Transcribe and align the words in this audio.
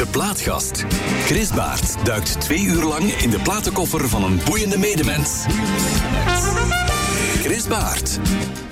De 0.00 0.06
Plaatgast. 0.06 0.84
Chris 1.24 1.48
Baert 1.48 2.04
duikt 2.04 2.40
twee 2.40 2.64
uur 2.64 2.82
lang 2.82 3.12
in 3.12 3.30
de 3.30 3.38
platenkoffer 3.38 4.08
van 4.08 4.24
een 4.24 4.40
boeiende 4.44 4.78
medemens. 4.78 5.44
Chris 7.40 7.66
Baert. 7.66 8.18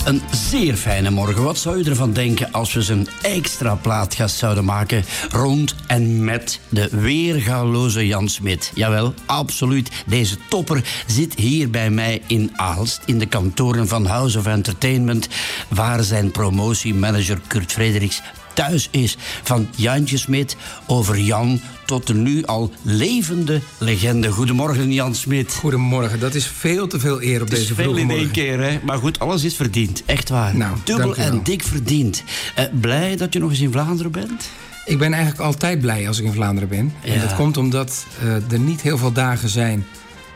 Een 0.04 0.22
zeer 0.30 0.74
fijne 0.74 1.10
morgen. 1.10 1.42
Wat 1.42 1.58
zou 1.58 1.76
u 1.76 1.84
ervan 1.84 2.12
denken 2.12 2.52
als 2.52 2.72
we 2.72 2.92
een 2.92 3.08
extra 3.22 3.74
plaatgast 3.74 4.36
zouden 4.36 4.64
maken 4.64 5.04
rond 5.30 5.74
en 5.86 6.24
met 6.24 6.60
de 6.68 6.88
weergaloze 6.92 8.06
Jan 8.06 8.28
Smit? 8.28 8.72
Jawel, 8.74 9.14
absoluut. 9.26 9.90
Deze 10.06 10.36
topper 10.48 10.84
zit 11.06 11.34
hier 11.34 11.70
bij 11.70 11.90
mij 11.90 12.22
in 12.26 12.50
Aalst, 12.56 13.00
in 13.04 13.18
de 13.18 13.26
kantoren 13.26 13.88
van 13.88 14.06
House 14.06 14.38
of 14.38 14.46
Entertainment, 14.46 15.28
waar 15.68 16.02
zijn 16.02 16.30
promotiemanager 16.30 17.40
Kurt 17.46 17.72
Frederiks 17.72 18.22
thuis 18.58 18.88
is. 18.90 19.16
Van 19.42 19.68
Jantje 19.76 20.18
Smit 20.18 20.56
over 20.86 21.18
Jan 21.18 21.60
tot 21.84 22.06
de 22.06 22.14
nu 22.14 22.44
al 22.44 22.70
levende 22.82 23.60
legende. 23.78 24.30
Goedemorgen, 24.30 24.92
Jan 24.92 25.14
Smit. 25.14 25.54
Goedemorgen, 25.54 26.20
dat 26.20 26.34
is 26.34 26.46
veel 26.46 26.86
te 26.86 27.00
veel 27.00 27.22
eer 27.22 27.42
op 27.42 27.50
deze 27.50 27.74
vroege 27.74 27.90
morgen. 27.90 28.06
veel 28.06 28.16
in 28.16 28.22
één 28.22 28.30
keer, 28.30 28.60
hè? 28.60 28.78
Maar 28.84 28.98
goed, 28.98 29.18
alles 29.18 29.44
is 29.44 29.54
verdiend. 29.54 30.02
Echt 30.06 30.28
waar. 30.28 30.56
Nou, 30.56 30.76
Dubbel 30.84 31.16
en 31.16 31.40
dik 31.42 31.62
verdiend. 31.62 32.22
Uh, 32.58 32.64
blij 32.80 33.16
dat 33.16 33.32
je 33.32 33.38
nog 33.38 33.50
eens 33.50 33.60
in 33.60 33.72
Vlaanderen 33.72 34.12
bent? 34.12 34.50
Ik 34.84 34.98
ben 34.98 35.12
eigenlijk 35.12 35.42
altijd 35.42 35.80
blij 35.80 36.08
als 36.08 36.18
ik 36.18 36.24
in 36.24 36.32
Vlaanderen 36.32 36.68
ben. 36.68 36.92
Ja. 37.02 37.12
En 37.12 37.20
dat 37.20 37.34
komt 37.34 37.56
omdat 37.56 38.06
uh, 38.22 38.52
er 38.52 38.58
niet 38.58 38.80
heel 38.80 38.98
veel 38.98 39.12
dagen 39.12 39.48
zijn 39.48 39.86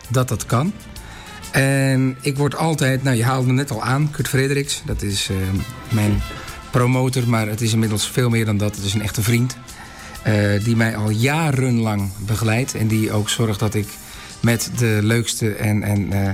dat 0.09 0.29
dat 0.29 0.47
kan. 0.47 0.73
En 1.51 2.17
ik 2.20 2.37
word 2.37 2.57
altijd, 2.57 3.03
nou 3.03 3.17
je 3.17 3.25
haalde 3.25 3.47
me 3.47 3.53
net 3.53 3.70
al 3.70 3.83
aan, 3.83 4.11
Kurt 4.11 4.29
Frederiks. 4.29 4.83
Dat 4.84 5.03
is 5.03 5.29
uh, 5.31 5.37
mijn 5.89 6.23
promotor, 6.73 7.29
maar 7.29 7.49
het 7.49 7.61
is 7.61 7.73
inmiddels 7.73 8.09
veel 8.09 8.29
meer 8.29 8.45
dan 8.45 8.57
dat. 8.57 8.77
Het 8.77 8.85
is 8.85 8.95
een 8.95 9.03
echte 9.03 9.23
vriend. 9.23 9.57
Uh, 10.27 10.65
die 10.65 10.77
mij 10.77 10.97
al 10.97 11.11
jarenlang 11.11 12.11
begeleidt. 12.19 12.75
En 12.75 12.87
die 12.87 13.12
ook 13.12 13.29
zorgt 13.29 13.59
dat 13.59 13.75
ik 13.75 13.89
met 14.41 14.70
de 14.77 14.98
leukste 15.03 15.55
en, 15.55 15.83
en 15.83 16.12
uh, 16.12 16.28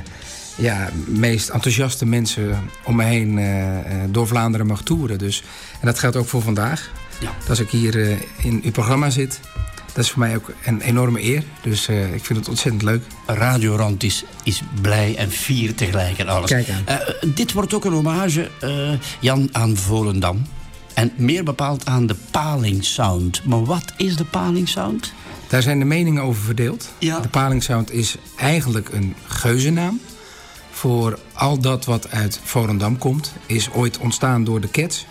ja, 0.56 0.91
meest 1.06 1.48
enthousiaste 1.48 2.06
mensen 2.06 2.70
om 2.84 2.97
me 2.97 3.05
heen 3.05 3.39
uh, 3.39 3.77
door 4.09 4.27
Vlaanderen 4.27 4.66
mag 4.66 4.83
toeren. 4.83 5.19
Dus, 5.19 5.42
en 5.81 5.86
dat 5.86 5.98
geldt 5.98 6.16
ook 6.16 6.28
voor 6.28 6.42
vandaag. 6.42 6.91
Ja. 7.20 7.31
Als 7.48 7.61
ik 7.61 7.70
hier 7.70 8.19
in 8.42 8.61
uw 8.64 8.70
programma 8.70 9.11
zit, 9.11 9.41
dat 9.92 10.05
is 10.05 10.11
voor 10.11 10.19
mij 10.19 10.36
ook 10.36 10.53
een 10.64 10.81
enorme 10.81 11.22
eer. 11.22 11.42
Dus 11.62 11.89
uh, 11.89 12.14
ik 12.14 12.25
vind 12.25 12.39
het 12.39 12.48
ontzettend 12.48 12.83
leuk. 12.83 13.03
Radio 13.27 13.77
Rand 13.77 14.03
is, 14.03 14.25
is 14.42 14.62
blij 14.81 15.17
en 15.17 15.31
fier 15.31 15.75
tegelijk 15.75 16.19
en 16.19 16.28
alles. 16.28 16.50
Kijk 16.50 16.69
aan. 16.70 16.84
Uh, 16.89 17.34
dit 17.34 17.53
wordt 17.53 17.75
ook 17.75 17.84
een 17.84 17.92
hommage, 17.92 18.50
uh, 18.64 18.92
Jan, 19.20 19.48
aan 19.53 19.77
Volendam. 19.77 20.47
En 20.94 21.12
meer 21.16 21.44
bepaald 21.44 21.86
aan 21.86 22.06
de 22.06 22.16
Paling 22.31 22.84
Sound. 22.84 23.44
Maar 23.44 23.64
wat 23.64 23.92
is 23.97 24.16
de 24.16 24.25
Paling 24.25 24.69
Sound? 24.69 25.12
Daar 25.48 25.62
zijn 25.62 25.78
de 25.78 25.84
meningen 25.84 26.22
over 26.22 26.42
verdeeld. 26.42 26.89
Ja. 26.98 27.20
De 27.20 27.28
Paling 27.28 27.62
Sound 27.62 27.92
is 27.92 28.16
eigenlijk 28.36 28.89
een 28.92 29.14
geuzennaam. 29.27 30.00
Voor 30.70 31.19
al 31.33 31.59
dat 31.59 31.84
wat 31.84 32.11
uit 32.11 32.41
Volendam 32.42 32.98
komt. 32.98 33.33
Is 33.47 33.70
ooit 33.70 33.98
ontstaan 33.98 34.44
door 34.44 34.61
de 34.61 34.70
Cats. 34.70 35.06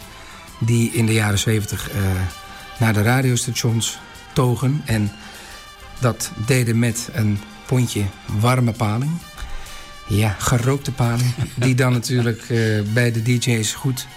Die 0.60 0.92
in 0.92 1.06
de 1.06 1.14
jaren 1.14 1.40
70 1.40 1.90
naar 2.80 2.94
de 2.94 3.02
radiostations 3.02 4.00
togen. 4.38 4.82
En 4.86 5.12
dat 6.00 6.32
deden 6.46 6.80
met 6.80 7.10
een 7.14 7.40
pondje 7.66 8.04
warme 8.40 8.72
paling. 8.72 9.12
Ja, 10.08 10.36
gerookte 10.40 10.92
paling. 10.92 11.34
Die 11.56 11.76
dan 11.76 11.92
natuurlijk 11.92 12.50
uh, 12.50 12.82
bij 12.94 13.12
de 13.12 13.22
DJ's 13.22 13.74
goed 13.74 14.08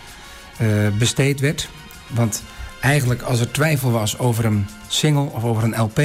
uh, 0.60 0.88
besteed 0.98 1.40
werd. 1.40 1.68
Want 2.06 2.42
eigenlijk 2.80 3.22
als 3.22 3.40
er 3.40 3.52
twijfel 3.52 3.90
was 3.90 4.18
over 4.18 4.44
een 4.44 4.66
single 4.88 5.30
of 5.32 5.44
over 5.44 5.62
een 5.62 5.80
LP... 5.80 6.00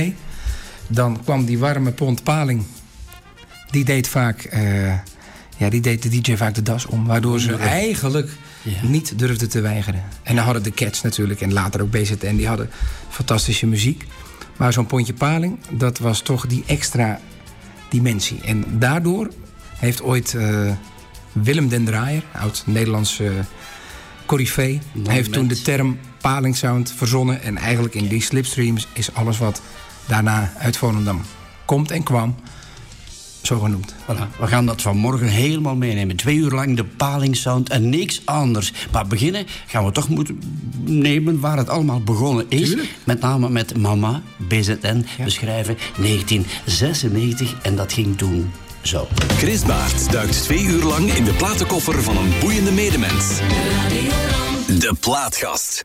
dan 0.88 1.24
kwam 1.24 1.46
die 1.46 1.60
warme 1.60 1.92
pond 1.92 2.24
paling... 2.24 2.64
die 3.72 3.86
deed 3.86 4.08
vaak... 4.08 4.50
Uh, 4.54 4.94
ja, 5.58 5.70
die 5.70 5.82
deed 5.82 6.02
de 6.04 6.10
DJ 6.10 6.36
vaak 6.36 6.54
de 6.56 6.62
das 6.62 6.86
om. 6.86 7.06
Waardoor 7.06 7.40
ze 7.40 7.56
eigenlijk 7.56 8.30
ja. 8.66 8.88
niet 8.88 9.20
durfden 9.20 9.50
te 9.50 9.62
weigeren. 9.62 10.04
En 10.24 10.36
dan 10.36 10.46
hadden 10.46 10.64
de 10.64 10.72
Cats 10.72 11.02
natuurlijk 11.02 11.42
en 11.42 11.54
later 11.54 11.82
ook 11.82 11.92
BZN... 11.92 12.36
die 12.36 12.48
hadden 12.48 12.70
fantastische 13.10 13.68
muziek. 13.68 14.06
Maar 14.58 14.74
zo'n 14.74 14.86
pondje 14.86 15.14
paling, 15.14 15.58
dat 15.70 15.98
was 15.98 16.22
toch 16.22 16.48
die 16.48 16.64
extra 16.66 17.20
dimensie. 17.90 18.42
En 18.42 18.66
daardoor 18.80 19.30
heeft 19.78 20.02
ooit 20.02 20.34
uh, 20.34 20.72
Willem 21.32 21.68
den 21.68 21.86
Draaier, 21.86 22.24
oud-Nederlandse 22.32 23.24
uh, 23.24 23.32
corifee... 24.26 24.82
heeft 25.04 25.34
toen 25.34 25.48
de 25.48 25.62
term 25.62 26.00
palingsound 26.22 26.92
verzonnen. 26.92 27.42
En 27.42 27.58
eigenlijk 27.58 27.96
in 27.96 28.08
die 28.08 28.22
slipstreams 28.22 28.88
is 28.94 29.14
alles 29.14 29.38
wat 29.38 29.62
daarna 30.06 30.54
uit 30.58 30.78
Volendam 30.78 31.22
komt 31.66 31.92
en 31.92 32.04
kwam 32.04 32.36
zo 33.48 33.60
genoemd. 33.60 33.94
Voilà. 33.94 34.40
We 34.40 34.48
gaan 34.48 34.66
dat 34.66 34.82
vanmorgen 34.82 35.28
helemaal 35.28 35.76
meenemen. 35.76 36.16
Twee 36.16 36.36
uur 36.36 36.52
lang 36.52 36.76
de 36.76 36.84
palingsound 36.84 37.70
en 37.70 37.90
niks 37.90 38.22
anders. 38.26 38.74
Maar 38.92 39.08
beginnen 39.08 39.46
gaan 39.68 39.86
we 39.86 39.92
toch 39.92 40.10
moeten 40.10 40.40
nemen 40.84 41.40
waar 41.40 41.58
het 41.58 41.70
allemaal 41.70 42.02
begonnen 42.02 42.46
is. 42.50 42.68
Tuurlijk. 42.68 42.90
Met 43.04 43.20
name 43.20 43.50
met 43.50 43.78
Mama, 43.78 44.22
BZN, 44.38 45.06
ja. 45.18 45.24
beschrijven 45.24 45.78
1996. 45.98 47.56
En 47.62 47.76
dat 47.76 47.94
ging 47.94 48.18
toen 48.18 48.52
zo. 48.82 49.08
Chris 49.38 49.64
Baert 49.64 50.12
duikt 50.12 50.44
twee 50.44 50.64
uur 50.64 50.84
lang 50.84 51.14
in 51.14 51.24
de 51.24 51.34
platenkoffer 51.34 52.04
van 52.04 52.18
een 52.18 52.34
boeiende 52.40 52.72
medemens. 52.72 53.40
De 54.68 54.96
Plaatgast. 55.00 55.84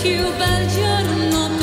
Più 0.00 0.36
bel 0.36 0.66
giorno 0.68 1.61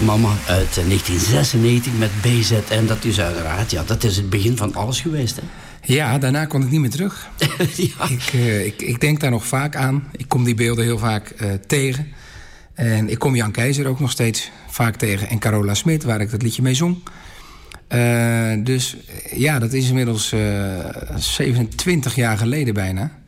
mama 0.00 0.28
uit 0.46 0.74
1996 0.74 1.92
met 1.98 2.10
BZN, 2.20 2.86
dat 2.86 3.04
is 3.04 3.20
uiteraard, 3.20 3.70
ja, 3.70 3.82
dat 3.86 4.04
is 4.04 4.16
het 4.16 4.30
begin 4.30 4.56
van 4.56 4.74
alles 4.74 5.00
geweest, 5.00 5.36
hè? 5.36 5.42
Ja, 5.82 6.18
daarna 6.18 6.44
kon 6.44 6.62
ik 6.62 6.70
niet 6.70 6.80
meer 6.80 6.90
terug. 6.90 7.28
ja. 7.76 8.08
ik, 8.08 8.32
uh, 8.34 8.66
ik, 8.66 8.82
ik, 8.82 9.00
denk 9.00 9.20
daar 9.20 9.30
nog 9.30 9.46
vaak 9.46 9.76
aan. 9.76 10.08
Ik 10.16 10.28
kom 10.28 10.44
die 10.44 10.54
beelden 10.54 10.84
heel 10.84 10.98
vaak 10.98 11.32
uh, 11.42 11.52
tegen. 11.66 12.06
En 12.74 13.08
ik 13.08 13.18
kom 13.18 13.36
Jan 13.36 13.50
Keizer 13.50 13.86
ook 13.86 14.00
nog 14.00 14.10
steeds 14.10 14.50
vaak 14.68 14.96
tegen. 14.96 15.28
En 15.28 15.38
Carola 15.38 15.74
Smit, 15.74 16.04
waar 16.04 16.20
ik 16.20 16.30
dat 16.30 16.42
liedje 16.42 16.62
mee 16.62 16.74
zong. 16.74 16.98
Uh, 17.88 18.64
dus 18.64 18.96
ja, 19.34 19.58
dat 19.58 19.72
is 19.72 19.88
inmiddels 19.88 20.34
27 21.16 22.14
jaar 22.14 22.38
geleden 22.38 22.74
bijna. 22.74 23.19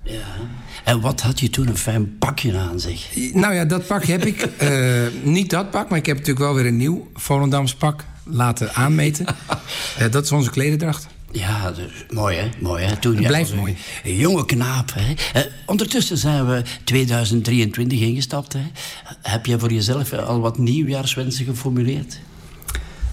En 0.92 1.00
wat 1.00 1.20
had 1.20 1.40
je 1.40 1.50
toen 1.50 1.68
een 1.68 1.76
fijn 1.76 2.18
pakje 2.18 2.58
aan 2.58 2.80
zich? 2.80 3.08
Nou 3.34 3.54
ja, 3.54 3.64
dat 3.64 3.86
pak 3.86 4.04
heb 4.04 4.24
ik. 4.24 4.48
niet 5.22 5.50
dat 5.50 5.70
pak, 5.70 5.88
maar 5.88 5.98
ik 5.98 6.06
heb 6.06 6.16
natuurlijk 6.16 6.44
wel 6.44 6.54
weer 6.54 6.66
een 6.66 6.76
nieuw 6.76 7.10
Volendams 7.14 7.74
pak 7.74 8.04
laten 8.24 8.74
aanmeten. 8.74 9.26
dat 10.10 10.24
is 10.24 10.32
onze 10.32 10.50
klederdracht. 10.50 11.06
Ja, 11.30 11.70
dus, 11.70 12.04
mooi 12.10 12.36
hè, 12.36 12.48
mooi 12.60 12.84
hè. 12.84 12.96
Toen, 12.96 13.16
het 13.16 13.26
blijft 13.26 13.54
mooi. 13.54 13.76
Een 14.04 14.16
jonge 14.16 14.44
knaap 14.44 14.92
hè. 14.94 15.40
Uh, 15.40 15.46
ondertussen 15.66 16.18
zijn 16.18 16.46
we 16.46 16.62
2023 16.84 18.00
ingestapt 18.00 18.52
hè. 18.52 18.66
Heb 19.22 19.46
je 19.46 19.58
voor 19.58 19.72
jezelf 19.72 20.12
al 20.12 20.40
wat 20.40 20.58
nieuwjaarswensen 20.58 21.44
geformuleerd? 21.44 22.18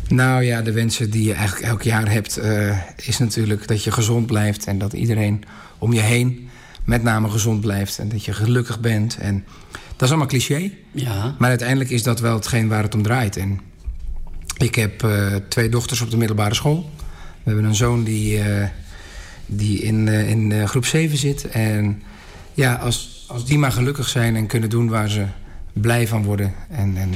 Nou 0.07 0.43
ja, 0.43 0.61
de 0.61 0.71
wensen 0.71 1.09
die 1.09 1.23
je 1.23 1.33
eigenlijk 1.33 1.65
elk 1.67 1.83
jaar 1.83 2.11
hebt... 2.11 2.39
Uh, 2.39 2.77
is 2.95 3.17
natuurlijk 3.17 3.67
dat 3.67 3.83
je 3.83 3.91
gezond 3.91 4.25
blijft... 4.25 4.65
en 4.65 4.77
dat 4.77 4.93
iedereen 4.93 5.43
om 5.77 5.93
je 5.93 6.01
heen 6.01 6.49
met 6.89 7.03
name 7.03 7.30
gezond 7.30 7.62
blijft... 7.62 7.97
en 7.97 8.09
dat 8.09 8.25
je 8.25 8.33
gelukkig 8.33 8.80
bent. 8.80 9.18
En 9.18 9.45
dat 9.71 10.01
is 10.01 10.09
allemaal 10.09 10.27
cliché. 10.27 10.71
Ja. 10.91 11.36
Maar 11.38 11.50
uiteindelijk 11.50 11.89
is 11.89 12.03
dat 12.03 12.19
wel 12.19 12.36
hetgeen 12.36 12.68
waar 12.68 12.83
het 12.83 12.95
om 12.95 13.01
draait. 13.01 13.38
En 13.38 13.59
ik 14.57 14.75
heb 14.75 15.03
uh, 15.03 15.36
twee 15.47 15.69
dochters 15.69 16.01
op 16.01 16.12
de 16.12 16.18
middelbare 16.18 16.56
school... 16.56 16.89
We 17.44 17.56
hebben 17.56 17.65
een 17.65 17.75
zoon 17.75 18.03
die, 18.03 18.38
uh, 18.38 18.65
die 19.45 19.81
in, 19.81 20.07
uh, 20.07 20.30
in 20.30 20.68
groep 20.68 20.86
7 20.86 21.18
zit. 21.18 21.50
En 21.50 22.01
ja, 22.53 22.74
als, 22.74 23.25
als 23.27 23.45
die 23.45 23.57
maar 23.57 23.71
gelukkig 23.71 24.07
zijn 24.07 24.36
en 24.36 24.47
kunnen 24.47 24.69
doen 24.69 24.89
waar 24.89 25.09
ze 25.09 25.25
blij 25.74 26.07
van 26.07 26.24
worden. 26.24 26.53
En, 26.69 26.97
en 26.97 27.13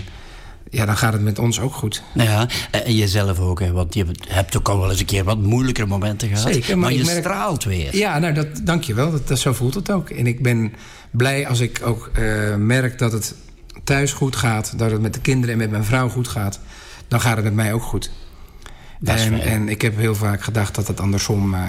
ja, 0.74 0.86
dan 0.86 0.98
gaat 0.98 1.14
het 1.14 1.22
met 1.22 1.40
ons 1.40 1.60
ook 1.60 1.74
goed. 1.74 2.04
Nou 2.14 2.30
ja, 2.30 2.48
en 2.72 2.96
jezelf 2.96 3.40
ook, 3.40 3.60
hè, 3.60 3.72
want 3.72 3.94
je 3.94 4.06
hebt 4.28 4.58
ook 4.58 4.70
al 4.70 4.80
wel 4.80 4.90
eens 4.90 5.00
een 5.00 5.06
keer 5.06 5.24
wat 5.24 5.38
moeilijkere 5.38 5.88
momenten 5.88 6.28
gehad. 6.28 6.54
Zeker, 6.54 6.78
maar, 6.78 6.90
maar 6.90 6.98
je 6.98 7.06
merk... 7.06 7.20
straalt 7.20 7.64
weer. 7.64 7.96
Ja, 7.96 8.20
nou, 8.20 8.34
dat, 8.34 8.48
dank 8.64 8.84
je 8.84 8.94
wel. 8.94 9.12
Dat, 9.12 9.28
dat, 9.28 9.40
zo 9.40 9.54
voelt 9.54 9.74
het 9.74 9.92
ook. 9.92 10.10
En 10.10 10.28
ik 10.28 10.42
ben 10.42 10.74
blij 11.12 11.48
als 11.48 11.60
ik 11.60 11.82
ook 11.84 12.12
merk 12.58 12.98
dat 12.98 13.12
het 13.12 13.36
thuis 13.84 14.14
goed 14.14 14.36
gaat. 14.36 14.74
Dat 14.78 14.92
het 14.92 15.02
met 15.02 15.14
de 15.14 15.22
kinderen 15.22 15.54
en 15.54 15.62
met 15.62 15.72
mijn 15.72 15.84
vrouw 15.84 16.10
goed 16.10 16.28
gaat. 16.28 16.60
Dan 17.08 17.22
gaat 17.22 17.36
het 17.36 17.46
met 17.46 17.54
mij 17.54 17.74
ook 17.74 17.84
goed. 17.84 18.12
En, 19.04 19.42
en, 19.42 19.70
ik 19.70 19.82
heb 19.82 19.98
heel 19.98 20.16
vaak 20.16 20.44
gedacht 20.44 20.76
dat 20.76 20.88
het 20.88 21.00
andersom 21.00 21.54
uh, 21.54 21.62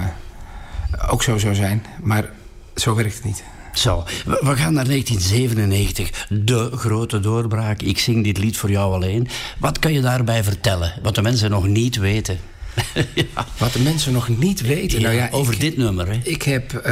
ook 1.09 1.23
zo 1.23 1.37
zou 1.37 1.55
zijn. 1.55 1.85
Maar 2.01 2.29
zo 2.75 2.95
werkt 2.95 3.15
het 3.15 3.23
niet. 3.23 3.43
Zo, 3.75 4.03
we 4.25 4.55
gaan 4.55 4.73
naar 4.73 4.87
1997. 4.87 6.27
De 6.29 6.69
grote 6.71 7.19
doorbraak. 7.19 7.81
Ik 7.81 7.99
zing 7.99 8.23
dit 8.23 8.37
lied 8.37 8.57
voor 8.57 8.71
jou 8.71 8.93
alleen. 8.93 9.27
Wat 9.59 9.79
kan 9.79 9.93
je 9.93 10.01
daarbij 10.01 10.43
vertellen? 10.43 10.93
Wat 11.03 11.15
de 11.15 11.21
mensen 11.21 11.49
nog 11.49 11.67
niet 11.67 11.95
weten. 11.95 12.37
ja. 13.13 13.45
Wat 13.57 13.73
de 13.73 13.79
mensen 13.79 14.13
nog 14.13 14.37
niet 14.37 14.61
weten? 14.61 14.99
Ja, 14.99 15.05
nou 15.05 15.19
ja, 15.19 15.29
over 15.31 15.53
ik, 15.53 15.59
dit 15.59 15.77
nummer, 15.77 16.07
hè? 16.07 16.19
Ik 16.23 16.41
heb... 16.41 16.73
Uh, 16.73 16.83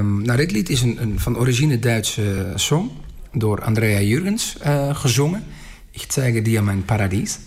nou, 0.00 0.36
dit 0.36 0.50
lied 0.50 0.68
is 0.68 0.82
een, 0.82 1.02
een 1.02 1.20
van 1.20 1.38
origine 1.38 1.78
Duitse 1.78 2.52
song. 2.54 2.90
Door 3.32 3.62
Andrea 3.62 4.00
Jurgens 4.00 4.56
uh, 4.66 4.96
gezongen. 4.96 5.44
Ik 5.90 6.04
zeige 6.08 6.42
dir 6.42 6.64
mijn 6.64 6.84
paradies. 6.84 7.38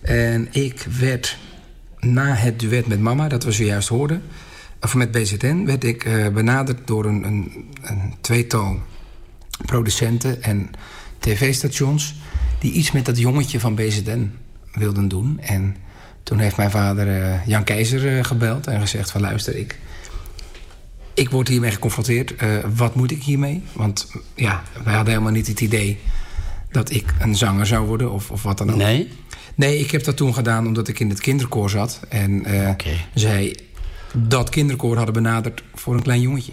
En 0.00 0.48
ik 0.50 0.86
werd 0.98 1.36
na 1.98 2.34
het 2.34 2.60
duet 2.60 2.86
met 2.86 3.00
mama, 3.00 3.28
dat 3.28 3.44
we 3.44 3.52
zojuist 3.52 3.88
hoorden... 3.88 4.22
of 4.86 4.94
met 4.94 5.10
BZN, 5.10 5.64
werd 5.64 5.84
ik 5.84 6.04
uh, 6.04 6.28
benaderd 6.28 6.86
door 6.86 7.04
een, 7.04 7.24
een, 7.24 7.64
een, 7.82 8.14
tweetal 8.20 8.80
producenten 9.64 10.42
en 10.42 10.70
tv-stations... 11.18 12.14
die 12.58 12.72
iets 12.72 12.92
met 12.92 13.04
dat 13.04 13.18
jongetje 13.18 13.60
van 13.60 13.74
BZN 13.74 14.30
wilden 14.72 15.08
doen. 15.08 15.40
En 15.40 15.76
toen 16.22 16.38
heeft 16.38 16.56
mijn 16.56 16.70
vader 16.70 17.06
uh, 17.06 17.46
Jan 17.46 17.64
Keizer 17.64 18.16
uh, 18.16 18.24
gebeld 18.24 18.66
en 18.66 18.80
gezegd 18.80 19.10
van... 19.10 19.20
luister, 19.20 19.56
ik, 19.56 19.78
ik 21.14 21.30
word 21.30 21.48
hiermee 21.48 21.70
geconfronteerd. 21.70 22.34
wat 22.76 22.94
moet 22.94 23.10
ik 23.10 23.22
hiermee? 23.22 23.62
Want 23.72 24.10
ja, 24.34 24.62
wij 24.84 24.94
hadden 24.94 25.12
helemaal 25.12 25.32
niet 25.32 25.46
het 25.46 25.60
idee 25.60 25.98
dat 26.70 26.90
ik 26.90 27.14
een 27.18 27.34
zanger 27.34 27.66
zou 27.66 27.86
worden 27.86 28.12
of, 28.12 28.30
of 28.30 28.42
wat 28.42 28.58
dan 28.58 28.70
ook. 28.70 28.76
Nee? 28.76 29.08
Nee, 29.54 29.78
ik 29.78 29.90
heb 29.90 30.04
dat 30.04 30.16
toen 30.16 30.34
gedaan 30.34 30.66
omdat 30.66 30.88
ik 30.88 31.00
in 31.00 31.08
het 31.08 31.20
kinderkoor 31.20 31.70
zat. 31.70 32.00
En 32.08 32.50
uh, 32.50 32.68
okay. 32.68 33.06
zij 33.14 33.56
dat 34.16 34.48
kinderkoor 34.48 34.96
hadden 34.96 35.14
benaderd 35.14 35.62
voor 35.74 35.94
een 35.94 36.02
klein 36.02 36.20
jongetje. 36.20 36.52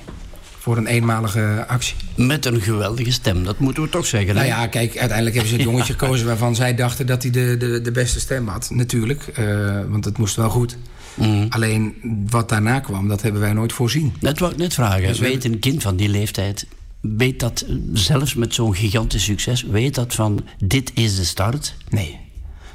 Voor 0.57 0.77
een 0.77 0.87
eenmalige 0.87 1.65
actie. 1.67 1.95
Met 2.15 2.45
een 2.45 2.61
geweldige 2.61 3.11
stem, 3.11 3.43
dat 3.43 3.59
moeten 3.59 3.83
we 3.83 3.89
toch 3.89 4.05
zeggen. 4.05 4.35
Nou 4.35 4.47
ja, 4.47 4.67
kijk, 4.67 4.97
uiteindelijk 4.97 5.35
hebben 5.35 5.53
ze 5.53 5.57
het 5.57 5.65
jongetje 5.65 5.93
gekozen... 5.97 6.25
waarvan 6.25 6.55
zij 6.55 6.75
dachten 6.75 7.07
dat 7.07 7.21
hij 7.23 7.31
de, 7.31 7.57
de, 7.57 7.81
de 7.81 7.91
beste 7.91 8.19
stem 8.19 8.47
had. 8.47 8.69
Natuurlijk, 8.69 9.37
uh, 9.39 9.81
want 9.87 10.05
het 10.05 10.17
moest 10.17 10.35
wel 10.35 10.49
goed. 10.49 10.77
Mm. 11.13 11.45
Alleen 11.49 11.95
wat 12.29 12.49
daarna 12.49 12.79
kwam, 12.79 13.07
dat 13.07 13.21
hebben 13.21 13.41
wij 13.41 13.53
nooit 13.53 13.73
voorzien. 13.73 14.13
Dat 14.19 14.39
wou 14.39 14.51
ik 14.51 14.57
net 14.57 14.73
vragen. 14.73 15.07
Dus 15.07 15.19
weet 15.19 15.45
een 15.45 15.59
kind 15.59 15.81
van 15.81 15.95
die 15.95 16.09
leeftijd... 16.09 16.67
weet 17.01 17.39
dat 17.39 17.65
zelfs 17.93 18.33
met 18.33 18.53
zo'n 18.53 18.75
gigantisch 18.75 19.23
succes... 19.23 19.63
weet 19.63 19.95
dat 19.95 20.13
van 20.13 20.45
dit 20.57 20.91
is 20.93 21.15
de 21.15 21.23
start? 21.23 21.75
Nee. 21.89 22.19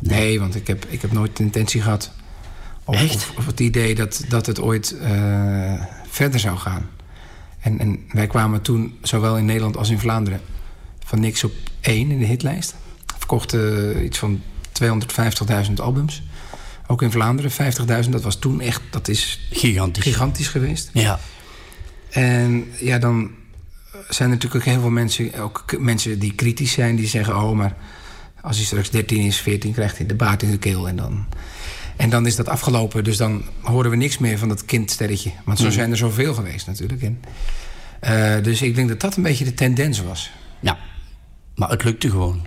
Nee, 0.00 0.21
nee 0.21 0.40
want 0.40 0.54
ik 0.54 0.66
heb, 0.66 0.87
ik 0.88 1.02
heb 1.02 1.12
nooit 1.12 1.37
de 1.37 1.42
intentie 1.42 1.83
gehad... 1.83 2.12
Of, 2.88 3.14
of, 3.14 3.33
of 3.37 3.47
het 3.47 3.61
idee 3.61 3.95
dat, 3.95 4.25
dat 4.28 4.47
het 4.47 4.61
ooit 4.61 4.95
uh, 5.02 5.83
verder 6.09 6.40
zou 6.40 6.57
gaan. 6.57 6.88
En, 7.61 7.78
en 7.78 8.04
wij 8.12 8.26
kwamen 8.26 8.62
toen, 8.62 8.99
zowel 9.02 9.37
in 9.37 9.45
Nederland 9.45 9.76
als 9.76 9.90
in 9.90 9.99
Vlaanderen... 9.99 10.40
van 11.04 11.21
niks 11.21 11.45
op 11.45 11.52
één 11.80 12.11
in 12.11 12.18
de 12.18 12.25
hitlijst. 12.25 12.75
Verkochten 13.18 13.97
uh, 13.97 14.04
iets 14.04 14.18
van 14.18 14.40
250.000 14.83 15.73
albums. 15.76 16.23
Ook 16.87 17.02
in 17.02 17.11
Vlaanderen 17.11 17.50
50.000. 18.04 18.11
Dat 18.11 18.23
was 18.23 18.37
toen 18.37 18.61
echt, 18.61 18.83
dat 18.90 19.09
is 19.09 19.49
gigantisch, 19.50 20.02
gigantisch 20.02 20.49
geweest. 20.49 20.90
Ja. 20.92 21.18
En 22.11 22.66
ja, 22.80 22.99
dan 22.99 23.30
zijn 24.09 24.28
er 24.28 24.35
natuurlijk 24.35 24.54
ook 24.54 24.73
heel 24.73 24.80
veel 24.80 24.90
mensen... 24.90 25.35
ook 25.35 25.78
mensen 25.78 26.18
die 26.18 26.35
kritisch 26.35 26.73
zijn, 26.73 26.97
die 26.97 27.09
zeggen... 27.09 27.37
oh, 27.37 27.52
maar 27.52 27.76
als 28.40 28.57
hij 28.57 28.66
straks 28.66 28.90
13 28.90 29.21
is, 29.21 29.37
14, 29.37 29.73
krijgt 29.73 29.97
hij 29.97 30.07
de 30.07 30.14
baard 30.14 30.42
in 30.42 30.50
de 30.50 30.59
keel. 30.59 30.88
En 30.88 30.97
dan, 30.97 31.26
en 31.99 32.11
dan 32.11 32.26
is 32.26 32.37
dat 32.37 32.49
afgelopen. 32.49 33.05
Dus 33.05 33.17
dan 33.17 33.43
horen 33.62 33.90
we 33.90 33.97
niks 33.97 34.19
meer 34.19 34.38
van 34.38 34.49
dat 34.49 34.64
kindsterretje. 34.64 35.31
Want 35.45 35.59
zo 35.59 35.64
mm. 35.64 35.71
zijn 35.71 35.90
er 35.90 35.97
zoveel 35.97 36.35
geweest 36.35 36.67
natuurlijk. 36.67 37.02
En, 37.02 37.21
uh, 38.38 38.45
dus 38.45 38.62
ik 38.62 38.75
denk 38.75 38.88
dat 38.88 39.00
dat 39.00 39.17
een 39.17 39.23
beetje 39.23 39.45
de 39.45 39.55
tendens 39.55 40.02
was. 40.02 40.31
Ja, 40.61 40.78
maar 41.55 41.71
het 41.71 41.85
lukte 41.85 42.11
gewoon. 42.11 42.47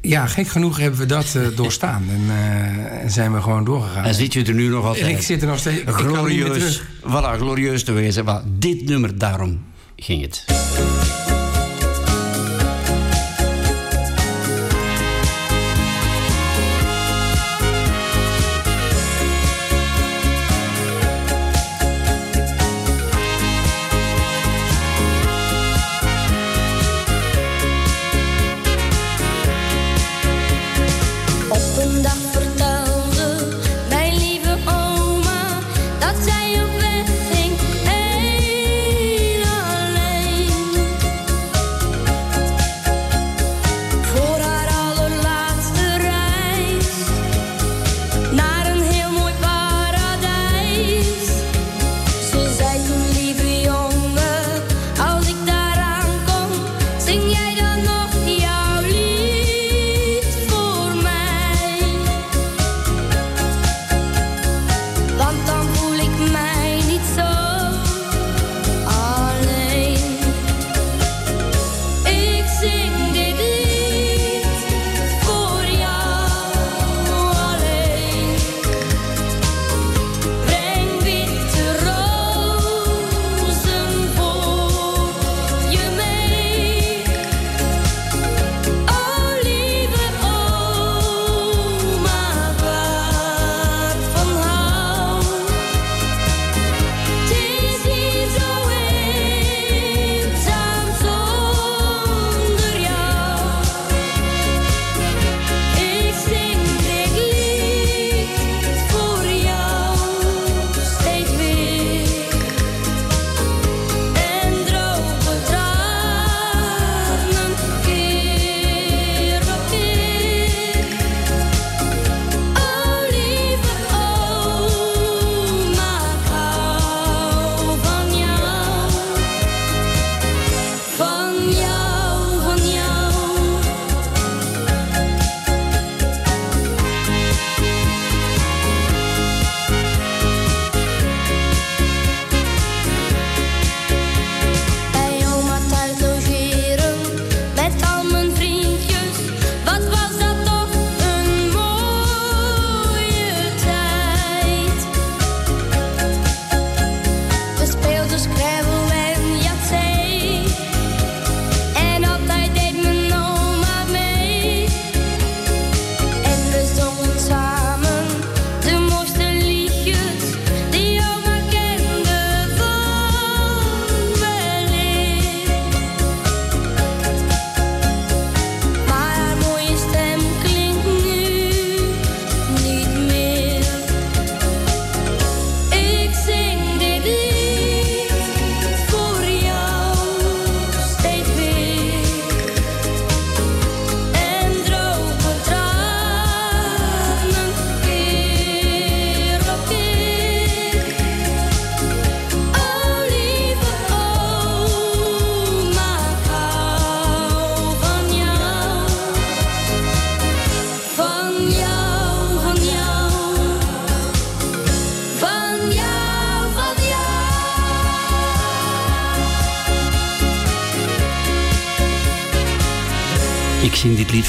Ja, 0.00 0.26
gek 0.26 0.48
genoeg 0.48 0.78
hebben 0.78 1.00
we 1.00 1.06
dat 1.06 1.34
uh, 1.36 1.56
doorstaan. 1.56 2.04
en 2.08 2.22
uh, 2.22 3.10
zijn 3.10 3.34
we 3.34 3.40
gewoon 3.40 3.64
doorgegaan. 3.64 4.04
En 4.04 4.14
zit 4.14 4.32
je 4.32 4.44
er 4.44 4.54
nu 4.54 4.68
nog 4.68 4.84
altijd? 4.84 5.04
En 5.04 5.10
ik 5.10 5.22
zit 5.22 5.42
er 5.42 5.48
nog 5.48 5.58
steeds. 5.58 5.82
Glorieus. 5.86 6.82
Voilà, 7.00 7.36
glorieus 7.36 7.84
te 7.84 7.92
wezen. 7.92 8.24
Maar 8.24 8.42
dit 8.58 8.84
nummer, 8.84 9.18
daarom 9.18 9.64
ging 9.96 10.22
het. 10.22 10.44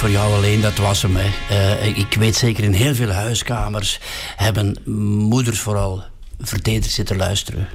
Voor 0.04 0.12
jou 0.12 0.34
alleen, 0.34 0.62
dat 0.62 0.78
was 0.78 1.02
hem. 1.02 1.16
Hè. 1.16 1.30
Uh, 1.52 1.98
ik 1.98 2.14
weet 2.14 2.36
zeker 2.36 2.64
in 2.64 2.74
heel 2.74 2.96
veel 2.96 3.12
huiskamers 3.12 4.00
hebben 4.36 4.78
moeders 5.30 5.60
vooral 5.60 6.04
vertederd 6.40 6.92
zitten 6.92 7.18
luisteren. 7.18 7.68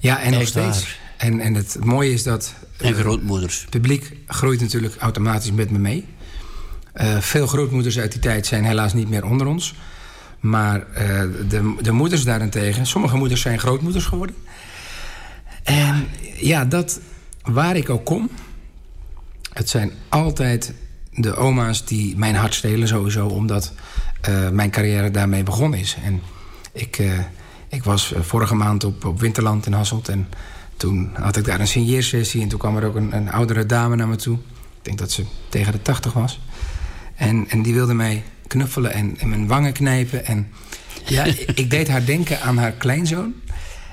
Ja, 0.00 0.20
en 0.20 0.32
nog 0.32 0.46
steeds. 0.46 0.98
En, 1.16 1.40
en 1.40 1.54
het 1.54 1.76
mooie 1.84 2.12
is 2.12 2.22
dat... 2.22 2.54
En 2.76 2.94
grootmoeders. 2.94 3.60
Het 3.60 3.70
publiek 3.70 4.12
groeit 4.26 4.60
natuurlijk 4.60 4.96
automatisch 4.98 5.52
met 5.52 5.70
me 5.70 5.78
mee. 5.78 6.04
Uh, 6.94 7.18
veel 7.18 7.46
grootmoeders 7.46 7.98
uit 7.98 8.12
die 8.12 8.20
tijd 8.20 8.46
zijn 8.46 8.64
helaas 8.64 8.92
niet 8.92 9.08
meer 9.10 9.24
onder 9.24 9.46
ons. 9.46 9.74
Maar 10.40 10.78
uh, 10.78 10.96
de, 11.48 11.74
de 11.80 11.92
moeders 11.92 12.24
daarentegen... 12.24 12.86
Sommige 12.86 13.16
moeders 13.16 13.40
zijn 13.40 13.58
grootmoeders 13.58 14.04
geworden. 14.04 14.36
En 15.62 16.08
ja, 16.36 16.64
dat... 16.64 17.00
Waar 17.42 17.76
ik 17.76 17.90
ook 17.90 18.04
kom... 18.04 18.30
Het 19.52 19.68
zijn 19.68 19.92
altijd 20.08 20.72
de 21.20 21.36
oma's 21.36 21.84
die 21.84 22.16
mijn 22.16 22.34
hart 22.34 22.54
stelen 22.54 22.88
sowieso... 22.88 23.26
omdat 23.26 23.72
uh, 24.28 24.48
mijn 24.48 24.70
carrière 24.70 25.10
daarmee 25.10 25.42
begonnen 25.42 25.78
is. 25.78 25.96
En 26.04 26.22
ik, 26.72 26.98
uh, 26.98 27.18
ik 27.68 27.84
was 27.84 28.14
vorige 28.20 28.54
maand 28.54 28.84
op, 28.84 29.04
op 29.04 29.20
Winterland 29.20 29.66
in 29.66 29.72
Hasselt... 29.72 30.08
en 30.08 30.28
toen 30.76 31.10
had 31.14 31.36
ik 31.36 31.44
daar 31.44 31.60
een 31.60 31.68
signeersessie... 31.68 32.42
en 32.42 32.48
toen 32.48 32.58
kwam 32.58 32.76
er 32.76 32.84
ook 32.84 32.94
een, 32.94 33.16
een 33.16 33.30
oudere 33.30 33.66
dame 33.66 33.96
naar 33.96 34.08
me 34.08 34.16
toe. 34.16 34.36
Ik 34.36 34.84
denk 34.84 34.98
dat 34.98 35.10
ze 35.10 35.24
tegen 35.48 35.72
de 35.72 35.82
tachtig 35.82 36.12
was. 36.12 36.40
En, 37.14 37.46
en 37.48 37.62
die 37.62 37.74
wilde 37.74 37.94
mij 37.94 38.22
knuffelen 38.46 38.92
en, 38.92 39.18
en 39.18 39.28
mijn 39.28 39.46
wangen 39.46 39.72
knijpen. 39.72 40.26
En 40.26 40.48
ja, 41.04 41.24
ik 41.54 41.70
deed 41.70 41.88
haar 41.88 42.04
denken 42.04 42.40
aan 42.40 42.58
haar 42.58 42.72
kleinzoon. 42.72 43.34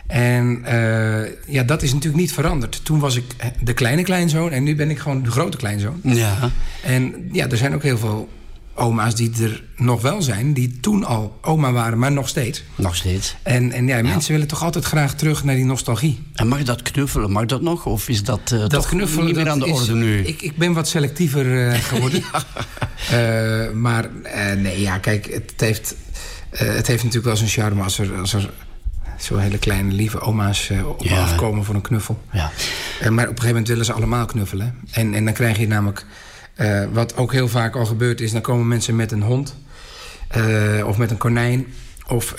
En 0.08 0.64
uh, 0.66 1.54
ja, 1.54 1.64
dat 1.64 1.82
is 1.82 1.94
natuurlijk 1.94 2.22
niet 2.22 2.34
veranderd. 2.34 2.86
Toen 2.86 3.00
was 3.00 3.16
ik 3.16 3.24
de 3.62 3.74
kleine 3.74 4.04
kleinzoon 4.04 4.52
en 4.52 4.64
nu 4.64 4.76
ben 4.76 4.90
ik 4.90 5.00
gewoon 5.00 5.24
de 5.24 5.32
grote 5.32 5.58
kleinzoon. 5.58 6.00
Ja. 6.04 6.52
En 6.84 7.30
ja, 7.32 7.50
er 7.50 7.58
zijn 7.58 7.74
ook 7.74 7.84
heel 7.84 7.98
veel 7.98 8.30
oma's 8.76 9.16
die 9.16 9.32
er 9.42 9.64
nog 9.76 10.02
wel 10.02 10.22
zijn... 10.22 10.54
die 10.54 10.80
toen 10.80 11.04
al 11.04 11.38
oma 11.42 11.72
waren, 11.72 12.00
maar 12.00 12.12
nog 12.12 12.28
steeds. 12.28 12.64
Nog 12.76 12.96
steeds. 12.96 13.36
En, 13.44 13.72
en 13.72 13.88
ja, 13.88 14.02
mensen 14.02 14.32
willen 14.32 14.48
toch 14.48 14.64
altijd 14.64 14.86
graag 14.86 15.16
terug 15.16 15.44
naar 15.44 15.56
die 15.56 15.66
nostalgie. 15.66 16.24
En 16.34 16.48
mag 16.48 16.64
dat 16.64 16.82
knuffelen, 16.82 17.32
mag 17.32 17.46
dat 17.46 17.62
nog? 17.62 17.86
Of 17.86 18.10
is 18.10 18.24
dat, 18.24 18.52
uh, 18.54 18.68
dat 18.68 18.86
knuffelen, 18.88 19.26
niet 19.26 19.36
meer 19.36 19.50
aan 19.50 19.60
de 19.60 19.66
orde 19.66 19.94
nu? 19.94 20.18
Ik, 20.20 20.42
ik 20.42 20.58
ben 20.58 20.74
wat 20.74 20.88
selectiever 20.88 21.46
uh, 21.46 21.74
geworden. 21.92 22.24
ja. 23.10 23.72
maar 23.74 24.10
nee, 24.58 24.82
ja, 24.82 24.98
kijk, 24.98 25.26
het 25.26 25.54
heeft, 25.58 25.96
het 26.50 26.88
heeft 26.88 27.04
natuurlijk 27.04 27.26
wel 27.26 27.36
zijn 27.36 27.50
charme... 27.50 27.84
als 27.84 28.00
er, 28.00 28.14
als 28.20 28.34
er 28.34 28.50
zo 29.17 29.38
hele 29.38 29.57
kleine 29.57 29.91
lieve 29.91 30.19
oma's 30.19 30.72
op 30.86 31.03
ja. 31.03 31.22
afkomen 31.22 31.63
voor 31.63 31.75
een 31.75 31.81
knuffel. 31.81 32.24
Ja. 32.31 32.51
maar 33.00 33.10
op 33.10 33.13
een 33.13 33.25
gegeven 33.25 33.48
moment 33.48 33.67
willen 33.67 33.86
ze 33.86 33.93
allemaal 33.93 34.25
knuffelen. 34.25 34.75
En, 34.91 35.13
en 35.13 35.25
dan 35.25 35.34
krijg 35.34 35.57
je 35.57 35.67
namelijk 35.67 36.05
uh, 36.57 36.84
wat 36.93 37.17
ook 37.17 37.31
heel 37.31 37.48
vaak 37.48 37.75
al 37.75 37.86
gebeurd 37.86 38.22
is... 38.22 38.31
dan 38.31 38.41
komen 38.41 38.67
mensen 38.67 38.95
met 38.95 39.12
een 39.12 39.22
hond 39.22 39.55
of 40.86 40.98
met 40.98 41.12
een 41.12 41.17
konijn... 41.17 41.65
of 42.07 42.34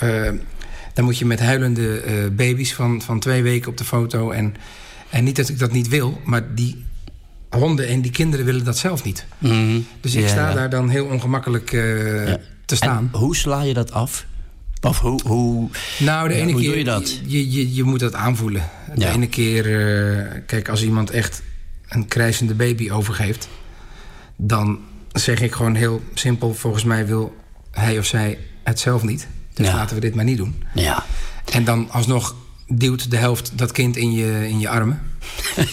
dan 0.93 1.05
moet 1.05 1.17
je 1.17 1.25
met 1.25 1.39
huilende 1.39 2.01
baby's 2.31 2.73
van, 2.73 3.01
van 3.01 3.19
twee 3.19 3.43
weken 3.43 3.69
op 3.69 3.77
de 3.77 3.85
foto... 3.85 4.31
En, 4.31 4.55
en 5.09 5.23
niet 5.23 5.35
dat 5.35 5.49
ik 5.49 5.59
dat 5.59 5.71
niet 5.71 5.87
wil, 5.87 6.21
maar 6.23 6.55
die 6.55 6.85
honden 7.49 7.87
en 7.87 8.01
die 8.01 8.11
kinderen 8.11 8.45
willen 8.45 8.63
dat 8.63 8.77
zelf 8.77 9.03
niet. 9.03 9.25
Mm 9.37 9.49
-hmm. 9.49 9.85
Dus 10.01 10.15
ik 10.15 10.21
ja, 10.21 10.27
sta 10.27 10.49
ja. 10.49 10.55
daar 10.55 10.69
dan 10.69 10.89
heel 10.89 11.05
ongemakkelijk 11.05 11.71
ja. 11.71 12.37
te 12.65 12.75
staan. 12.75 13.09
En 13.13 13.19
hoe 13.19 13.35
sla 13.35 13.61
je 13.61 13.73
dat 13.73 13.91
af? 13.91 14.25
Of 14.81 14.99
hoe, 14.99 15.21
hoe, 15.25 15.69
nou, 15.99 16.27
de 16.27 16.33
ene 16.33 16.51
hoe 16.51 16.61
keer, 16.61 16.69
doe 16.69 16.77
je 16.77 16.83
dat? 16.83 17.19
Je, 17.25 17.51
je, 17.51 17.75
je 17.75 17.83
moet 17.83 17.99
dat 17.99 18.13
aanvoelen. 18.13 18.69
De 18.95 19.07
ene 19.07 19.27
keer, 19.27 19.63
kijk, 20.45 20.69
als 20.69 20.83
iemand 20.83 21.09
echt 21.09 21.41
een 21.87 22.07
krijzende 22.07 22.53
baby 22.53 22.91
overgeeft 22.91 23.47
dan 24.37 24.79
zeg 25.11 25.41
ik 25.41 25.53
gewoon 25.53 25.75
heel 25.75 26.01
simpel... 26.13 26.53
volgens 26.53 26.83
mij 26.83 27.05
wil 27.05 27.35
hij 27.71 27.97
of 27.97 28.05
zij 28.05 28.37
het 28.63 28.79
zelf 28.79 29.03
niet. 29.03 29.27
Dus 29.53 29.67
ja. 29.67 29.75
laten 29.75 29.95
we 29.95 30.01
dit 30.01 30.15
maar 30.15 30.23
niet 30.23 30.37
doen. 30.37 30.63
Ja. 30.73 31.05
En 31.51 31.63
dan 31.63 31.91
alsnog 31.91 32.35
duwt 32.67 33.11
de 33.11 33.17
helft 33.17 33.51
dat 33.55 33.71
kind 33.71 33.97
in 33.97 34.11
je, 34.11 34.47
in 34.49 34.59
je 34.59 34.69
armen. 34.69 35.01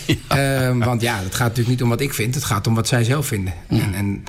ja. 0.07 0.23
Uh, 0.35 0.85
want 0.85 1.01
ja, 1.01 1.17
het 1.17 1.35
gaat 1.35 1.49
natuurlijk 1.49 1.69
niet 1.69 1.83
om 1.83 1.89
wat 1.89 2.01
ik 2.01 2.15
vind. 2.15 2.35
Het 2.35 2.45
gaat 2.45 2.67
om 2.67 2.75
wat 2.75 2.89
zij 2.89 3.05
zelf 3.05 3.27
vinden. 3.27 3.55
En, 3.69 3.95
en 3.95 4.25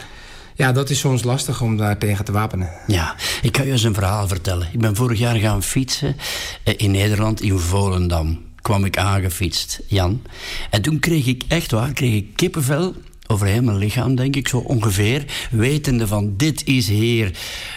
ja, 0.55 0.71
dat 0.71 0.89
is 0.89 0.99
soms 0.99 1.23
lastig 1.23 1.61
om 1.61 1.77
daar 1.77 1.97
tegen 1.97 2.25
te 2.25 2.31
wapenen. 2.31 2.69
Ja, 2.87 3.15
ik 3.41 3.51
kan 3.51 3.65
je 3.65 3.71
eens 3.71 3.83
een 3.83 3.93
verhaal 3.93 4.27
vertellen. 4.27 4.67
Ik 4.71 4.79
ben 4.79 4.95
vorig 4.95 5.19
jaar 5.19 5.35
gaan 5.35 5.63
fietsen 5.63 6.15
in 6.63 6.91
Nederland, 6.91 7.41
in 7.41 7.59
Volendam. 7.59 8.43
Kwam 8.61 8.85
ik 8.85 8.97
aangefietst, 8.97 9.81
Jan. 9.87 10.21
En 10.69 10.81
toen 10.81 10.99
kreeg 10.99 11.25
ik 11.25 11.43
echt 11.47 11.71
waar, 11.71 11.93
kreeg 11.93 12.13
ik 12.13 12.35
kippenvel 12.35 12.95
over 13.27 13.47
heel 13.47 13.61
mijn 13.61 13.77
lichaam, 13.77 14.15
denk 14.15 14.35
ik, 14.35 14.47
zo 14.47 14.57
ongeveer. 14.57 15.25
Wetende 15.51 16.07
van, 16.07 16.33
dit 16.37 16.67
is 16.67 16.87
hier 16.87 17.31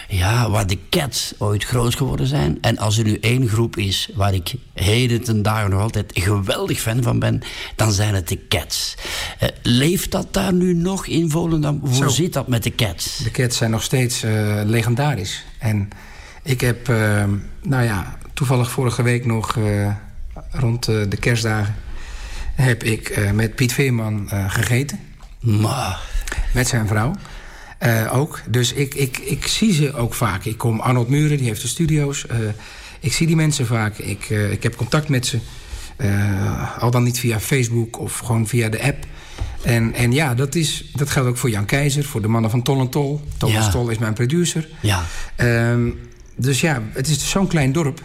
ja, 0.07 0.49
waar 0.49 0.67
de 0.67 0.77
Cats 0.89 1.33
ooit 1.37 1.63
groot 1.63 1.95
geworden 1.95 2.27
zijn. 2.27 2.57
En 2.61 2.77
als 2.77 2.97
er 2.97 3.03
nu 3.03 3.17
één 3.21 3.47
groep 3.47 3.77
is 3.77 4.09
waar 4.15 4.33
ik 4.33 4.53
heden 4.73 5.23
ten 5.23 5.41
dagen 5.41 5.69
nog 5.69 5.81
altijd 5.81 6.11
geweldig 6.13 6.79
fan 6.79 7.03
van 7.03 7.19
ben... 7.19 7.41
dan 7.75 7.91
zijn 7.91 8.13
het 8.13 8.27
de 8.27 8.47
Cats. 8.47 8.95
Uh, 9.43 9.49
leeft 9.61 10.11
dat 10.11 10.33
daar 10.33 10.53
nu 10.53 10.73
nog 10.73 11.07
in 11.07 11.29
Volendam? 11.29 11.79
Hoe 11.81 11.95
zo. 11.95 12.07
zit 12.07 12.33
dat 12.33 12.47
met 12.47 12.63
de 12.63 12.75
Cats? 12.75 13.17
De 13.17 13.31
Cats 13.31 13.57
zijn 13.57 13.71
nog 13.71 13.83
steeds 13.83 14.23
uh, 14.23 14.61
legendarisch. 14.65 15.43
En 15.59 15.89
ik 16.43 16.61
heb, 16.61 16.89
uh, 16.89 17.23
nou 17.61 17.83
ja, 17.83 18.17
toevallig 18.33 18.71
vorige 18.71 19.03
week 19.03 19.25
nog... 19.25 19.57
rond 20.51 20.85
de 20.85 21.17
kerstdagen 21.19 21.75
heb 22.55 22.83
ik 22.83 23.31
met 23.33 23.55
Piet 23.55 23.73
Veerman 23.73 24.29
gegeten... 24.47 24.99
Maar. 25.39 25.99
Met 26.53 26.67
zijn 26.67 26.87
vrouw. 26.87 27.15
Uh, 27.83 28.17
ook. 28.17 28.41
Dus 28.49 28.73
ik, 28.73 28.93
ik, 28.93 29.17
ik 29.17 29.47
zie 29.47 29.73
ze 29.73 29.93
ook 29.93 30.13
vaak. 30.13 30.45
Ik 30.45 30.57
kom 30.57 30.79
Arnold 30.79 31.09
Muren, 31.09 31.37
die 31.37 31.47
heeft 31.47 31.61
de 31.61 31.67
studio's. 31.67 32.25
Uh, 32.31 32.37
ik 32.99 33.13
zie 33.13 33.27
die 33.27 33.35
mensen 33.35 33.65
vaak. 33.65 33.97
Ik, 33.97 34.29
uh, 34.29 34.51
ik 34.51 34.63
heb 34.63 34.75
contact 34.75 35.09
met 35.09 35.25
ze. 35.25 35.39
al 36.79 36.91
dan 36.91 37.03
niet 37.03 37.19
via 37.19 37.39
Facebook 37.39 37.99
of 37.99 38.17
gewoon 38.17 38.47
via 38.47 38.69
de 38.69 38.83
app. 38.83 39.05
En, 39.61 39.93
en 39.93 40.11
ja, 40.11 40.35
dat, 40.35 40.55
is, 40.55 40.91
dat 40.93 41.09
geldt 41.09 41.29
ook 41.29 41.37
voor 41.37 41.49
Jan 41.49 41.65
Keizer, 41.65 42.03
voor 42.03 42.21
de 42.21 42.27
mannen 42.27 42.51
van 42.51 42.61
Tol 42.61 42.79
en 42.79 42.89
Tol. 42.89 43.21
Thomas 43.37 43.65
ja. 43.65 43.71
Tol 43.71 43.89
is 43.89 43.97
mijn 43.97 44.13
producer. 44.13 44.67
Ja. 44.79 45.03
Um, 45.37 45.99
dus 46.35 46.61
ja, 46.61 46.81
het 46.93 47.07
is 47.07 47.29
zo'n 47.29 47.47
klein 47.47 47.71
dorp... 47.71 48.01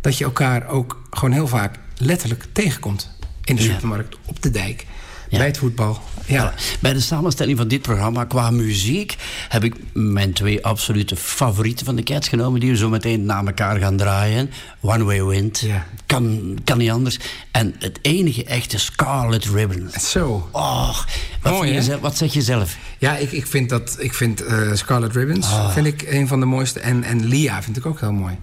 dat 0.00 0.18
je 0.18 0.24
elkaar 0.24 0.68
ook 0.68 1.02
gewoon 1.10 1.34
heel 1.34 1.46
vaak 1.46 1.78
letterlijk 1.96 2.44
tegenkomt. 2.52 3.10
In 3.44 3.56
de 3.56 3.62
supermarkt, 3.62 4.16
op 4.24 4.42
de 4.42 4.50
dijk, 4.50 4.86
ja. 5.28 5.38
bij 5.38 5.46
het 5.46 5.58
voetbal. 5.58 6.02
Ja. 6.26 6.54
Bij 6.80 6.92
de 6.92 7.00
samenstelling 7.00 7.58
van 7.58 7.68
dit 7.68 7.82
programma 7.82 8.24
qua 8.24 8.50
muziek 8.50 9.16
heb 9.48 9.64
ik 9.64 9.74
mijn 9.92 10.32
twee 10.32 10.64
absolute 10.64 11.16
favorieten 11.16 11.86
van 11.86 11.96
de 11.96 12.02
Cats 12.02 12.28
genomen, 12.28 12.60
die 12.60 12.70
we 12.70 12.76
zo 12.76 12.88
meteen 12.88 13.24
na 13.24 13.44
elkaar 13.44 13.78
gaan 13.78 13.96
draaien. 13.96 14.50
One 14.80 15.04
Way 15.04 15.24
Wind, 15.24 15.58
ja. 15.58 15.86
kan, 16.06 16.58
kan 16.64 16.78
niet 16.78 16.90
anders. 16.90 17.18
En 17.50 17.74
het 17.78 17.98
enige 18.02 18.44
echte 18.44 18.78
Scarlet 18.78 19.44
Ribbon. 19.44 19.90
Zo. 20.00 20.48
Oh, 20.50 20.98
wat, 21.42 21.52
Mooi, 21.52 21.72
je 21.72 21.82
zelf, 21.82 22.00
wat 22.00 22.16
zeg 22.16 22.32
je 22.32 22.42
zelf? 22.42 22.76
Ja, 22.98 23.16
ik, 23.16 23.32
ik 23.32 23.46
vind, 23.46 23.68
dat, 23.68 23.96
ik 23.98 24.14
vind 24.14 24.42
uh, 24.42 24.74
Scarlet 24.74 25.14
Ribbons 25.14 25.46
oh. 25.46 25.72
vind 25.72 25.86
ik 25.86 26.02
een 26.02 26.28
van 26.28 26.40
de 26.40 26.46
mooiste. 26.46 26.80
En, 26.80 27.02
en 27.02 27.26
Lia 27.26 27.62
vind 27.62 27.76
ik 27.76 27.86
ook 27.86 28.00
heel 28.00 28.12
mooi. 28.12 28.38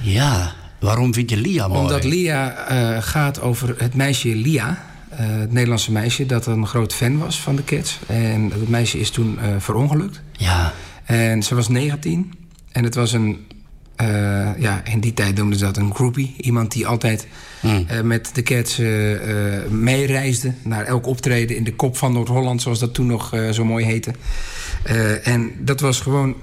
Ja, 0.00 0.52
waarom 0.80 1.14
vind 1.14 1.30
je 1.30 1.36
Lia 1.36 1.68
mooi? 1.68 1.80
Omdat 1.80 2.04
Lia 2.04 2.70
uh, 2.72 3.02
gaat 3.02 3.40
over 3.40 3.74
het 3.78 3.94
meisje 3.94 4.28
Lia. 4.28 4.92
Het 5.16 5.52
Nederlandse 5.52 5.92
meisje 5.92 6.26
dat 6.26 6.46
een 6.46 6.66
groot 6.66 6.94
fan 6.94 7.18
was 7.18 7.40
van 7.40 7.56
de 7.56 7.64
Cats. 7.64 7.98
En 8.06 8.48
dat 8.48 8.68
meisje 8.68 8.98
is 8.98 9.10
toen 9.10 9.38
uh, 9.38 9.46
verongelukt. 9.58 10.22
Ja. 10.32 10.72
En 11.04 11.42
ze 11.42 11.54
was 11.54 11.68
19. 11.68 12.32
En 12.72 12.84
het 12.84 12.94
was 12.94 13.12
een... 13.12 13.46
Uh, 14.02 14.58
ja, 14.58 14.82
in 14.84 15.00
die 15.00 15.14
tijd 15.14 15.36
noemden 15.36 15.58
ze 15.58 15.64
dat 15.64 15.76
een 15.76 15.94
groupie. 15.94 16.34
Iemand 16.40 16.72
die 16.72 16.86
altijd 16.86 17.26
mm. 17.60 17.86
met 18.02 18.30
de 18.34 18.42
Cats 18.42 18.78
meereisde... 19.68 20.52
naar 20.62 20.84
elk 20.84 21.06
optreden 21.06 21.56
in 21.56 21.64
de 21.64 21.74
kop 21.74 21.96
van 21.96 22.12
Noord-Holland... 22.12 22.62
zoals 22.62 22.78
dat 22.78 22.94
toen 22.94 23.06
nog 23.06 23.36
zo 23.50 23.64
mooi 23.64 23.84
heette. 23.84 24.12
en 25.22 25.52
dat 25.58 25.80
was 25.80 26.00
gewoon 26.00 26.36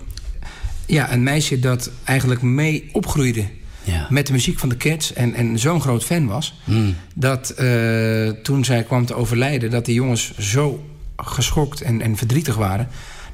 ja, 0.86 1.13
een 1.13 1.23
meisje 1.23 1.60
dat 1.60 1.91
eigenlijk 2.03 2.41
mee 2.41 2.89
opgroeide 2.91 3.45
ja. 3.84 4.08
met 4.10 4.28
de 4.28 4.34
muziek 4.34 4.60
van 4.60 4.70
de 4.70 4.78
Cats 4.78 5.13
en, 5.13 5.34
en 5.34 5.60
zo'n 5.60 5.82
groot 5.82 6.04
fan 6.04 6.28
was... 6.28 6.60
Mm. 6.63 6.96
dat 7.13 7.54
uh, 7.60 8.30
toen 8.30 8.65
zij 8.65 8.84
kwam 8.84 9.06
te 9.06 9.13
overlijden... 9.13 9.70
dat 9.70 9.86
die 9.86 9.96
jongens 9.96 10.38
zo 10.38 10.86
geschokt 11.15 11.82
en, 11.82 12.02
en 12.02 12.17
verdrietig 12.17 12.56
waren... 12.56 12.88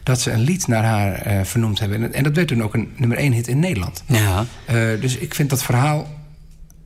dat 0.03 0.21
ze 0.21 0.31
een 0.31 0.39
lied 0.39 0.67
naar 0.67 0.83
haar 0.83 1.27
uh, 1.27 1.43
vernoemd 1.43 1.79
hebben. 1.79 2.03
En, 2.03 2.13
en, 2.13 2.23
dat 2.23 2.35
werd 2.35 2.47
toen 2.47 2.63
ook 2.63 2.73
een 2.73 2.91
nummer 2.95 3.17
één 3.17 3.31
hit 3.31 3.47
in 3.47 3.59
Nederland. 3.59 4.03
Ja. 4.05 4.45
Uh, 4.71 5.01
dus 5.01 5.17
ik 5.17 5.33
vind 5.33 5.49
dat 5.49 5.63
verhaal 5.63 6.07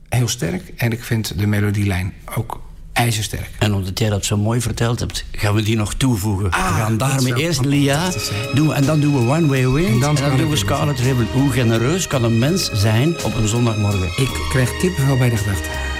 heel 0.08 0.28
sterk. 0.28 0.72
En 0.76 0.92
ik 0.92 1.04
vind 1.04 1.38
de 1.38 1.46
melodielijn 1.46 2.12
ook 2.34 2.60
ijzersterk. 2.92 3.50
En 3.58 3.74
omdat 3.74 3.98
jij 3.98 4.10
dat 4.10 4.24
zo 4.24 4.36
mooi 4.36 4.60
verteld 4.60 5.00
hebt, 5.00 5.24
gaan 5.32 5.54
we 5.54 5.62
die 5.62 5.76
nog 5.76 5.94
toevoegen. 5.94 6.50
Ah, 6.50 6.68
we 6.68 6.80
gaan 6.80 6.96
daarmee 6.96 7.34
eerst 7.34 7.64
Lia 7.64 8.10
doen 8.54 8.74
en 8.74 8.84
dan 8.84 9.00
doen 9.00 9.12
we 9.12 9.32
One 9.32 9.46
Way 9.46 9.68
Wind 9.68 9.88
en 9.88 10.00
dan, 10.00 10.16
en 10.16 10.28
dan 10.28 10.36
doen 10.36 10.50
we 10.50 10.56
Scarlet 10.56 11.00
Ribbon. 11.00 11.26
Hoe 11.32 11.50
genereus 11.50 12.06
kan 12.06 12.24
een 12.24 12.38
mens 12.38 12.70
zijn 12.72 13.14
op 13.24 13.34
een 13.34 13.48
zondagmorgen? 13.48 14.08
Ik 14.16 14.46
krijg 14.50 14.76
kippenvel 14.76 15.16
bij 15.16 15.30
de 15.30 15.36
gedachte. 15.36 15.91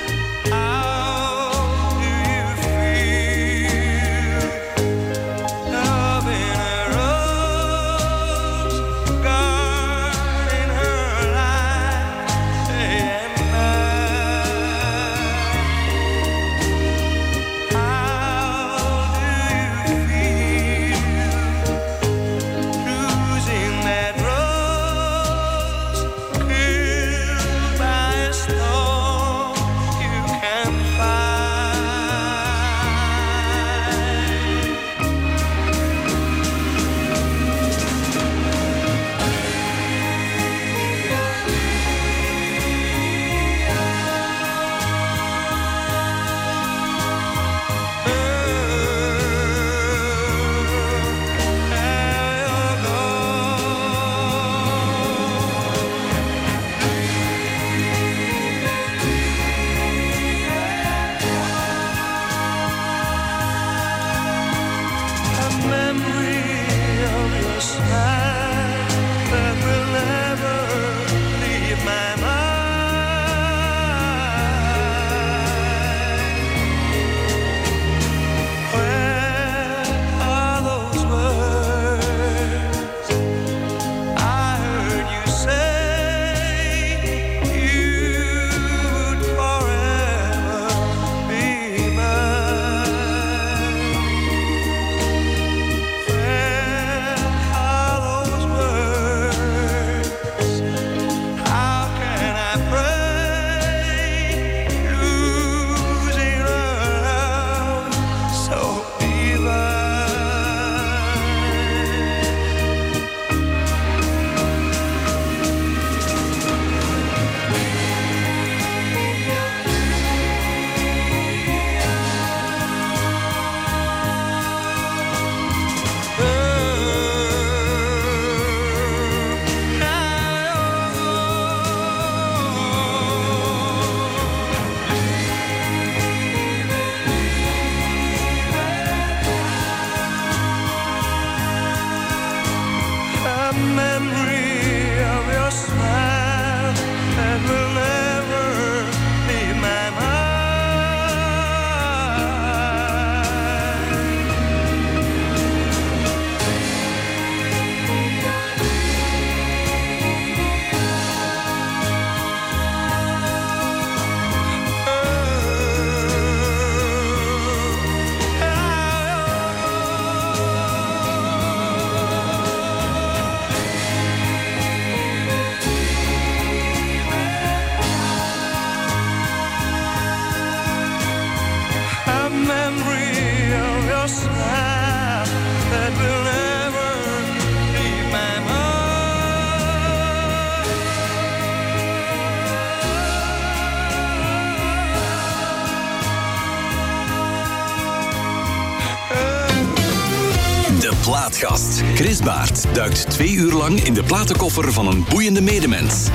Chris 201.94 202.20
Baart 202.20 202.74
duikt 202.74 203.10
twee 203.10 203.32
uur 203.32 203.52
lang 203.52 203.80
in 203.80 203.94
de 203.94 204.02
platenkoffer 204.02 204.72
van 204.72 204.86
een 204.86 205.04
boeiende 205.08 205.40
medemens. 205.40 206.08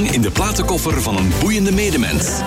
In 0.00 0.20
de 0.20 0.30
platenkoffer 0.30 1.02
van 1.02 1.16
een 1.16 1.32
boeiende 1.40 1.72
medemens. 1.72 2.40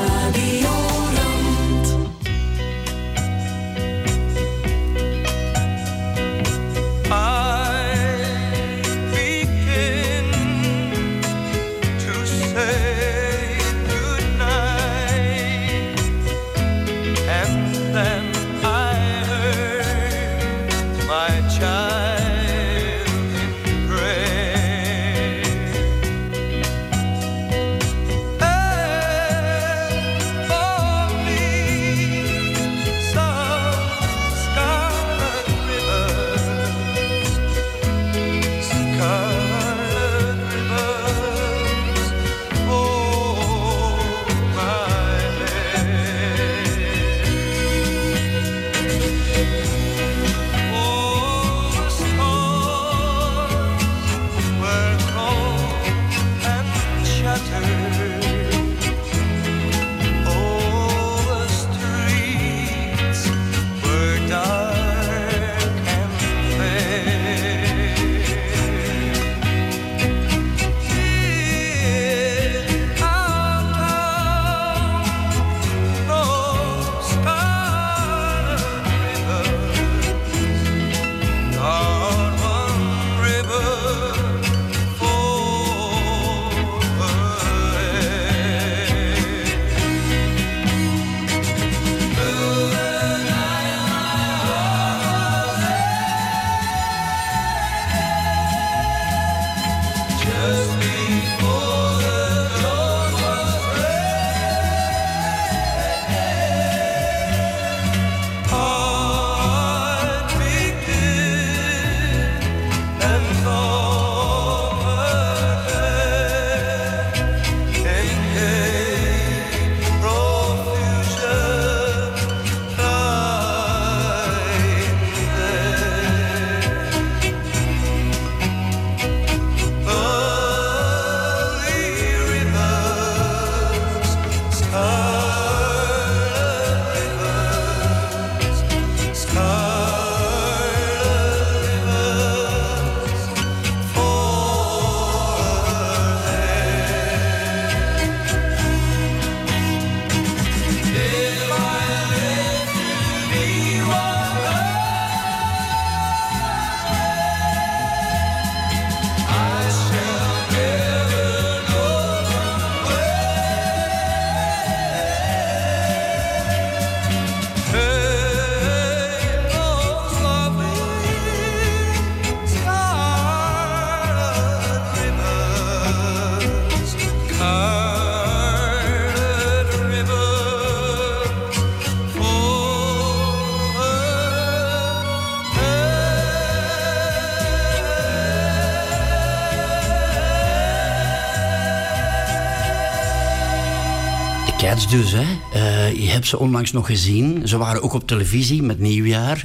Dus, 194.85 195.11
hè. 195.11 195.25
Uh, 195.55 195.93
je 196.03 196.09
hebt 196.09 196.27
ze 196.27 196.39
onlangs 196.39 196.71
nog 196.71 196.85
gezien. 196.85 197.47
Ze 197.47 197.57
waren 197.57 197.81
ook 197.81 197.93
op 197.93 198.07
televisie 198.07 198.63
met 198.63 198.79
Nieuwjaar. 198.79 199.43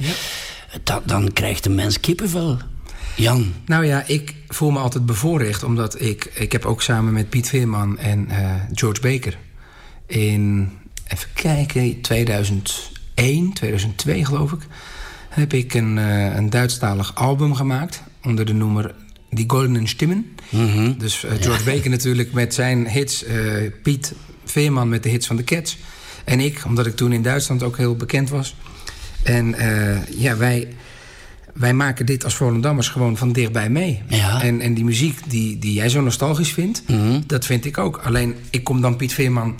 Ja. 0.83 1.01
dan 1.05 1.33
krijgt 1.33 1.63
de 1.63 1.69
mens 1.69 1.99
kippenvel. 1.99 2.57
Jan? 3.15 3.53
Nou 3.65 3.85
ja, 3.85 4.03
ik 4.07 4.35
voel 4.47 4.71
me 4.71 4.79
altijd 4.79 5.05
bevoorrecht... 5.05 5.63
omdat 5.63 6.01
ik... 6.01 6.31
Ik 6.33 6.51
heb 6.51 6.65
ook 6.65 6.81
samen 6.81 7.13
met 7.13 7.29
Piet 7.29 7.49
Veerman 7.49 7.97
en 7.97 8.27
uh, 8.29 8.53
George 8.73 9.01
Baker... 9.01 9.37
in, 10.07 10.69
even 11.07 11.29
kijken, 11.33 12.01
2001, 12.01 13.53
2002 13.53 14.25
geloof 14.25 14.51
ik... 14.51 14.61
heb 15.29 15.53
ik 15.53 15.73
een, 15.73 15.97
uh, 15.97 16.35
een 16.35 16.49
Duitsstalig 16.49 17.15
album 17.15 17.55
gemaakt... 17.55 18.03
onder 18.23 18.45
de 18.45 18.53
noemer 18.53 18.95
Die 19.29 19.49
Goldenen 19.49 19.87
Stimmen. 19.87 20.35
Mm 20.49 20.69
-hmm. 20.69 20.97
Dus 20.97 21.23
uh, 21.23 21.31
George 21.31 21.69
ja. 21.69 21.75
Baker 21.75 21.89
natuurlijk 21.89 22.33
met 22.33 22.53
zijn 22.53 22.87
hits... 22.87 23.25
Piet 23.83 24.13
Veerman 24.53 24.89
met 24.89 25.03
de 25.03 25.09
hits 25.09 25.27
van 25.27 25.35
de 25.35 25.43
Cats... 25.43 25.77
en 26.23 26.39
ik, 26.39 26.61
omdat 26.65 26.85
ik 26.85 26.95
toen 26.95 27.13
in 27.13 27.21
Duitsland 27.21 27.63
ook 27.63 27.77
heel 27.77 27.95
bekend 27.95 28.29
was... 28.29 28.55
En 29.23 29.55
ja, 30.17 30.37
wij 30.37 30.67
wij 31.53 31.73
maken 31.73 32.05
dit 32.05 32.23
als 32.23 32.35
Volendammers 32.35 32.89
gewoon 32.89 33.17
van 33.17 33.31
dichtbij 33.31 33.69
mee. 33.69 34.01
Ja. 34.07 34.41
En, 34.41 34.61
en 34.61 34.73
die 34.73 34.83
muziek 34.83 35.19
die, 35.27 35.59
die 35.59 35.73
jij 35.73 35.89
zo 35.89 36.01
nostalgisch 36.01 36.51
vindt, 36.51 36.83
mhm. 36.87 37.21
dat 37.27 37.45
vind 37.45 37.65
ik 37.65 37.77
ook. 37.77 37.97
Alleen, 37.97 38.35
ik 38.49 38.63
kom 38.63 38.81
dan 38.81 38.95
Piet 38.95 39.13
Veerman 39.13 39.59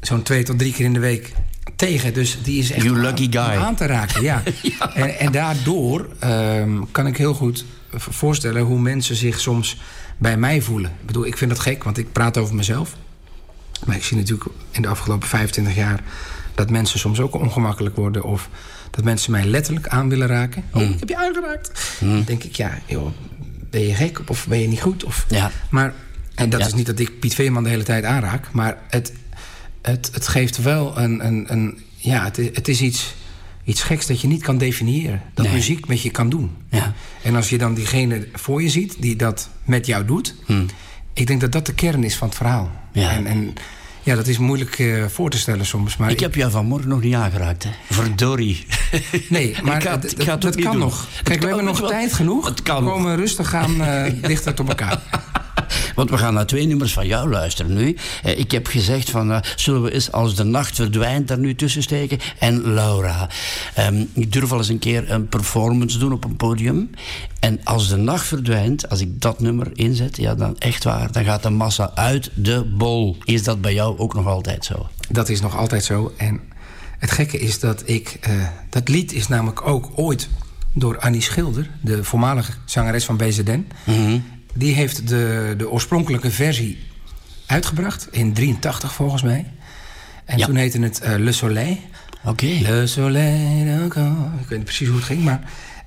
zo'n 0.00 0.22
twee 0.22 0.42
tot 0.42 0.58
drie 0.58 0.72
keer 0.72 0.84
in 0.84 0.92
de 0.92 0.98
week 0.98 1.32
tegen. 1.76 2.14
Dus 2.14 2.38
die 2.42 2.58
is 2.58 2.70
echt 2.70 2.84
you 2.84 3.00
lucky 3.00 3.26
guy. 3.30 3.40
aan 3.40 3.74
te 3.74 3.86
raken. 3.86 4.22
Ja. 4.22 4.42
En, 4.94 5.18
en, 5.18 5.32
daardoor 5.32 6.08
um, 6.24 6.90
kan 6.90 7.06
ik 7.06 7.16
heel 7.16 7.34
goed 7.34 7.64
voorstellen 7.92 8.62
hoe 8.62 8.78
mensen 8.78 9.16
zich 9.16 9.40
soms 9.40 9.80
bij 10.18 10.36
mij 10.36 10.60
voelen. 10.60 10.90
Ik 10.90 11.06
bedoel, 11.06 11.26
ik 11.26 11.36
vind 11.36 11.50
dat 11.50 11.60
gek, 11.60 11.84
want 11.84 11.98
ik 11.98 12.12
praat 12.12 12.38
over 12.38 12.54
mezelf. 12.54 12.96
Maar 13.86 13.96
ik 13.96 14.04
zie 14.04 14.16
natuurlijk 14.16 14.50
in 14.70 14.82
de 14.82 14.88
afgelopen 14.88 15.28
25 15.28 15.74
jaar 15.74 16.02
dat 16.54 16.70
mensen 16.70 16.98
soms 16.98 17.20
ook 17.20 17.34
ongemakkelijk 17.34 17.96
worden 17.96 18.22
of 18.24 18.48
dat 18.90 19.04
mensen 19.04 19.30
mij 19.30 19.44
letterlijk 19.44 19.88
aan 19.88 20.08
willen 20.08 20.26
raken. 20.26 20.64
Oh, 20.72 20.82
ik 20.82 20.98
heb 20.98 21.08
je 21.08 21.16
aangeraakt. 21.16 21.96
Mm. 22.00 22.14
Dan 22.14 22.24
denk 22.24 22.44
ik, 22.44 22.56
ja, 22.56 22.78
joh, 22.86 23.10
ben 23.70 23.80
je 23.80 23.94
gek 23.94 24.20
of 24.26 24.46
ben 24.46 24.60
je 24.60 24.68
niet 24.68 24.80
goed? 24.80 25.04
Of, 25.04 25.26
ja. 25.28 25.50
Maar, 25.70 25.94
en 26.34 26.50
dat 26.50 26.66
is 26.66 26.74
niet 26.74 26.86
dat 26.86 26.98
ik 26.98 27.20
Piet 27.20 27.34
Veerman 27.34 27.62
de 27.62 27.68
hele 27.68 27.82
tijd 27.82 28.04
aanraak. 28.04 28.52
Maar 28.52 28.78
het, 28.88 29.12
het, 29.82 30.10
het 30.12 30.28
geeft 30.28 30.62
wel 30.62 30.98
een... 30.98 31.26
een, 31.26 31.52
een 31.52 31.78
ja, 31.96 32.24
het, 32.24 32.36
het 32.36 32.68
is 32.68 32.80
iets, 32.80 33.14
iets 33.64 33.82
geks 33.82 34.06
dat 34.06 34.20
je 34.20 34.26
niet 34.26 34.42
kan 34.42 34.58
definiëren. 34.58 35.22
Dat 35.34 35.52
muziek 35.52 35.86
met 35.86 36.02
je 36.02 36.10
kan 36.10 36.28
doen. 36.28 36.50
Ja. 36.68 36.94
En 37.22 37.36
als 37.36 37.48
je 37.48 37.58
dan 37.58 37.74
diegene 37.74 38.28
voor 38.32 38.62
je 38.62 38.68
ziet 38.68 38.96
die 38.98 39.16
dat 39.16 39.48
met 39.64 39.86
jou 39.86 40.04
doet... 40.04 40.34
Mm. 40.46 40.66
Ik 41.12 41.26
denk 41.26 41.40
dat 41.40 41.52
dat 41.52 41.66
de 41.66 41.74
kern 41.74 42.04
is 42.04 42.16
van 42.16 42.28
het 42.28 42.36
verhaal. 42.36 42.70
Ja. 42.92 43.10
En, 43.10 43.26
en 43.26 43.54
ja, 44.02 44.14
dat 44.14 44.26
is 44.26 44.38
moeilijk 44.38 44.78
uh, 44.78 45.04
voor 45.06 45.30
te 45.30 45.38
stellen 45.38 45.66
soms. 45.66 45.96
Maar 45.96 46.10
ik 46.10 46.20
heb 46.20 46.34
jou 46.34 46.50
vanmorgen 46.50 46.88
nog 46.88 47.00
niet 47.00 47.14
aangeraakt, 47.14 47.64
hè? 47.64 47.70
Verdorie. 47.90 48.66
Nee, 49.28 49.56
maar 49.62 49.98
dat 50.38 50.54
kan 50.54 50.78
nog. 50.78 51.08
Kijk, 51.22 51.40
we 51.40 51.46
hebben 51.46 51.64
nog 51.64 51.88
tijd 51.88 52.12
genoeg. 52.12 52.48
Het 52.48 52.62
kan 52.62 52.84
we 52.84 52.90
komen 52.90 53.16
rustig 53.16 53.48
gaan 53.48 53.80
uh, 53.80 54.04
dichter 54.22 54.60
op 54.60 54.68
elkaar. 54.68 54.98
Want 56.00 56.12
we 56.12 56.18
gaan 56.18 56.34
naar 56.34 56.46
twee 56.46 56.66
nummers 56.66 56.92
van 56.92 57.06
jou 57.06 57.30
luisteren 57.30 57.74
nu. 57.74 57.96
Eh, 58.22 58.38
ik 58.38 58.50
heb 58.50 58.66
gezegd 58.66 59.10
van, 59.10 59.30
uh, 59.30 59.38
zullen 59.56 59.82
we 59.82 59.92
eens 59.92 60.12
als 60.12 60.34
de 60.34 60.44
nacht 60.44 60.76
verdwijnt 60.76 61.28
daar 61.28 61.38
nu 61.38 61.54
tussen 61.54 61.82
steken? 61.82 62.18
En 62.38 62.72
Laura. 62.74 63.28
Um, 63.78 64.10
ik 64.12 64.32
durf 64.32 64.52
al 64.52 64.58
eens 64.58 64.68
een 64.68 64.78
keer 64.78 65.10
een 65.10 65.28
performance 65.28 65.98
doen 65.98 66.12
op 66.12 66.24
een 66.24 66.36
podium. 66.36 66.90
En 67.40 67.60
als 67.64 67.88
de 67.88 67.96
nacht 67.96 68.26
verdwijnt, 68.26 68.88
als 68.88 69.00
ik 69.00 69.20
dat 69.20 69.40
nummer 69.40 69.70
inzet, 69.74 70.16
ja, 70.16 70.34
dan 70.34 70.58
echt 70.58 70.84
waar, 70.84 71.12
dan 71.12 71.24
gaat 71.24 71.42
de 71.42 71.50
massa 71.50 71.90
uit 71.94 72.30
de 72.34 72.64
bol. 72.64 73.16
Is 73.24 73.42
dat 73.42 73.60
bij 73.60 73.74
jou 73.74 73.98
ook 73.98 74.14
nog 74.14 74.26
altijd 74.26 74.64
zo? 74.64 74.88
Dat 75.08 75.28
is 75.28 75.40
nog 75.40 75.56
altijd 75.56 75.84
zo. 75.84 76.12
En 76.16 76.40
het 76.98 77.10
gekke 77.10 77.38
is 77.38 77.60
dat 77.60 77.82
ik... 77.84 78.18
Uh, 78.28 78.46
dat 78.68 78.88
lied 78.88 79.12
is 79.12 79.28
namelijk 79.28 79.66
ook 79.66 79.90
ooit 79.94 80.28
door 80.72 80.98
Annie 80.98 81.22
Schilder... 81.22 81.70
de 81.80 82.04
voormalige 82.04 82.52
zangeres 82.64 83.04
van 83.04 83.16
BZN... 83.16 83.66
Mm 83.84 84.38
die 84.54 84.74
heeft 84.74 85.08
de, 85.08 85.54
de 85.56 85.70
oorspronkelijke 85.70 86.30
versie 86.30 86.78
uitgebracht. 87.46 88.08
In 88.10 88.32
83 88.32 88.92
volgens 88.92 89.22
mij. 89.22 89.46
En 90.24 90.38
toen 90.38 90.56
heette 90.56 90.80
het 90.80 91.00
uh, 91.04 91.14
Le 91.16 91.32
Soleil. 91.32 91.78
Oké. 92.24 92.46
Le 92.46 92.86
Soleil. 92.86 93.84
Ik 93.84 93.92
weet 93.92 94.50
niet 94.50 94.64
precies 94.64 94.88
hoe 94.88 94.96
het 94.96 95.06
ging. 95.06 95.24
Maar 95.24 95.40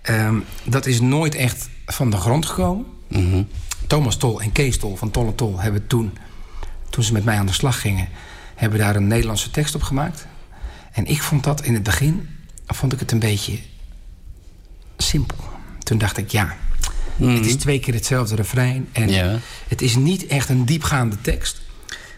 um, 0.09 0.43
dat 0.63 0.85
is 0.85 1.01
nooit 1.01 1.35
echt 1.35 1.69
van 1.85 2.09
de 2.09 2.17
grond 2.17 2.45
gekomen. 2.45 2.85
Mm 3.09 3.31
-hmm. 3.31 3.47
Thomas 3.87 4.17
Tol 4.17 4.41
en 4.41 4.51
Kees 4.51 4.77
Tol 4.77 4.95
van 4.95 5.11
Tolle 5.11 5.35
Tol 5.35 5.59
hebben 5.59 5.87
toen... 5.87 6.17
toen 6.89 7.03
ze 7.03 7.13
met 7.13 7.23
mij 7.23 7.37
aan 7.37 7.45
de 7.45 7.53
slag 7.53 7.81
gingen... 7.81 8.07
hebben 8.55 8.79
daar 8.79 8.95
een 8.95 9.07
Nederlandse 9.07 9.51
tekst 9.51 9.75
op 9.75 9.81
gemaakt. 9.81 10.27
En 10.91 11.05
ik 11.05 11.21
vond 11.21 11.43
dat 11.43 11.63
in 11.63 11.73
het 11.73 11.83
begin... 11.83 12.29
vond 12.67 12.93
ik 12.93 12.99
het 12.99 13.11
een 13.11 13.19
beetje 13.19 13.59
simpel. 14.97 15.37
Toen 15.83 15.97
dacht 15.97 16.17
ik, 16.17 16.31
ja, 16.31 16.55
het 17.17 17.45
is 17.45 17.51
mhm. 17.51 17.61
twee 17.61 17.79
keer 17.79 17.93
hetzelfde 17.93 18.35
refrein. 18.35 18.87
En 18.91 19.09
ja. 19.09 19.39
het 19.67 19.81
is 19.81 19.95
niet 19.95 20.27
echt 20.27 20.49
een 20.49 20.65
diepgaande 20.65 21.15
tekst. 21.21 21.61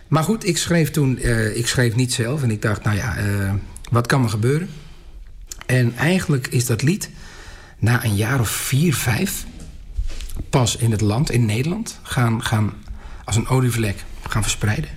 Maar 0.08 0.23
goed, 0.23 0.47
ik 0.47 0.58
schreef 0.58 0.91
toen... 0.91 1.19
Uh, 1.21 1.58
ik 1.58 1.67
schreef 1.67 1.95
niet 1.95 2.13
zelf. 2.13 2.43
En 2.43 2.51
ik 2.51 2.62
dacht, 2.62 2.84
nou 2.84 2.95
ja, 2.95 3.17
uh, 3.17 3.53
wat 3.91 4.08
kan 4.08 4.23
er 4.23 4.29
gebeuren? 4.29 4.69
En 5.65 5.95
eigenlijk 5.97 6.47
is 6.47 6.65
dat 6.65 6.81
lied... 6.81 7.10
na 7.79 8.03
een 8.03 8.15
jaar 8.15 8.39
of 8.39 8.49
vier, 8.49 8.95
vijf... 8.95 9.45
pas 10.49 10.75
in 10.75 10.91
het 10.91 11.01
land, 11.01 11.31
in 11.31 11.45
Nederland... 11.45 11.99
gaan, 12.03 12.43
gaan 12.43 12.73
als 13.23 13.36
een 13.36 13.47
olievlek 13.47 14.03
gaan 14.27 14.41
verspreiden. 14.41 14.89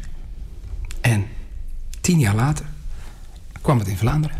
En 1.00 1.26
tien 2.00 2.18
jaar 2.18 2.34
later 2.34 2.66
kwam 3.60 3.78
het 3.78 3.88
in 3.88 3.96
Vlaanderen. 3.96 4.36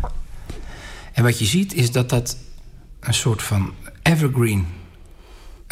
En 1.13 1.23
wat 1.23 1.39
je 1.39 1.45
ziet 1.45 1.73
is 1.73 1.91
dat 1.91 2.09
dat 2.09 2.37
een 2.99 3.13
soort 3.13 3.41
van 3.41 3.73
evergreen 4.01 4.65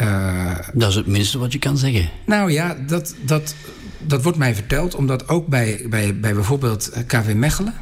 uh, 0.01 0.55
dat 0.73 0.89
is 0.89 0.95
het 0.95 1.07
minste 1.07 1.38
wat 1.38 1.53
je 1.53 1.60
kan 1.60 1.77
zeggen. 1.77 2.10
Nou 2.25 2.51
ja, 2.51 2.77
dat, 2.88 3.15
dat, 3.25 3.55
dat 3.99 4.23
wordt 4.23 4.38
mij 4.38 4.55
verteld. 4.55 4.95
Omdat 4.95 5.29
ook 5.29 5.47
bij, 5.47 5.86
bij, 5.89 6.19
bij 6.19 6.33
bijvoorbeeld 6.33 6.89
eh, 6.89 7.03
KV 7.05 7.33
Mechelen... 7.33 7.73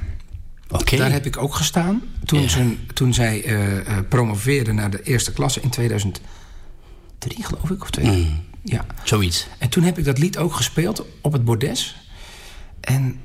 Okay. 0.69 0.99
Daar 0.99 1.11
heb 1.11 1.25
ik 1.25 1.37
ook 1.37 1.55
gestaan. 1.55 2.01
Toen, 2.25 2.41
ja. 2.41 2.47
ze, 2.47 2.75
toen 2.93 3.13
zij 3.13 3.45
uh, 3.45 3.73
uh, 3.73 3.97
promoveerde 4.09 4.71
naar 4.71 4.89
de 4.89 5.03
eerste 5.03 5.33
klasse 5.33 5.61
in 5.61 5.69
2003, 5.69 6.23
geloof 7.19 7.69
ik. 7.69 7.81
Of 7.81 7.89
twee. 7.89 8.05
Mm. 8.05 8.43
Ja. 8.63 8.85
Zoiets. 9.03 9.47
En 9.57 9.69
toen 9.69 9.83
heb 9.83 9.97
ik 9.97 10.05
dat 10.05 10.17
lied 10.17 10.37
ook 10.37 10.53
gespeeld 10.53 11.05
op 11.21 11.31
het 11.33 11.43
bordes. 11.43 11.95
En 12.79 13.19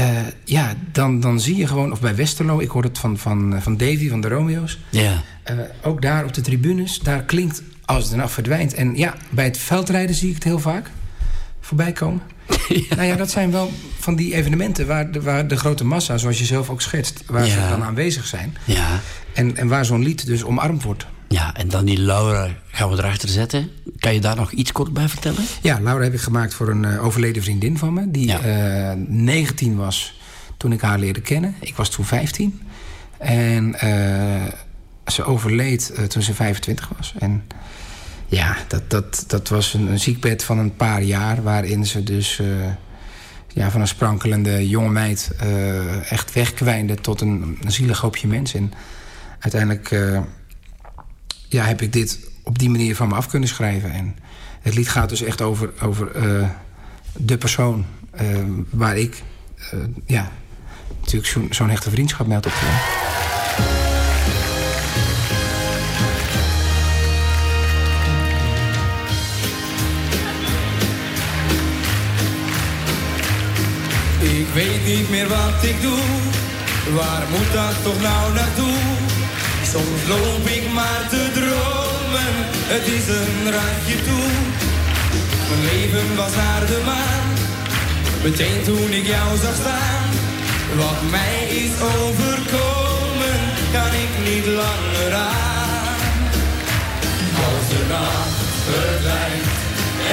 uh, 0.00 0.18
ja, 0.44 0.74
dan, 0.92 1.20
dan 1.20 1.40
zie 1.40 1.56
je 1.56 1.66
gewoon... 1.66 1.92
Of 1.92 2.00
bij 2.00 2.14
Westerlo, 2.14 2.60
ik 2.60 2.68
hoor 2.68 2.82
het 2.82 2.98
van, 2.98 3.18
van, 3.18 3.62
van 3.62 3.76
Davy, 3.76 4.08
van 4.08 4.20
de 4.20 4.28
Romeo's. 4.28 4.78
Ja. 4.90 5.22
ook 5.82 6.02
daar 6.02 6.24
op 6.24 6.34
de 6.34 6.40
tribunes, 6.40 6.98
daar 6.98 7.22
klinkt 7.22 7.62
als 7.84 8.04
het 8.04 8.16
nou 8.16 8.28
verdwijnt. 8.28 8.74
En 8.74 8.96
ja, 8.96 9.14
bij 9.30 9.44
het 9.44 9.58
veldrijden 9.58 10.14
zie 10.14 10.28
ik 10.28 10.34
het 10.34 10.44
heel 10.44 10.58
vaak 10.58 10.90
voorbij 11.60 11.92
komen. 11.92 12.22
Ja. 12.68 12.94
Nou 12.94 13.08
ja, 13.08 13.16
dat 13.16 13.30
zijn 13.30 13.50
wel 13.50 13.72
van 13.98 14.16
die 14.16 14.34
evenementen 14.34 14.86
waar 14.86 15.10
de, 15.10 15.22
waar 15.22 15.48
de 15.48 15.56
grote 15.56 15.84
massa, 15.84 16.18
zoals 16.18 16.38
je 16.38 16.44
zelf 16.44 16.70
ook 16.70 16.82
schetst, 16.82 17.22
waar 17.26 17.46
ze 17.46 17.68
dan 17.68 17.82
aanwezig 17.82 18.26
zijn. 18.26 18.56
Ja. 18.64 19.00
En, 19.32 19.56
en 19.56 19.68
waar 19.68 19.84
zo'n 19.84 20.02
lied 20.02 20.26
dus 20.26 20.44
omarmd 20.44 20.82
wordt. 20.82 21.06
Ja, 21.28 21.54
en 21.54 21.68
dan 21.68 21.84
die 21.84 21.98
Laura 21.98 22.48
gaan 22.70 22.90
we 22.90 22.96
erachter 22.96 23.28
zetten. 23.28 23.70
Kan 23.98 24.14
je 24.14 24.20
daar 24.20 24.36
nog 24.36 24.52
iets 24.52 24.72
kort 24.72 24.92
bij 24.92 25.08
vertellen? 25.08 25.44
Ja, 25.62 25.80
Laura 25.80 26.04
heb 26.04 26.14
ik 26.14 26.20
gemaakt 26.20 26.54
voor 26.54 26.68
een 26.68 26.82
uh, 26.82 27.04
overleden 27.04 27.42
vriendin 27.42 27.78
van 27.78 27.92
me. 27.92 28.10
Die 28.10 28.26
ja. 28.26 28.92
uh, 28.94 29.06
19 29.06 29.76
was 29.76 30.18
toen 30.56 30.72
ik 30.72 30.80
haar 30.80 30.98
leerde 30.98 31.20
kennen. 31.20 31.54
Ik 31.60 31.76
was 31.76 31.88
toen 31.88 32.04
15. 32.04 32.60
En 33.18 33.76
uh, 33.84 34.42
ze 35.06 35.24
overleed 35.24 35.94
toen 36.08 36.22
ze 36.22 36.34
25 36.34 36.90
was. 36.96 37.14
En 37.18 37.42
ja, 38.34 38.56
dat, 38.68 38.90
dat, 38.90 39.24
dat 39.26 39.48
was 39.48 39.74
een, 39.74 39.98
ziekbed 39.98 40.44
van 40.44 40.58
een 40.58 40.76
paar 40.76 41.02
jaar... 41.02 41.42
waarin 41.42 41.86
ze 41.86 42.02
dus 42.02 42.38
uh, 42.38 42.46
ja, 43.48 43.70
van 43.70 43.80
een 43.80 43.88
sprankelende 43.88 44.68
jonge 44.68 44.90
meid... 44.90 45.30
Uh, 45.44 46.12
echt 46.12 46.32
wegkwijnde 46.32 46.94
tot 46.94 47.20
een, 47.20 47.58
zielig 47.66 48.00
hoopje 48.00 48.28
mens. 48.28 48.54
En 48.54 48.72
uiteindelijk 49.38 49.90
uh, 49.90 50.20
ja, 51.48 51.64
heb 51.64 51.82
ik 51.82 51.92
dit 51.92 52.18
op 52.42 52.58
die 52.58 52.70
manier 52.70 52.96
van 52.96 53.08
me 53.08 53.14
af 53.14 53.28
kunnen 53.28 53.48
schrijven. 53.48 53.92
En 53.92 54.16
het 54.60 54.74
lied 54.74 54.88
gaat 54.88 55.08
dus 55.08 55.22
echt 55.22 55.42
over, 55.42 55.72
over 55.82 56.12
de 57.12 57.38
persoon 57.38 57.84
waar 58.70 58.96
ik... 58.96 59.22
ja, 60.06 60.30
natuurlijk 61.00 61.26
zo'n 61.26 61.46
zo'n 61.50 61.70
hechte 61.70 61.90
vriendschap 61.90 62.26
mee 62.26 62.36
had. 62.36 63.93
weet 74.54 74.84
niet 74.86 75.10
meer 75.10 75.28
wat 75.28 75.62
ik 75.62 75.82
doe. 75.82 76.04
Waar 76.94 77.24
moet 77.30 77.52
dat 77.52 77.76
toch 77.82 78.00
nou 78.00 78.32
naartoe? 78.32 78.78
Soms 79.72 80.02
loop 80.08 80.46
ik 80.58 80.72
maar 80.72 81.04
te 81.08 81.22
dromen, 81.38 82.32
het 82.74 82.86
is 82.98 83.06
een 83.18 83.52
randje 83.56 83.98
toe. 84.08 84.30
Mijn 85.48 85.62
leven 85.70 86.16
was 86.16 86.34
naar 86.34 86.66
de 86.66 86.80
maan, 86.84 87.26
meteen 88.22 88.62
toen 88.62 88.90
ik 88.92 89.06
jou 89.06 89.36
zag 89.42 89.54
staan. 89.54 90.08
Wat 90.76 91.00
mij 91.10 91.38
is 91.64 91.74
overkomen, 91.96 93.40
kan 93.72 93.92
ik 94.04 94.12
niet 94.28 94.46
langer 94.46 95.14
aan. 95.14 96.22
Als 97.46 97.66
de 97.72 97.82
nacht 97.88 98.36
verdwijnt 98.68 99.54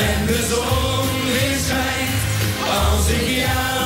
en 0.05 0.25
de 0.25 0.39
zon 0.51 1.07
weer 1.25 1.57
schijnt, 1.67 2.21
als 2.87 3.07
ik 3.07 3.27
jou 3.27 3.80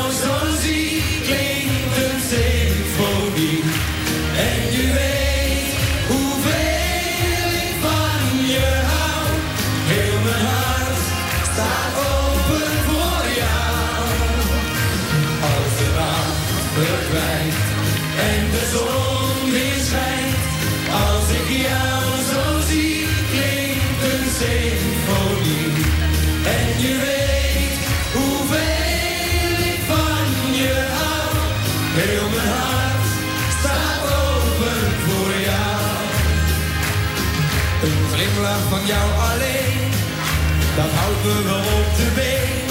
lopen 41.26 41.43
we 41.43 41.57
op 41.80 41.89
de 41.99 42.07
been. 42.17 42.67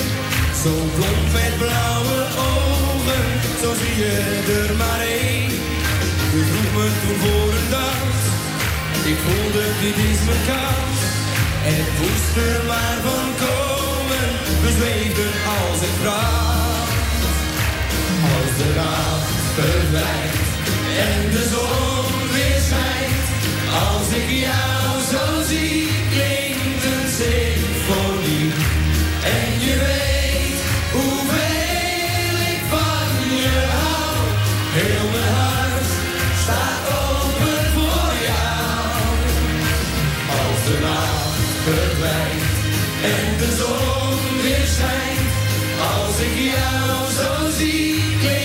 Zo 0.62 0.72
blond 0.96 1.26
met 1.32 1.54
blauwe 1.62 2.18
ogen, 2.50 3.26
zo 3.62 3.68
zie 3.80 3.96
je 4.02 4.14
er 4.60 4.76
maar 4.76 5.00
één. 5.00 5.50
We 6.32 6.40
roepen 6.52 6.92
toen 7.00 7.18
voor 7.24 7.50
een 7.58 7.68
dans, 7.76 8.20
ik 9.10 9.18
voelde 9.24 9.64
dit 9.82 9.96
is 10.10 10.20
mijn 10.28 10.44
kans. 10.52 10.98
En 11.68 11.74
het 11.82 11.92
moest 12.00 12.34
er 12.48 12.62
maar 12.72 12.98
van 13.06 13.28
komen, 13.44 14.26
we 14.62 14.70
zweven 14.78 15.32
als 15.58 15.80
ik 15.88 15.96
brand. 16.02 16.92
Als 18.34 18.52
de 18.60 18.70
nacht 18.80 19.32
verdwijnt 19.56 20.48
en 21.06 21.20
de 21.34 21.44
zon 21.52 22.06
weer 22.34 22.60
schijnt, 22.68 23.26
als 23.86 24.08
ik 24.20 24.28
jou 24.46 24.90
zo 25.12 25.24
zie 25.48 25.88
klinkt. 26.12 26.53
seguirão 46.24 47.06
é 47.06 47.10
sozinho. 47.10 48.43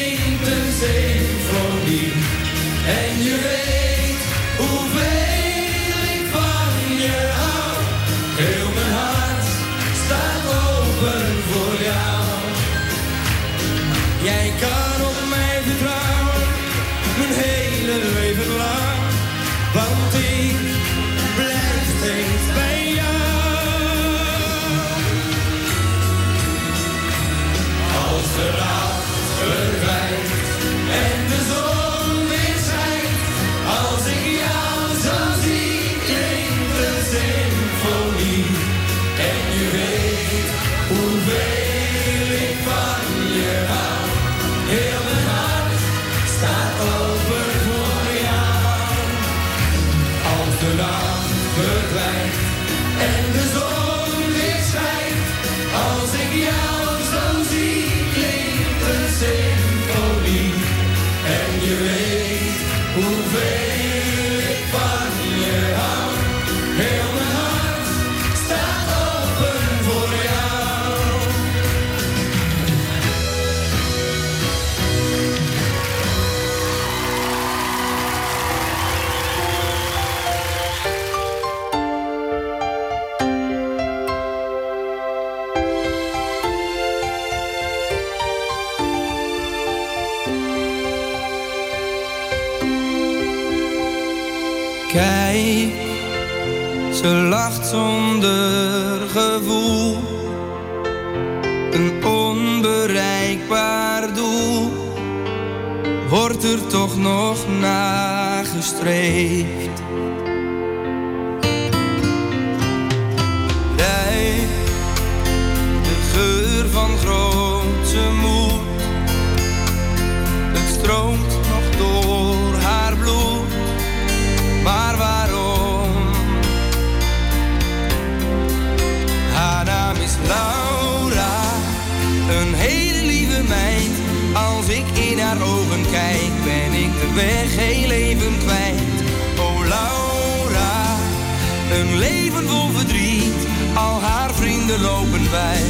leven 141.98 142.48
vol 142.48 142.70
verdriet. 142.72 143.48
Al 143.74 144.02
haar 144.02 144.34
vrienden 144.34 144.82
lopen 144.82 145.32
wij, 145.32 145.62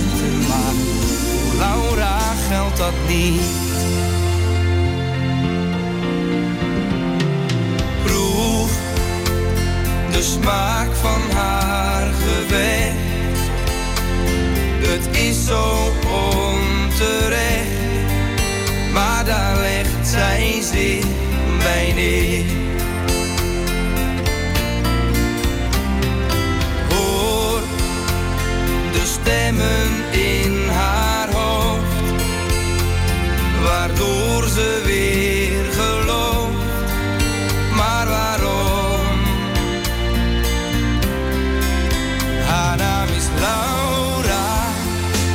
maar 0.47 0.73
voor 0.73 1.57
Laura 1.57 2.19
geldt 2.49 2.77
dat 2.77 2.93
niet. 3.07 3.41
Proef 8.03 8.71
de 10.11 10.21
smaak 10.21 10.95
van 10.95 11.21
haar 11.37 12.07
gevecht. 12.13 12.97
Het 14.87 15.17
is 15.17 15.45
zo 15.45 15.93
onterecht, 16.37 17.69
maar 18.93 19.25
daar 19.25 19.59
legt 19.59 20.07
zij 20.07 20.61
zich 20.61 21.05
bij 21.63 21.93
neer 21.95 22.68
stemmen 29.29 30.11
in 30.11 30.69
haar 30.69 31.29
hoofd, 31.33 32.21
waardoor 33.63 34.47
ze 34.47 34.81
weer 34.85 35.73
gelooft. 35.73 36.91
Maar 37.75 38.07
waarom? 38.07 39.17
Haar 42.45 42.77
naam 42.77 43.07
is 43.07 43.27
Laura, 43.39 44.47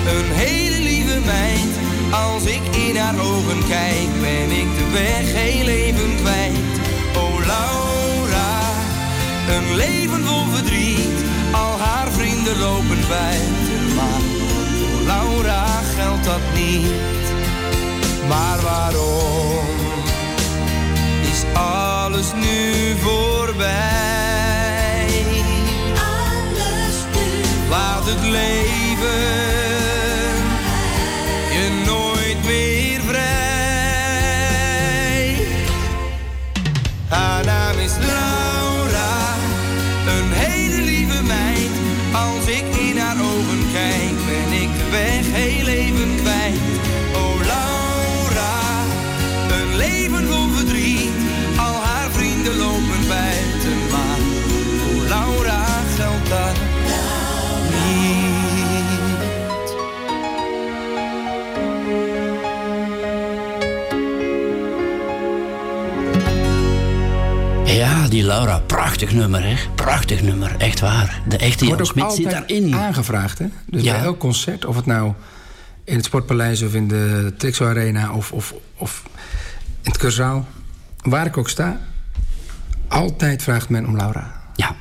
een 0.06 0.32
hele 0.32 0.82
lieve 0.82 1.20
meid. 1.24 1.74
Als 2.10 2.44
ik 2.44 2.76
in 2.88 2.96
haar 2.96 3.18
ogen 3.18 3.66
kijk, 3.68 4.08
ben 4.20 4.50
ik 4.50 4.68
de 4.78 4.90
weg 4.92 5.32
heel 5.42 5.66
even 5.66 6.16
kwijt. 6.16 6.74
Oh 7.16 7.46
Laura, 7.46 8.60
een 9.56 9.76
leven 9.76 10.24
vol 10.24 10.44
verdriet, 10.52 11.18
al 11.52 11.78
haar 11.78 12.12
vrienden 12.12 12.58
lopen 12.58 13.08
bij. 13.08 13.53
Niet. 16.78 17.26
Maar 18.28 18.60
waarom 18.60 19.66
is 21.22 21.44
alles 21.54 22.32
nu 22.34 22.96
voorbij? 23.00 23.66
Alles 25.94 26.96
nu. 27.12 27.68
Laat 27.68 28.04
het 28.06 28.22
leven 28.22 29.43
Laura, 68.24 68.58
prachtig 68.58 69.12
nummer, 69.12 69.42
hè? 69.44 69.54
Prachtig 69.74 70.22
nummer, 70.22 70.54
echt 70.58 70.80
waar. 70.80 71.22
De 71.28 71.36
echte 71.36 71.66
Jan 71.66 71.86
Smit 71.86 72.12
zit 72.12 72.24
altijd 72.26 72.30
daarin. 72.48 72.74
aangevraagd, 72.74 73.38
hè? 73.38 73.46
Dus 73.66 73.82
Ja. 73.82 73.92
bij 73.94 74.02
elk 74.04 74.18
concert, 74.18 74.64
of 74.64 74.76
het 74.76 74.86
nou 74.86 75.12
in 75.84 75.96
het 75.96 76.04
Sportpaleis 76.04 76.62
of 76.62 76.74
in 76.74 76.88
de 76.88 77.32
Trixo 77.38 77.66
Arena 77.66 78.12
of, 78.12 78.32
of, 78.32 78.54
of 78.76 79.02
in 79.82 79.90
het 79.90 79.98
Curzaal, 79.98 80.46
waar 81.02 81.26
ik 81.26 81.36
ook 81.36 81.48
sta, 81.48 81.80
altijd 82.88 83.42
vraagt 83.42 83.68
men 83.68 83.86
om 83.86 83.96
Laura. 83.96 84.40
Ja. 84.56 84.76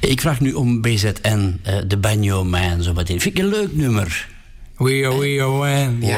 Ik 0.00 0.20
vraag 0.20 0.40
nu 0.40 0.52
om 0.52 0.80
BZN, 0.80 1.60
eh, 1.62 1.76
de 1.86 1.96
Banjo 1.96 2.44
Man, 2.44 2.82
zo 2.82 2.92
meteen. 2.92 3.20
Vind 3.20 3.38
ik 3.38 3.44
een 3.44 3.50
leuk 3.50 3.76
nummer. 3.76 4.28
We 4.76 5.02
are, 5.06 5.18
we 5.18 5.36
are 5.42 5.50
when. 5.50 6.00
Wauw, 6.00 6.10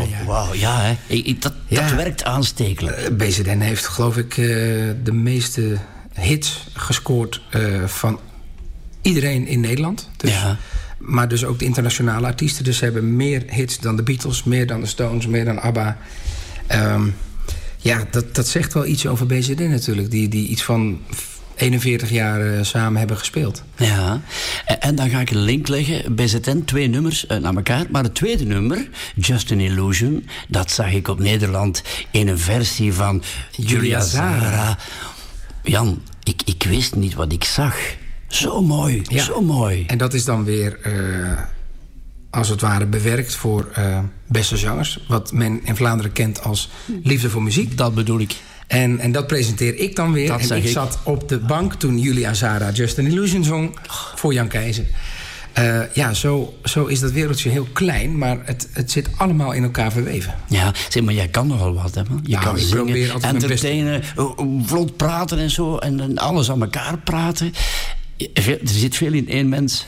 Ja, 0.00 0.18
ja. 0.18 0.24
wauw, 0.26 0.54
ja, 0.54 0.80
hè? 0.80 0.96
Ik, 1.06 1.26
ik- 1.26 1.42
dat, 1.42 1.52
dat 1.68 1.92
werkt 1.92 2.24
aanstekelijk. 2.24 2.96
Eh, 2.96 3.10
BZN 3.16 3.58
heeft 3.58 3.86
geloof 3.86 4.16
ik 4.16 4.30
eh, 4.36 4.44
de 5.04 5.12
meeste 5.12 5.76
hits 6.14 6.66
gescoord 6.72 7.42
eh, 7.50 7.84
van 7.84 8.20
iedereen 9.02 9.46
in 9.46 9.60
Nederland. 9.60 10.08
Dus, 10.16 10.30
Ja. 10.30 10.56
Maar 10.98 11.28
dus 11.28 11.44
ook 11.44 11.58
de 11.58 11.64
internationale 11.64 12.26
artiesten. 12.26 12.64
Dus 12.64 12.76
ze 12.76 12.84
hebben 12.84 13.16
meer 13.16 13.42
hits 13.46 13.78
dan 13.78 13.96
de 13.96 14.02
Beatles, 14.02 14.44
meer 14.44 14.66
dan 14.66 14.80
de 14.80 14.86
Stones, 14.86 15.26
meer 15.26 15.44
dan 15.44 15.60
ABBA. 15.60 15.98
Ehm, 16.66 17.08
ja, 17.76 18.06
dat, 18.10 18.34
dat 18.34 18.48
zegt 18.48 18.72
wel 18.72 18.86
iets 18.86 19.06
over 19.06 19.26
BZN 19.26 19.68
natuurlijk. 19.70 20.10
Die, 20.10 20.28
die 20.28 20.48
iets 20.48 20.62
van 20.62 21.00
41 21.54 22.10
jaar 22.10 22.40
eh, 22.40 22.62
samen 22.62 22.98
hebben 22.98 23.16
gespeeld. 23.16 23.62
Ja, 23.76 24.20
en, 24.80 24.94
dan 24.94 25.08
ga 25.08 25.20
ik 25.20 25.30
een 25.30 25.42
link 25.42 25.68
leggen. 25.68 26.14
BZN, 26.14 26.62
twee 26.64 26.88
nummers 26.88 27.26
eh, 27.26 27.38
naar 27.38 27.54
elkaar. 27.54 27.86
Maar 27.90 28.02
het 28.02 28.14
tweede 28.14 28.44
nummer, 28.44 28.88
Just 29.14 29.52
an 29.52 29.60
Illusion... 29.60 30.28
dat 30.48 30.70
zag 30.70 30.92
ik 30.92 31.08
op 31.08 31.18
Nederland 31.18 31.82
in 32.10 32.28
een 32.28 32.38
versie 32.38 32.92
van 32.92 33.22
Julia 33.50 33.78
Julia 33.78 34.00
Zara. 34.00 34.78
Jan, 35.64 36.02
ik, 36.22 36.42
ik 36.44 36.62
wist 36.62 36.94
niet 36.94 37.14
wat 37.14 37.32
ik 37.32 37.44
zag. 37.44 37.76
Zo 38.28 38.62
mooi, 38.62 39.02
Ja. 39.08 39.22
zo 39.22 39.40
mooi. 39.40 39.84
En 39.86 39.98
dat 39.98 40.14
is 40.14 40.24
dan 40.24 40.44
weer, 40.44 40.78
eh, 40.82 40.92
als 42.30 42.48
het 42.48 42.60
ware, 42.60 42.86
bewerkt 42.86 43.34
voor 43.34 43.68
eh, 43.74 43.98
beste 44.26 44.56
zangers. 44.56 44.98
Wat 45.08 45.32
men 45.32 45.60
in 45.64 45.76
Vlaanderen 45.76 46.12
kent 46.12 46.42
als 46.42 46.70
liefde 47.02 47.30
voor 47.30 47.42
muziek. 47.42 47.76
Dat 47.76 47.94
bedoel 47.94 48.20
ik. 48.20 48.34
En, 48.66 48.98
en 48.98 49.12
dat 49.12 49.26
presenteer 49.26 49.76
ik 49.78 49.96
dan 49.96 50.12
weer. 50.12 50.28
Dat 50.28 50.40
en 50.40 50.56
ik, 50.56 50.64
ik. 50.64 50.70
zat 50.70 50.98
op 51.04 51.28
de 51.28 51.38
bank 51.38 51.74
toen 51.74 51.98
Julia 51.98 52.34
Zara 52.34 52.70
Just 52.70 52.98
an 52.98 53.06
Illusion 53.06 53.44
zong 53.44 53.78
voor 54.14 54.32
Jan 54.34 54.48
Keizer. 54.48 54.84
Eh, 55.54 55.80
ja, 55.94 56.14
zo, 56.14 56.54
zo 56.64 56.84
is 56.84 57.00
dat 57.00 57.10
wereldje 57.10 57.50
heel 57.50 57.66
klein, 57.72 58.18
maar 58.18 58.38
het, 58.44 58.68
het 58.72 58.90
zit 58.90 59.08
allemaal 59.16 59.52
in 59.52 59.62
elkaar 59.62 59.92
verweven. 59.92 60.34
Ja, 60.48 60.72
zeg 60.88 61.02
maar, 61.02 61.14
jij 61.14 61.28
kan 61.28 61.46
nogal 61.46 61.74
wat, 61.74 61.94
hè, 61.94 62.02
man. 62.08 62.20
Je 62.22 62.30
Ja, 62.30 62.40
kan 62.40 62.58
zingen, 62.58 63.22
entertainen, 63.22 64.02
vlot 64.64 64.96
praten 64.96 65.38
en 65.38 65.50
zo. 65.50 65.76
En, 65.76 66.00
en 66.00 66.18
alles 66.18 66.50
aan 66.50 66.60
elkaar 66.62 66.98
praten. 66.98 67.52
Er 68.34 68.58
zit 68.64 68.96
veel 68.96 69.12
in 69.12 69.28
één 69.28 69.48
mens. 69.48 69.86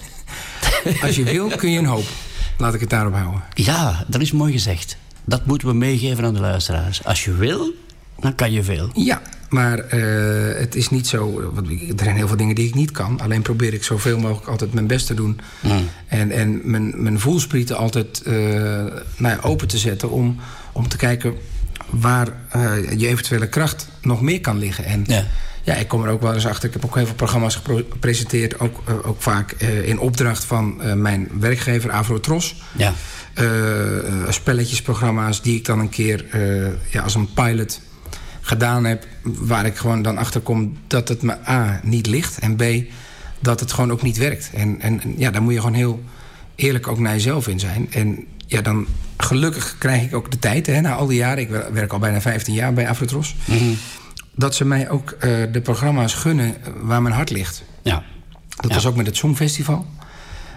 Als 1.02 1.16
je 1.16 1.22
wil, 1.24 1.48
kun 1.48 1.70
je 1.70 1.78
een 1.78 1.84
hoop. 1.84 2.06
Laat 2.58 2.74
ik 2.74 2.80
het 2.80 2.90
daarop 2.90 3.14
houden. 3.14 3.42
Ja, 3.54 4.04
dat 4.08 4.20
is 4.20 4.32
mooi 4.32 4.52
gezegd. 4.52 4.96
Dat 5.24 5.46
moeten 5.46 5.68
we 5.68 5.74
meegeven 5.74 6.24
aan 6.24 6.34
de 6.34 6.40
luisteraars. 6.40 7.04
Als 7.04 7.24
je 7.24 7.34
wil, 7.34 7.74
dan 8.20 8.34
kan 8.34 8.52
je 8.52 8.62
veel. 8.62 8.90
Ja, 8.94 9.22
maar 9.56 9.78
eh, 9.78 10.60
het 10.60 10.74
is 10.74 10.90
niet 10.90 11.06
zo... 11.06 11.50
Want 11.54 11.68
er 11.68 12.04
zijn 12.04 12.16
heel 12.16 12.28
veel 12.28 12.36
dingen 12.36 12.54
die 12.54 12.68
ik 12.68 12.74
niet 12.74 12.90
kan. 12.90 13.20
Alleen 13.20 13.42
probeer 13.42 13.74
ik 13.74 13.84
zoveel 13.84 14.18
mogelijk 14.18 14.48
altijd 14.48 14.72
mijn 14.72 14.86
best 14.86 15.06
te 15.06 15.14
doen. 15.14 15.40
En, 16.06 16.30
en 16.30 16.60
mijn, 16.64 17.02
mijn 17.02 17.20
voelsprieten 17.20 17.76
altijd 17.76 18.22
eh, 18.22 18.34
nou 19.16 19.34
ja, 19.34 19.38
open 19.42 19.68
te 19.68 19.78
zetten... 19.78 20.10
om, 20.10 20.36
om 20.72 20.88
te 20.88 20.96
kijken 20.96 21.34
waar 21.90 22.28
eh, 22.48 22.98
je 22.98 23.06
eventuele 23.06 23.48
kracht 23.48 23.88
nog 24.02 24.20
meer 24.20 24.40
kan 24.40 24.58
liggen. 24.58 24.84
En 24.84 25.04
Ja. 25.06 25.24
ja. 25.62 25.74
ik 25.74 25.88
kom 25.88 26.04
er 26.04 26.10
ook 26.10 26.22
wel 26.22 26.34
eens 26.34 26.46
achter. 26.46 26.68
Ik 26.68 26.74
heb 26.74 26.84
ook 26.84 26.94
heel 26.94 27.06
veel 27.06 27.14
programma's 27.14 27.60
gepresenteerd. 27.64 28.60
Ook, 28.60 28.82
ook 29.04 29.22
vaak 29.22 29.52
in 29.84 29.98
opdracht 29.98 30.44
van 30.44 30.80
mijn 31.00 31.28
werkgever 31.38 31.90
Avrotros. 31.90 32.62
Ja. 32.76 32.92
Eh, 33.34 33.98
eh, 33.98 34.30
spelletjesprogramma's 34.30 35.42
die 35.42 35.56
ik 35.56 35.64
dan 35.64 35.78
een 35.78 35.88
keer 35.88 36.24
ja, 36.90 37.02
als 37.02 37.14
een 37.14 37.32
pilot 37.32 37.80
gedaan 38.46 38.84
heb. 38.84 39.06
Waar 39.22 39.66
ik 39.66 39.76
gewoon 39.76 40.02
dan 40.02 40.18
achter 40.18 40.40
kom 40.40 40.76
dat 40.86 41.08
het 41.08 41.22
me 41.22 41.36
A 41.48 41.80
niet 41.82 42.06
ligt. 42.06 42.38
En 42.38 42.56
B 42.56 42.62
dat 43.40 43.60
het 43.60 43.72
gewoon 43.72 43.92
ook 43.92 44.02
niet 44.02 44.16
werkt. 44.16 44.50
En, 44.54 44.80
en 44.80 45.00
ja, 45.16 45.30
daar 45.30 45.42
moet 45.42 45.52
je 45.52 45.60
gewoon 45.60 45.74
heel 45.74 46.02
eerlijk 46.54 46.88
ook 46.88 46.98
naar 46.98 47.12
jezelf 47.12 47.48
in 47.48 47.60
zijn. 47.60 47.86
En 47.92 48.24
ja, 48.46 48.60
dan 48.60 48.86
gelukkig 49.16 49.76
krijg 49.78 50.02
ik 50.02 50.14
ook 50.14 50.30
de 50.30 50.38
tijd. 50.38 50.66
Hè, 50.66 50.80
na 50.80 50.94
al 50.94 51.06
die 51.06 51.16
jaren. 51.18 51.38
Ik 51.42 51.48
wer- 51.48 51.72
werk 51.72 51.92
al 51.92 51.98
bijna 51.98 52.20
15 52.20 52.54
jaar 52.54 52.72
bij 52.72 52.88
Afrotros. 52.88 53.34
Dat 54.34 54.54
ze 54.54 54.64
mij 54.64 54.90
ook 54.90 55.10
eh, 55.10 55.30
de 55.52 55.60
programma's 55.60 56.14
gunnen 56.14 56.54
waar 56.82 57.02
mijn 57.02 57.14
hart 57.14 57.30
ligt. 57.30 57.62
Ja. 57.82 58.02
Dat 58.56 58.68
Ja. 58.68 58.74
was 58.74 58.86
ook 58.86 58.96
met 58.96 59.06
het 59.06 59.16
Songfestival. 59.16 59.86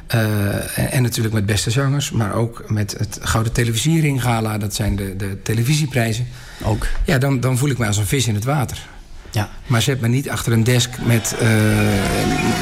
Eh, 0.10 0.78
en, 0.78 0.92
en 0.92 1.04
natuurlijk 1.04 1.34
met 1.34 1.46
beste 1.46 1.72
zangers, 1.72 2.12
maar 2.12 2.34
ook 2.34 2.64
met 2.68 2.96
het 2.98 3.20
Gouden 3.22 3.54
Televisiering 3.54 4.22
Gala. 4.22 4.58
Dat 4.58 4.76
zijn 4.76 4.96
de, 4.96 5.16
de 5.16 5.42
televisieprijzen. 5.42 6.28
Ook. 6.64 6.88
Ja, 7.06 7.18
dan, 7.18 7.40
dan 7.40 7.58
voel 7.58 7.70
ik 7.70 7.78
me 7.78 7.86
als 7.86 7.98
een 7.98 8.06
vis 8.06 8.28
in 8.28 8.36
het 8.36 8.44
water. 8.44 8.78
Ja. 9.32 9.50
Maar 9.68 9.82
zet 9.82 10.02
me 10.02 10.08
niet 10.08 10.30
achter 10.30 10.54
een 10.54 10.64
desk 10.64 10.90
met, 11.06 11.36
eh, 11.40 11.48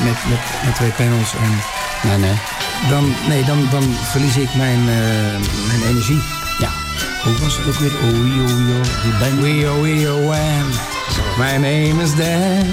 met, 0.04 0.18
met, 0.30 0.40
met 0.66 0.76
twee 0.76 0.92
panels. 0.92 1.34
En 1.34 1.52
Nee, 2.04 2.18
nee. 2.18 2.36
dan, 2.90 3.14
nee, 3.28 3.44
dan, 3.46 3.68
dan 3.72 3.84
verlies 3.84 4.38
ik 4.38 4.56
mijn, 4.56 4.80
eh, 4.80 5.40
mijn 5.68 5.82
energie. 5.90 6.22
Ja. 6.60 6.70
Hoe 7.24 7.38
was 7.38 7.58
het 7.58 7.68
ook 7.68 7.74
weer? 7.74 7.92
Oei, 8.04 8.40
oei, 8.40 8.52
oei. 8.52 8.82
Die 9.04 9.12
band. 9.20 9.40
We 9.40 10.10
oh, 10.10 10.28
oh, 10.28 11.38
my 11.38 11.52
name 11.52 12.04
is 12.04 12.16
Dan. 12.16 12.66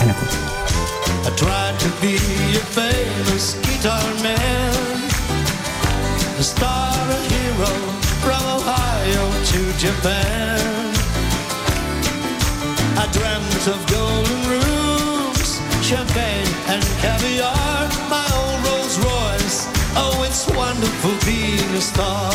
En 0.00 0.06
dan 0.06 0.16
komt 0.18 0.51
I 1.24 1.30
tried 1.36 1.78
to 1.78 1.88
be 2.00 2.16
a 2.56 2.64
famous 2.74 3.54
guitar 3.62 4.02
man, 4.22 4.74
a 6.36 6.42
star, 6.42 6.90
a 6.90 7.20
hero, 7.30 7.72
from 8.24 8.42
Ohio 8.58 9.24
to 9.50 9.60
Japan. 9.78 10.58
I 12.98 13.06
dreamt 13.12 13.66
of 13.68 13.78
golden 13.86 14.40
rooms, 14.50 15.60
champagne 15.80 16.52
and 16.66 16.82
caviar, 16.98 17.86
my 18.10 18.26
own 18.40 18.56
Rolls 18.66 18.98
Royce. 18.98 19.68
Oh, 19.94 20.24
it's 20.26 20.48
wonderful 20.48 21.14
being 21.24 21.70
a 21.76 21.80
star. 21.80 22.32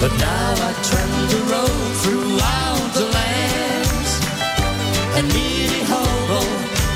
But 0.00 0.12
now 0.18 0.52
I 0.68 0.72
trend 0.84 1.30
the 1.32 1.42
road 1.52 1.92
throughout 2.02 2.92
the 2.92 3.06
lands 3.06 3.52
a 5.14 5.22
needy 5.22 5.51
hobo 5.51 5.51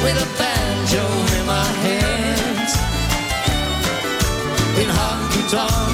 with 0.07 0.23
a 0.23 0.39
banjo 0.39 1.05
in 1.37 1.47
my 1.47 1.69
hands. 1.85 2.73
In 4.81 4.89
honky 4.99 5.43
tonks 5.51 5.86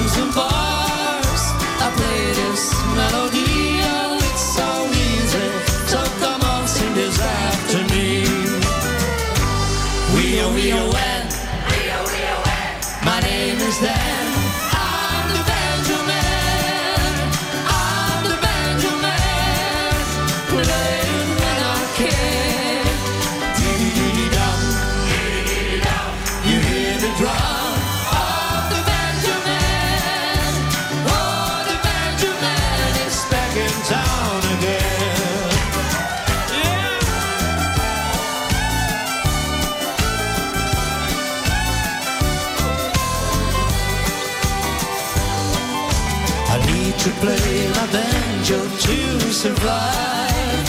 survive, 49.43 50.67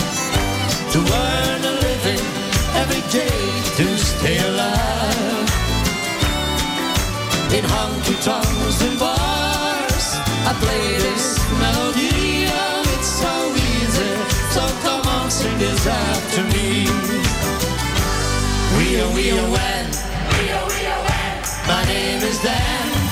to 0.91 0.99
earn 0.99 1.61
a 1.63 1.73
living 1.87 2.25
every 2.81 3.03
day, 3.09 3.39
to 3.79 3.87
stay 3.97 4.37
alive. 4.49 5.49
In 7.55 7.63
honky 7.63 8.17
tonks 8.21 8.81
and 8.87 8.99
bars, 8.99 10.07
I 10.49 10.51
play 10.59 10.87
this 11.07 11.25
melody. 11.63 12.51
Oh, 12.51 12.95
it's 12.95 13.11
so 13.23 13.35
easy, 13.71 14.13
so 14.51 14.63
come 14.83 15.07
on, 15.07 15.31
sing 15.31 15.57
this 15.57 15.87
after 15.87 16.43
me. 16.53 16.83
We 18.75 18.99
are, 18.99 19.11
we 19.15 19.25
are, 19.39 19.49
when. 19.55 19.85
We 20.35 20.43
are, 20.51 20.67
we 20.73 20.81
are, 20.91 21.01
when. 21.07 21.35
My 21.71 21.81
name 21.85 22.21
is 22.23 22.43
Dan. 22.43 23.04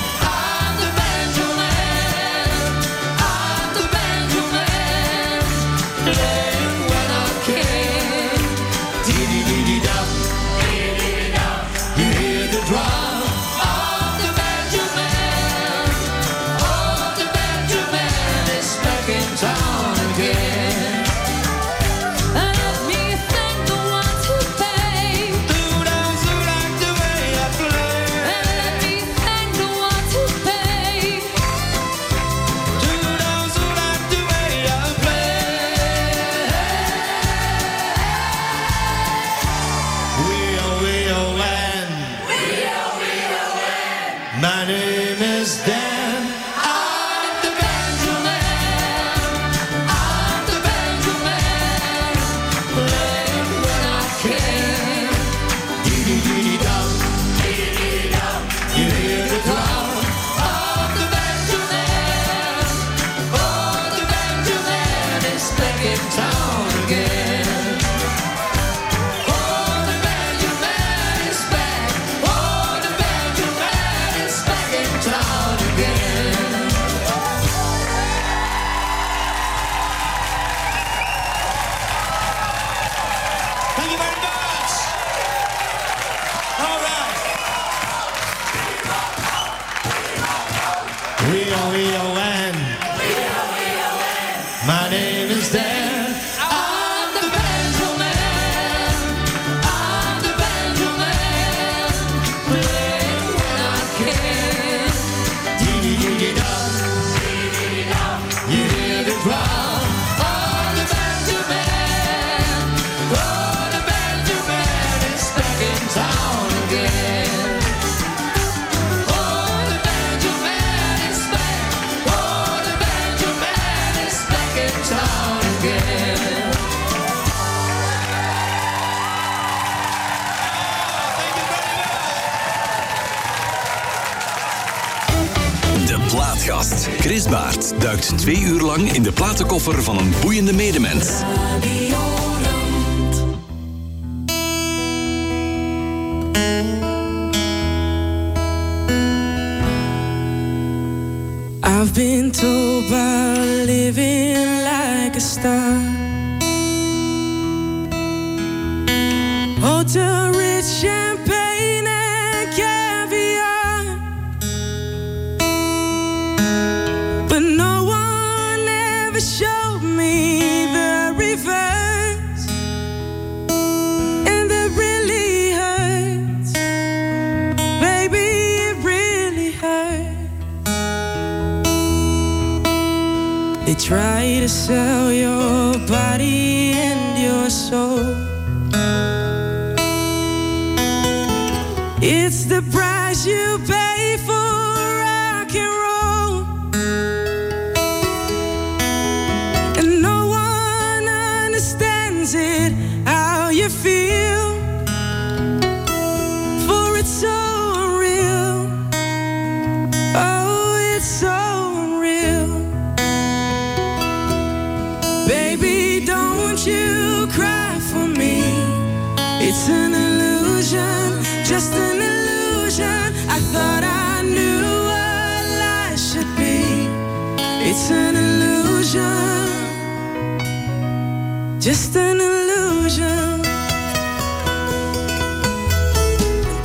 just 231.64 231.96
an 231.96 232.20
illusion. 232.20 233.40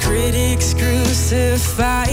Critics 0.02 0.74
crucify 0.74 2.09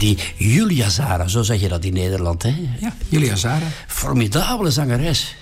die 0.00 0.18
Julia 0.36 0.88
Zara, 0.88 1.28
zo 1.28 1.42
zeg 1.42 1.60
je 1.60 1.68
dat 1.68 1.84
in 1.84 1.92
Nederland, 1.92 2.42
hè? 2.42 2.54
Ja, 2.80 2.94
Julia 3.08 3.36
Zara. 3.36 3.66
Formidabele 3.86 4.70
zangeres. 4.70 5.36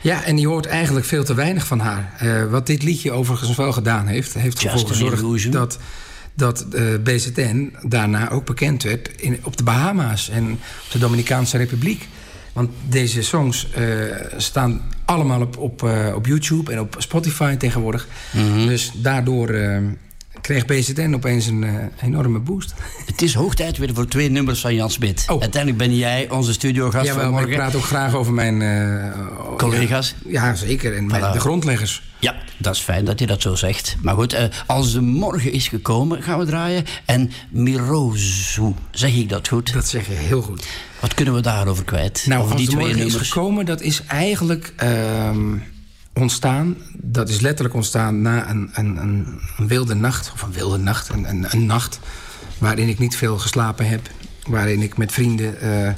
Ja, 0.00 0.24
en 0.24 0.38
je 0.38 0.46
hoort 0.46 0.66
eigenlijk 0.66 1.06
veel 1.06 1.24
te 1.24 1.34
weinig 1.34 1.66
van 1.66 1.78
haar. 1.78 2.14
Eh, 2.18 2.50
wat 2.50 2.66
dit 2.66 2.82
liedje 2.82 3.12
overigens 3.12 3.56
wel 3.56 3.72
gedaan 3.72 4.06
heeft... 4.06 4.34
heeft 4.34 4.64
ervoor 4.64 4.88
gezorgd 4.88 5.52
dat, 5.52 5.78
dat 6.34 6.66
eh, 6.72 6.82
BZN 7.02 7.74
daarna 7.82 8.30
ook 8.30 8.46
bekend 8.46 8.82
werd... 8.82 9.10
In, 9.16 9.38
op 9.42 9.56
de 9.56 9.62
Bahama's 9.62 10.28
en 10.28 10.50
op 10.52 10.92
de 10.92 10.98
Dominicaanse 10.98 11.56
Republiek. 11.56 12.08
Want 12.52 12.70
deze 12.88 13.22
songs 13.22 13.66
eh, 13.70 13.84
staan 14.36 14.82
allemaal 15.04 15.40
op, 15.40 15.56
op, 15.56 15.88
op 16.14 16.26
YouTube 16.26 16.72
en 16.72 16.80
op 16.80 16.94
Spotify 16.98 17.56
tegenwoordig. 17.56 18.08
Mhm. 18.32 18.66
Dus 18.66 18.92
daardoor 18.94 19.54
kreeg 20.40 20.64
BZN 20.64 21.12
opeens 21.14 21.46
een 21.46 21.64
eh, 21.64 21.74
enorme 22.02 22.38
boost. 22.38 22.74
Het 23.06 23.22
is 23.22 23.34
hoog 23.34 23.54
tijd 23.54 23.78
weer 23.78 23.94
voor 23.94 24.06
twee 24.08 24.30
nummers 24.30 24.60
van 24.60 24.74
Jan 24.74 24.90
Smit. 24.90 25.24
Oh. 25.28 25.40
Uiteindelijk 25.40 25.82
ben 25.82 25.96
jij 25.96 26.30
onze 26.30 26.52
studiogast 26.52 27.06
Ja, 27.06 27.30
maar 27.30 27.48
ik 27.48 27.54
praat 27.56 27.74
ook 27.74 27.84
graag 27.84 28.14
over 28.14 28.32
mijn... 28.32 28.62
eh, 28.62 29.56
Collega's? 29.56 30.14
Ja, 30.24 30.46
ja, 30.46 30.54
zeker. 30.54 30.96
En 30.96 31.06
mijn, 31.06 31.22
Voilà. 31.22 31.32
de 31.32 31.40
grondleggers. 31.40 32.02
Ja, 32.18 32.36
dat 32.56 32.74
is 32.74 32.80
fijn 32.80 33.04
dat 33.04 33.18
je 33.18 33.26
dat 33.26 33.42
zo 33.42 33.54
zegt. 33.54 33.96
Maar 34.02 34.14
goed, 34.14 34.32
eh, 34.32 34.44
als 34.66 34.92
de 34.92 35.00
morgen 35.00 35.52
is 35.52 35.68
gekomen, 35.68 36.22
gaan 36.22 36.38
we 36.38 36.44
draaien. 36.44 36.84
En 37.04 37.30
Mirozu, 37.50 38.74
zeg 38.90 39.14
ik 39.14 39.28
dat 39.28 39.48
goed? 39.48 39.72
Dat 39.72 39.88
zeg 39.88 40.06
je 40.06 40.12
heel 40.12 40.42
goed. 40.42 40.66
Wat 41.00 41.14
kunnen 41.14 41.34
we 41.34 41.40
daarover 41.40 41.84
kwijt? 41.84 42.24
Nou, 42.26 42.40
over 42.42 42.52
als 42.52 42.60
die 42.60 42.70
de 42.70 42.76
twee 42.76 42.94
morgen 42.94 43.06
is 43.06 43.28
gekomen, 43.28 43.66
dat 43.66 43.80
is 43.80 44.02
eigenlijk 44.06 44.72
ehm, 44.76 45.56
ontstaan. 46.20 46.76
Dat 46.92 47.28
is 47.28 47.40
letterlijk 47.40 47.74
ontstaan 47.74 48.22
na 48.22 48.50
een, 48.50 48.70
een, 48.72 48.96
een, 48.96 49.40
wilde 49.66 49.94
nacht. 49.94 50.32
Of 50.32 50.42
een 50.42 50.52
wilde 50.52 50.78
nacht, 50.78 51.08
een, 51.08 51.28
een, 51.28 51.46
een 51.50 51.66
nacht. 51.66 52.00
Waarin 52.58 52.88
ik 52.88 52.98
niet 52.98 53.16
veel 53.16 53.38
geslapen 53.38 53.88
heb. 53.88 54.00
Waarin 54.46 54.82
ik 54.82 54.96
met 54.96 55.12
vrienden 55.12 55.60
eh, 55.60 55.88
eh, 55.88 55.94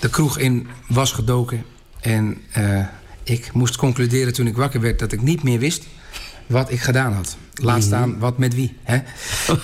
de 0.00 0.10
kroeg 0.10 0.38
in 0.38 0.66
was 0.88 1.12
gedoken. 1.12 1.64
En 2.00 2.36
eh, 2.52 2.86
ik 3.22 3.52
moest 3.52 3.76
concluderen 3.76 4.32
toen 4.32 4.46
ik 4.46 4.56
wakker 4.56 4.80
werd 4.80 4.98
dat 4.98 5.12
ik 5.12 5.22
niet 5.22 5.42
meer 5.42 5.58
wist 5.58 5.84
wat 6.46 6.70
ik 6.70 6.80
gedaan 6.80 7.12
had. 7.12 7.36
Laat 7.54 7.82
staan 7.82 8.18
wat 8.18 8.38
met 8.38 8.54
wie. 8.54 8.76
Hè? 8.82 8.98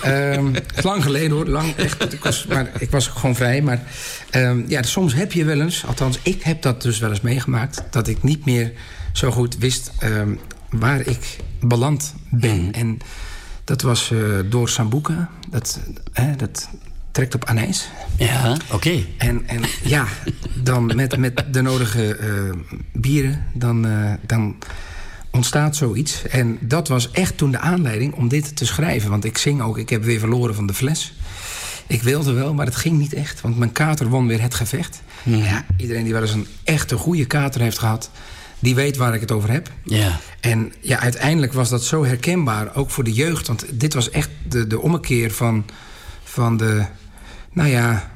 Ehm, 0.01 0.53
lang 0.83 1.03
geleden 1.03 1.31
hoor, 1.31 1.45
lang 1.45 1.75
echt. 1.75 2.13
Ik 2.13 2.23
was, 2.23 2.45
maar 2.45 2.71
ik 2.79 2.91
was 2.91 3.07
gewoon 3.07 3.35
vrij. 3.35 3.61
Maar 3.61 3.81
ehm, 4.29 4.63
ja, 4.67 4.83
soms 4.83 5.13
heb 5.13 5.31
je 5.31 5.45
wel 5.45 5.61
eens, 5.61 5.85
althans 5.85 6.19
ik 6.21 6.43
heb 6.43 6.61
dat 6.61 6.81
dus 6.81 6.99
wel 6.99 7.09
eens 7.09 7.21
meegemaakt... 7.21 7.83
dat 7.89 8.07
ik 8.07 8.23
niet 8.23 8.45
meer 8.45 8.71
zo 9.17 9.31
goed 9.31 9.57
wist 9.57 9.91
ehm, 9.99 10.35
waar 10.69 11.07
ik 11.07 11.37
beland 11.59 12.13
ben. 12.29 12.73
En 12.73 12.97
dat 13.63 13.81
was 13.81 14.11
eh, 14.11 14.19
door 14.49 14.69
Sambuca. 14.69 15.29
Dat, 15.49 15.79
hè, 16.11 16.35
dat 16.35 16.69
trekt 17.11 17.35
op 17.35 17.45
anijs. 17.45 17.89
Ja, 18.17 18.57
oké. 18.71 19.05
En, 19.17 19.47
en 19.47 19.61
ja, 19.83 20.05
dan 20.63 20.95
met, 20.95 21.17
met 21.17 21.43
de 21.51 21.61
nodige 21.61 22.15
eh, 22.15 22.29
bieren, 22.93 23.45
dan, 23.53 23.87
eh, 23.87 24.13
dan 24.25 24.55
ontstaat 25.31 25.75
zoiets. 25.75 26.27
En 26.27 26.57
dat 26.61 26.87
was 26.87 27.11
echt 27.11 27.37
toen 27.37 27.51
de 27.51 27.59
aanleiding 27.59 28.13
om 28.13 28.27
dit 28.27 28.55
te 28.55 28.65
schrijven. 28.65 29.09
Want 29.09 29.25
ik 29.25 29.37
zing 29.37 29.61
ook, 29.61 29.77
ik 29.77 29.89
heb 29.89 30.03
weer 30.03 30.19
verloren 30.19 30.55
van 30.55 30.67
de 30.67 30.73
fles. 30.73 31.13
Ik 31.87 32.03
wilde 32.03 32.33
wel, 32.33 32.53
maar 32.53 32.65
het 32.65 32.75
ging 32.75 32.97
niet 32.97 33.13
echt. 33.13 33.41
Want 33.41 33.57
mijn 33.57 33.71
kater 33.71 34.07
won 34.07 34.27
weer 34.27 34.41
het 34.41 34.53
gevecht. 34.53 35.01
Ja, 35.23 35.65
iedereen 35.77 36.03
die 36.03 36.13
wel 36.13 36.21
eens 36.21 36.33
een 36.33 36.47
echte 36.63 36.95
goede 36.95 37.25
kater 37.25 37.61
heeft 37.61 37.79
gehad... 37.79 38.09
die 38.59 38.75
weet 38.75 38.97
waar 38.97 39.13
ik 39.13 39.21
het 39.21 39.31
over 39.31 39.51
heb. 39.51 39.71
Ja. 39.83 40.19
En 40.39 40.73
ja, 40.81 40.99
uiteindelijk 40.99 41.53
was 41.53 41.69
dat 41.69 41.83
zo 41.83 42.05
herkenbaar, 42.05 42.75
ook 42.75 42.89
voor 42.89 43.03
de 43.03 43.13
jeugd. 43.13 43.47
Want 43.47 43.65
dit 43.79 43.93
was 43.93 44.09
echt 44.09 44.29
de, 44.49 44.67
de 44.67 44.79
ommekeer 44.81 45.31
van, 45.31 45.65
van 46.23 46.57
de, 46.57 46.85
nou 47.51 47.69
ja, 47.69 48.11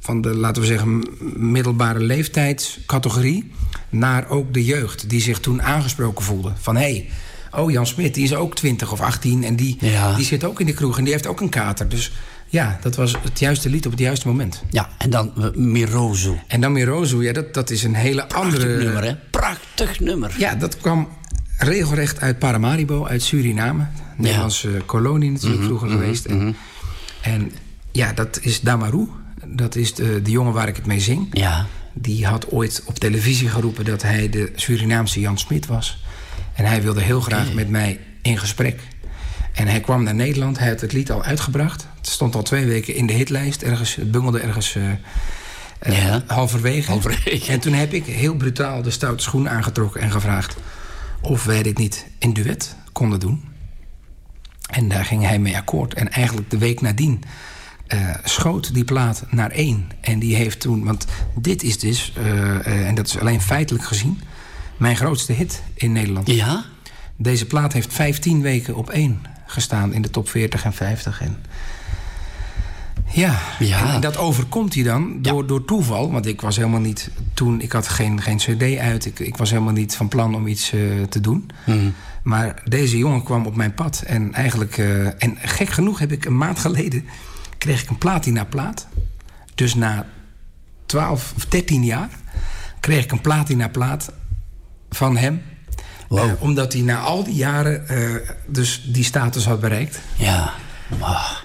van 0.00 0.20
de, 0.20 0.34
laten 0.34 0.62
we 0.62 0.68
zeggen, 0.68 1.04
middelbare 1.36 2.00
leeftijdscategorie... 2.00 3.52
naar 3.88 4.28
ook 4.28 4.54
de 4.54 4.64
jeugd, 4.64 5.08
die 5.08 5.20
zich 5.20 5.40
toen 5.40 5.62
aangesproken 5.62 6.24
voelde. 6.24 6.52
Van, 6.60 6.76
hé, 6.76 6.82
hey, 6.82 7.08
oh, 7.60 7.70
Jan 7.70 7.86
Smit, 7.86 8.14
die 8.14 8.24
is 8.24 8.34
ook 8.34 8.54
20 8.54 8.92
of 8.92 9.00
18... 9.00 9.44
en 9.44 9.56
die, 9.56 9.76
Ja. 9.80 10.14
die 10.14 10.24
zit 10.24 10.44
ook 10.44 10.60
in 10.60 10.66
de 10.66 10.74
kroeg 10.74 10.98
en 10.98 11.04
die 11.04 11.12
heeft 11.12 11.26
ook 11.26 11.40
een 11.40 11.48
kater. 11.48 11.88
Dus 11.88 12.12
ja, 12.48 12.78
dat 12.82 12.96
was 12.96 13.16
het 13.22 13.38
juiste 13.38 13.70
lied 13.70 13.86
op 13.86 13.90
het 13.90 14.00
juiste 14.00 14.26
moment. 14.26 14.62
Ja, 14.70 14.88
en 14.98 15.10
dan 15.10 15.32
eh, 15.36 15.50
Mirozu. 15.54 16.32
En 16.46 16.60
dan 16.60 16.72
Mirozu, 16.72 17.22
ja, 17.22 17.32
dat, 17.32 17.54
dat 17.54 17.70
is 17.70 17.82
een 17.82 17.94
hele 17.94 18.26
Prachtig 18.26 18.58
andere... 18.60 18.84
nummer, 18.84 19.04
hè? 19.04 19.14
Prachtig 19.30 20.00
nummer. 20.00 20.34
Ja, 20.38 20.54
dat 20.54 20.76
kwam 20.76 21.08
regelrecht 21.58 22.20
uit 22.20 22.38
Paramaribo, 22.38 23.06
uit 23.06 23.22
Suriname. 23.22 23.86
Nederlandse 24.16 24.82
kolonie 24.86 25.30
natuurlijk 25.30 25.62
vroeger 25.62 25.88
geweest. 25.88 26.24
En, 26.24 26.56
en 27.22 27.52
ja, 27.92 28.12
dat 28.12 28.38
is 28.42 28.60
Damaru. 28.60 29.08
Dat 29.46 29.74
is 29.74 29.94
de, 29.94 30.22
de 30.22 30.30
jongen 30.30 30.52
waar 30.52 30.68
ik 30.68 30.76
het 30.76 30.86
mee 30.86 31.00
zing. 31.00 31.28
Ja. 31.32 31.66
Die 31.92 32.26
had 32.26 32.50
ooit 32.50 32.82
op 32.84 32.98
televisie 32.98 33.48
geroepen 33.48 33.84
dat 33.84 34.02
hij 34.02 34.28
de 34.28 34.52
Surinaamse 34.54 35.20
Jan 35.20 35.38
Smit 35.38 35.66
was. 35.66 36.04
En 36.54 36.64
hij 36.64 36.82
wilde 36.82 37.00
heel 37.00 37.20
graag 37.20 37.52
met 37.52 37.68
mij 37.68 38.00
in 38.22 38.38
gesprek. 38.38 38.80
En 39.56 39.68
hij 39.68 39.80
kwam 39.80 40.02
naar 40.02 40.14
Nederland. 40.14 40.58
Hij 40.58 40.68
had 40.68 40.80
het 40.80 40.92
lied 40.92 41.10
al 41.10 41.22
uitgebracht. 41.22 41.86
Het 41.96 42.08
stond 42.08 42.34
al 42.34 42.42
twee 42.42 42.66
weken 42.66 42.94
in 42.94 43.06
de 43.06 43.12
hitlijst. 43.12 43.62
Ergens, 43.62 43.94
het 43.94 44.10
bungelde 44.10 44.40
ergens 44.40 44.74
eh, 44.74 44.90
eh, 45.78 46.06
Ja. 46.06 46.22
halverwege. 46.26 46.90
Halverwege. 46.90 47.52
En 47.52 47.60
toen 47.60 47.72
heb 47.72 47.92
ik 47.92 48.04
heel 48.06 48.34
brutaal 48.34 48.82
de 48.82 48.90
stoute 48.90 49.22
schoen 49.22 49.48
aangetrokken 49.48 50.00
en 50.00 50.10
gevraagd... 50.10 50.56
of 51.20 51.44
wij 51.44 51.62
dit 51.62 51.78
niet 51.78 52.06
in 52.18 52.32
duet 52.32 52.76
konden 52.92 53.20
doen. 53.20 53.44
En 54.70 54.88
daar 54.88 55.04
ging 55.04 55.22
hij 55.22 55.38
mee 55.38 55.56
akkoord. 55.56 55.94
En 55.94 56.10
eigenlijk 56.12 56.50
de 56.50 56.58
week 56.58 56.80
nadien 56.80 57.22
eh, 57.86 58.14
schoot 58.24 58.74
die 58.74 58.84
plaat 58.84 59.24
naar 59.30 59.50
één. 59.50 59.88
En 60.00 60.18
die 60.18 60.34
heeft 60.36 60.60
toen... 60.60 60.84
Want 60.84 61.06
dit 61.34 61.62
is 61.62 61.78
dus, 61.78 62.12
en 62.64 62.94
dat 62.94 63.06
is 63.06 63.18
alleen 63.18 63.40
feitelijk 63.40 63.84
gezien... 63.84 64.20
mijn 64.76 64.96
grootste 64.96 65.32
hit 65.32 65.62
in 65.74 65.92
Nederland. 65.92 66.26
Ja? 66.26 66.64
Deze 67.16 67.46
plaat 67.46 67.72
heeft 67.72 67.92
15 67.92 68.42
weken 68.42 68.74
op 68.74 68.90
één 68.90 69.20
gestaan 69.46 69.92
in 69.92 70.02
de 70.02 70.10
top 70.10 70.28
40 70.28 70.64
en 70.64 70.72
50. 70.72 71.20
En 71.20 71.36
ja, 73.12 73.40
Ja. 73.58 73.94
En, 73.94 74.00
dat 74.00 74.16
overkomt 74.16 74.74
hij 74.74 74.82
dan 74.82 75.22
door, 75.22 75.46
door 75.46 75.64
toeval. 75.64 76.12
Want 76.12 76.26
ik 76.26 76.40
was 76.40 76.56
helemaal 76.56 76.80
niet 76.80 77.10
toen, 77.34 77.60
ik 77.60 77.72
had 77.72 77.88
geen, 77.88 78.22
geen 78.22 78.36
cd 78.36 78.78
uit. 78.78 79.06
Ik, 79.06 79.18
ik 79.18 79.36
was 79.36 79.50
helemaal 79.50 79.72
niet 79.72 79.96
van 79.96 80.08
plan 80.08 80.34
om 80.34 80.46
iets 80.46 80.72
eh, 80.72 80.80
te 81.08 81.20
doen. 81.20 81.50
Maar 82.22 82.62
deze 82.64 82.98
jongen 82.98 83.22
kwam 83.22 83.46
op 83.46 83.56
mijn 83.56 83.74
pad. 83.74 84.02
En 84.06 84.34
eigenlijk, 84.34 84.78
eh, 84.78 85.06
en 85.06 85.36
gek 85.40 85.68
genoeg 85.68 85.98
heb 85.98 86.12
ik 86.12 86.24
een 86.24 86.36
maand 86.36 86.58
geleden... 86.58 87.04
kreeg 87.58 87.82
ik 87.82 87.90
een 87.90 87.98
platina 87.98 88.44
plaat. 88.44 88.86
Dus 89.54 89.74
na 89.74 90.06
12 90.86 91.32
of 91.36 91.46
13 91.46 91.84
jaar 91.84 92.08
kreeg 92.80 93.04
ik 93.04 93.12
een 93.12 93.20
platina 93.20 93.68
plaat 93.68 94.12
van 94.90 95.16
hem. 95.16 95.42
Wow. 96.08 96.18
Eh, 96.18 96.32
omdat 96.38 96.72
hij 96.72 96.82
na 96.82 96.98
al 97.00 97.24
die 97.24 97.34
jaren 97.34 97.88
eh, 97.88 98.14
dus 98.46 98.82
die 98.86 99.04
status 99.04 99.44
had 99.44 99.60
bereikt. 99.60 100.00
Ja. 100.16 100.52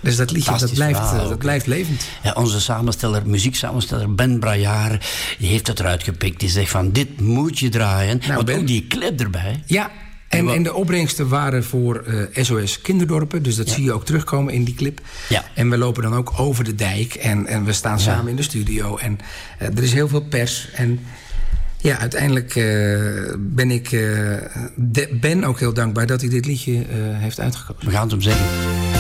Dus 0.02 0.16
dat 0.16 0.32
liedje 0.32 0.50
dat 0.50 0.60
fantastisch 0.60 0.78
blijft, 0.78 1.00
verhaal 1.00 1.24
eh, 1.24 1.30
dat 1.30 1.38
blijft 1.38 1.66
levend. 1.68 2.06
Ja, 2.24 2.34
onze 2.34 2.62
samensteller, 2.62 3.28
muzieksamensteller 3.28 4.16
Ben 4.16 4.40
Braillard... 4.40 5.06
die 5.40 5.50
heeft 5.50 5.68
het 5.68 5.80
eruit 5.80 6.04
gepikt. 6.04 6.40
Die 6.40 6.50
zegt 6.50 6.70
van, 6.70 6.92
dit 6.92 7.20
moet 7.20 7.60
je 7.60 7.70
draaien. 7.70 8.10
Want 8.18 8.28
Nou, 8.28 8.44
Ben- 8.44 8.60
ook 8.60 8.68
die 8.68 8.88
clip 8.88 9.20
erbij. 9.20 9.64
Ja, 9.66 9.92
en, 10.28 10.50
en 10.50 10.64
de 10.64 10.74
opbrengsten 10.74 11.28
waren 11.28 11.64
voor 11.64 12.06
SOS 12.34 12.82
Kinderdorpen. 12.82 13.44
Dus 13.44 13.56
dat 13.56 13.70
zie 13.70 13.84
je 13.84 13.94
ook 13.94 14.06
terugkomen 14.06 14.54
in 14.54 14.64
die 14.64 14.76
clip. 14.76 15.02
Ja. 15.30 15.44
En 15.54 15.70
we 15.70 15.78
lopen 15.78 16.04
dan 16.04 16.16
ook 16.16 16.34
over 16.38 16.64
de 16.64 16.76
dijk. 16.76 17.14
En, 17.14 17.48
en 17.48 17.64
we 17.64 17.74
staan 17.74 18.00
samen 18.00 18.30
in 18.30 18.36
de 18.36 18.44
studio. 18.44 18.98
En 18.98 19.20
er 19.58 19.84
is 19.84 19.94
heel 19.94 20.08
veel 20.08 20.22
pers. 20.22 20.70
En 20.74 21.00
ja, 21.82 21.98
uiteindelijk 21.98 22.56
eh, 22.56 23.36
ben 23.40 23.72
ik 23.72 23.92
eh, 23.92 25.08
ben 25.12 25.44
ook 25.44 25.60
heel 25.60 25.74
dankbaar 25.74 26.06
dat 26.06 26.22
hij 26.22 26.30
dit 26.30 26.46
liedje 26.46 26.74
eh, 26.74 26.86
heeft 26.98 27.40
uitgekozen. 27.40 27.86
We 27.86 27.92
gaan 27.92 28.02
het 28.02 28.12
hem 28.12 28.22
zeggen. 28.22 28.91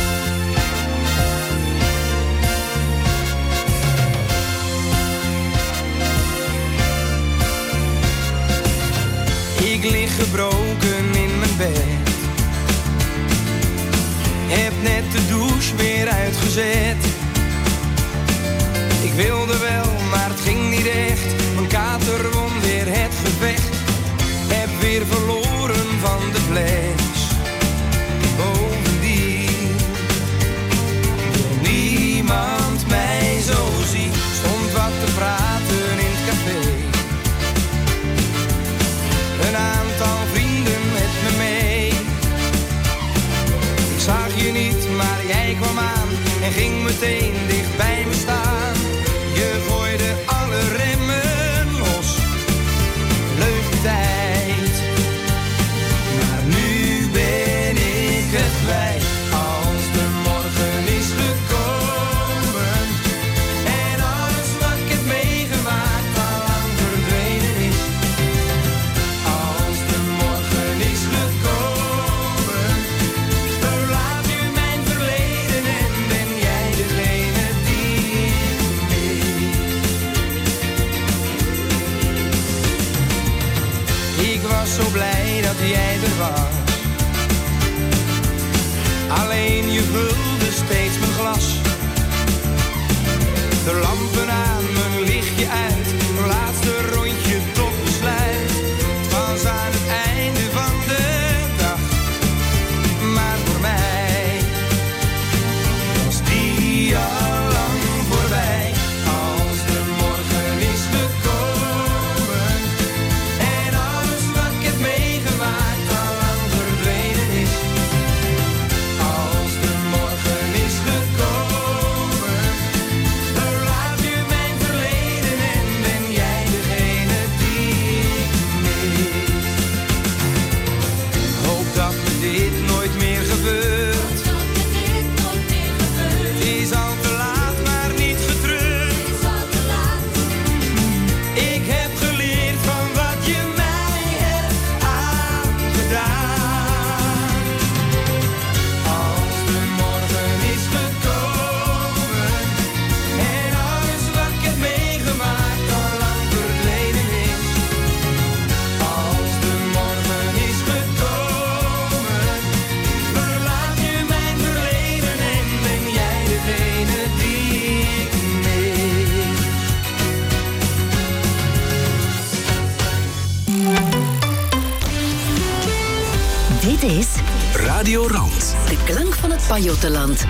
Pajottenland. 179.52 180.28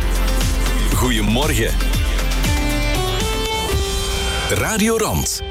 Goedemorgen. 1.00 1.74
Radio 4.50 4.98
Rand. 4.98 5.51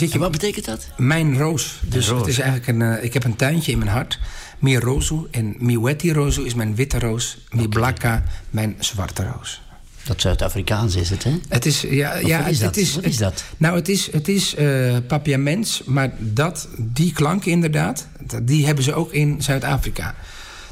Zit 0.00 0.08
je 0.08 0.14
En 0.14 0.20
wat 0.20 0.30
betekent 0.30 0.64
dat? 0.64 0.88
Mijn 0.96 1.38
roos. 1.38 1.80
Dus 1.82 2.08
roos. 2.08 2.18
het 2.20 2.28
is 2.28 2.38
eigenlijk 2.38 2.68
een. 2.68 2.82
eh, 2.82 3.04
ik 3.04 3.12
heb 3.12 3.24
een 3.24 3.36
tuintje 3.36 3.72
in 3.72 3.78
mijn 3.78 3.90
hart. 3.90 4.18
Mi 4.58 4.78
rozu. 4.78 5.26
En 5.30 5.54
mi 5.58 5.78
weti 5.78 6.12
rozu 6.12 6.42
is 6.42 6.54
mijn 6.54 6.74
witte 6.74 6.98
roos. 6.98 7.38
Mi 7.50 7.68
blakka 7.68 8.22
mijn 8.50 8.76
zwarte 8.78 9.24
roos. 9.34 9.60
Dat 10.04 10.20
Zuid-Afrikaans 10.20 10.94
is 10.94 11.10
het, 11.10 11.24
hè? 11.24 11.38
Het 11.48 11.66
is, 11.66 11.80
ja, 11.80 12.12
Of 12.14 12.26
ja 12.28 12.38
wat 12.42 12.50
is 12.50 12.60
het, 12.60 12.64
dat? 12.64 12.74
het 12.74 12.84
is, 12.84 12.94
Wat 12.94 13.04
is 13.04 13.16
dat? 13.16 13.44
Nou, 13.56 13.76
het 13.76 13.88
is, 13.88 14.12
het 14.12 14.28
is 14.28 14.54
eh 14.54 14.96
papiaments, 15.06 15.82
maar 15.86 16.10
dat, 16.18 16.68
die 16.78 17.12
klanken 17.12 17.50
inderdaad, 17.50 18.06
die 18.42 18.66
hebben 18.66 18.84
ze 18.84 18.94
ook 18.94 19.12
in 19.12 19.42
Zuid-Afrika. 19.42 20.14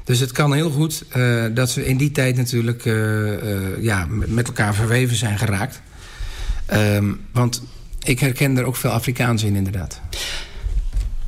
Dus 0.04 0.20
het 0.20 0.32
kan 0.32 0.52
heel 0.52 0.70
goed 0.70 1.04
eh, 1.10 1.44
dat 1.54 1.70
ze 1.70 1.86
in 1.86 1.96
die 1.96 2.10
tijd 2.10 2.36
natuurlijk 2.36 2.86
eh, 2.86 3.32
eh, 3.34 3.82
ja, 3.82 4.06
met 4.06 4.30
met 4.30 4.46
elkaar 4.46 4.74
verweven 4.74 5.16
zijn 5.16 5.38
geraakt. 5.38 5.80
Ehm, 6.66 7.12
want 7.32 7.62
ik 8.08 8.20
herken 8.20 8.56
er 8.56 8.64
ook 8.64 8.76
veel 8.76 8.90
Afrikaans 8.90 9.42
in, 9.42 9.56
inderdaad. 9.56 10.00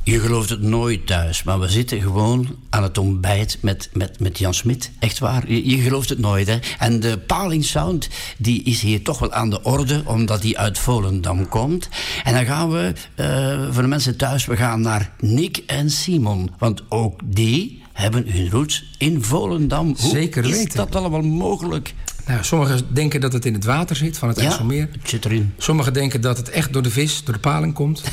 Je 0.03 0.19
gelooft 0.19 0.49
het 0.49 0.61
nooit 0.61 1.07
thuis, 1.07 1.43
maar 1.43 1.59
we 1.59 1.69
zitten 1.69 2.01
gewoon 2.01 2.55
aan 2.69 2.83
het 2.83 2.97
ontbijt 2.97 3.57
met, 3.61 3.89
met, 3.93 4.19
met 4.19 4.37
Jan 4.37 4.53
Smit. 4.53 4.91
Echt 4.99 5.19
waar, 5.19 5.51
je, 5.51 5.69
je 5.69 5.77
gelooft 5.77 6.09
het 6.09 6.19
nooit, 6.19 6.47
hè? 6.47 6.57
En 6.79 6.99
de 6.99 7.17
Paling 7.17 7.63
Sound, 7.65 8.09
die 8.37 8.63
is 8.63 8.81
hier 8.81 9.03
toch 9.03 9.19
wel 9.19 9.31
aan 9.31 9.49
de 9.49 9.63
orde, 9.63 10.01
omdat 10.05 10.41
die 10.41 10.57
uit 10.57 10.77
Volendam 10.77 11.47
komt. 11.47 11.89
En 12.23 12.33
dan 12.33 12.45
gaan 12.45 12.71
we, 12.71 12.93
eh, 13.15 13.73
voor 13.73 13.81
de 13.81 13.87
mensen 13.87 14.17
thuis, 14.17 14.45
we 14.45 14.55
gaan 14.55 14.81
naar 14.81 15.13
Nick 15.19 15.57
en 15.57 15.89
Simon. 15.89 16.51
Want 16.57 16.81
ook 16.89 17.19
die 17.25 17.81
hebben 17.93 18.31
hun 18.31 18.49
roots 18.49 18.83
in 18.97 19.23
Volendam. 19.23 19.95
Hoe 19.99 20.09
Zeker 20.09 20.45
is 20.45 20.51
weten. 20.51 20.77
dat 20.77 20.95
allemaal 20.95 21.21
mogelijk? 21.21 21.93
Nou, 22.25 22.43
sommigen 22.43 22.93
denken 22.93 23.21
dat 23.21 23.33
het 23.33 23.45
in 23.45 23.53
het 23.53 23.65
water 23.65 23.95
zit 23.95 24.17
van 24.17 24.27
het 24.27 24.37
IJsselmeer. 24.37 24.87
het 24.91 25.09
zit 25.09 25.25
erin. 25.25 25.53
Sommigen 25.57 25.93
denken 25.93 26.21
dat 26.21 26.37
het 26.37 26.49
echt 26.49 26.73
door 26.73 26.81
de 26.81 26.89
vis, 26.89 27.23
door 27.23 27.33
de 27.33 27.39
paling 27.39 27.73
komt. 27.73 28.03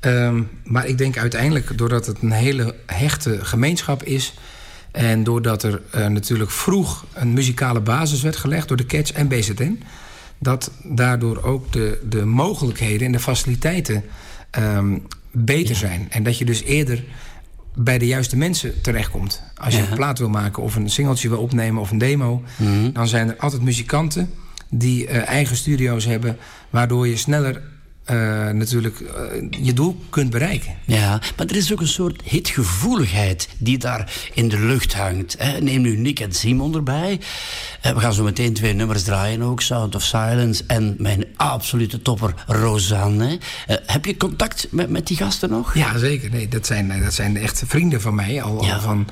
Ehm, 0.00 0.42
maar 0.64 0.86
ik 0.86 0.98
denk 0.98 1.18
uiteindelijk, 1.18 1.78
doordat 1.78 2.06
het 2.06 2.22
een 2.22 2.30
hele 2.30 2.74
hechte 2.86 3.44
gemeenschap 3.44 4.02
is... 4.02 4.34
en 4.90 5.24
doordat 5.24 5.62
er 5.62 5.82
eh, 5.90 6.06
natuurlijk 6.06 6.50
vroeg 6.50 7.06
een 7.12 7.32
muzikale 7.32 7.80
basis 7.80 8.22
werd 8.22 8.36
gelegd... 8.36 8.68
door 8.68 8.76
de 8.76 8.86
Cats 8.86 9.12
en 9.12 9.28
BZN... 9.28 9.82
dat 10.38 10.70
daardoor 10.82 11.42
ook 11.42 11.72
de, 11.72 12.00
de 12.08 12.24
mogelijkheden 12.24 13.06
en 13.06 13.12
de 13.12 13.20
faciliteiten 13.20 14.04
ehm, 14.50 14.98
beter 15.30 15.76
zijn. 15.76 16.06
En 16.10 16.22
dat 16.22 16.38
je 16.38 16.44
dus 16.44 16.62
eerder 16.62 17.04
bij 17.80 17.98
de 17.98 18.06
juiste 18.06 18.36
mensen 18.36 18.80
terechtkomt. 18.80 19.42
Als 19.56 19.74
je 19.74 19.82
Ja. 19.82 19.88
een 19.88 19.94
plaat 19.96 20.18
wil 20.18 20.28
maken 20.28 20.62
of 20.62 20.74
een 20.76 20.90
singeltje 20.90 21.28
wil 21.28 21.38
opnemen 21.38 21.80
of 21.82 21.90
een 21.90 21.98
demo... 21.98 22.42
dan 22.92 23.08
zijn 23.08 23.28
er 23.28 23.36
altijd 23.36 23.62
muzikanten 23.62 24.30
die 24.70 25.06
eh, 25.06 25.28
eigen 25.28 25.56
studio's 25.56 26.04
hebben... 26.04 26.36
waardoor 26.70 27.08
je 27.08 27.16
sneller 27.16 27.62
eh, 28.08 28.50
natuurlijk 28.50 29.00
eh, 29.00 29.14
je 29.64 29.72
doel 29.72 30.00
kunt 30.10 30.30
bereiken. 30.30 30.74
Ja, 30.84 31.20
maar 31.36 31.46
er 31.46 31.56
is 31.56 31.72
ook 31.72 31.80
een 31.80 31.88
soort 31.88 32.22
hitgevoeligheid 32.24 33.48
die 33.58 33.78
daar 33.78 34.12
in 34.34 34.48
de 34.48 34.58
lucht 34.58 34.94
hangt. 34.94 35.34
Hè. 35.38 35.60
Neem 35.60 35.80
nu 35.80 35.96
Nick 35.96 36.20
en 36.20 36.32
Simon 36.32 36.74
erbij. 36.74 37.20
Eh, 37.80 37.92
we 37.92 38.00
gaan 38.00 38.12
zo 38.12 38.24
meteen 38.24 38.52
twee 38.54 38.72
nummers 38.72 39.02
draaien 39.02 39.42
ook. 39.42 39.60
Sound 39.60 39.94
of 39.94 40.02
Silence 40.02 40.64
en 40.66 40.94
mijn 40.98 41.24
absolute 41.36 42.02
topper 42.02 42.34
Rosanne. 42.46 43.38
Heb 43.66 44.04
je 44.04 44.16
contact 44.16 44.66
met, 44.70 44.90
met 44.90 45.06
die 45.06 45.16
gasten 45.16 45.50
nog? 45.50 45.74
Ja, 45.74 45.98
zeker. 45.98 46.30
Nee, 46.30 46.48
dat, 46.48 46.66
zijn, 46.66 47.02
dat 47.02 47.14
zijn 47.14 47.36
echt 47.36 47.62
vrienden 47.66 48.00
van 48.00 48.14
mij, 48.14 48.42
al, 48.42 48.64
Ja. 48.64 48.74
al 48.74 48.80
van, 48.80 49.08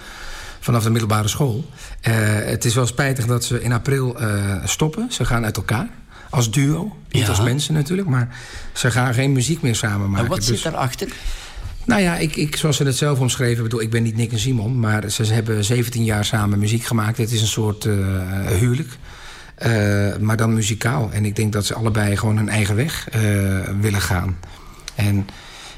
vanaf 0.61 0.83
de 0.83 0.91
middelbare 0.91 1.29
school. 1.29 1.65
Het 2.01 2.65
is 2.65 2.75
wel 2.75 2.87
spijtig 2.87 3.27
dat 3.27 3.45
ze 3.45 3.63
in 3.63 3.73
april 3.73 4.17
stoppen. 4.65 5.13
Ze 5.13 5.25
gaan 5.25 5.45
uit 5.45 5.57
elkaar. 5.57 5.89
Als 6.37 6.51
duo. 6.51 6.97
Niet 7.11 7.23
Ja. 7.23 7.29
als 7.29 7.41
mensen 7.41 7.75
natuurlijk, 7.75 8.09
maar 8.09 8.29
ze 8.73 8.91
gaan 8.91 9.15
geen 9.15 9.33
muziek 9.33 9.63
meer 9.63 9.75
samen 9.77 10.11
maken. 10.11 10.25
En 10.25 10.31
wat 10.31 10.39
Dus- 10.39 10.47
zit 10.47 10.63
daarachter? 10.63 11.09
Nou 11.85 12.03
ja, 12.03 12.17
ik, 12.17 12.37
ik, 12.37 12.57
zoals 12.57 12.77
ze 12.77 12.85
het 12.85 12.97
zelf 12.97 13.19
omschreven, 13.19 13.63
bedoel, 13.63 13.81
ik 13.81 13.91
ben 13.91 14.03
niet 14.03 14.17
Nick 14.17 14.33
en 14.33 14.39
Simon, 14.39 14.81
maar 14.81 15.11
ze, 15.11 15.25
hebben 15.25 15.65
17 15.65 16.05
jaar 16.05 16.25
samen 16.25 16.59
muziek 16.59 16.85
gemaakt. 16.85 17.19
Het 17.19 17.33
is 17.33 17.41
een 17.41 17.47
soort 17.47 17.85
eh, 17.85 17.95
huwelijk. 18.59 18.89
Eh, 19.55 20.17
maar 20.21 20.37
dan 20.37 20.55
muzikaal. 20.55 21.09
En 21.13 21.25
ik 21.25 21.37
denk 21.37 21.53
dat 21.53 21.67
ze 21.67 21.75
allebei 21.75 22.17
gewoon 22.17 22.37
hun 22.37 22.49
eigen 22.49 22.77
weg 22.77 23.09
eh, 23.11 23.21
willen 23.81 24.01
gaan. 24.01 24.37
En 24.95 25.27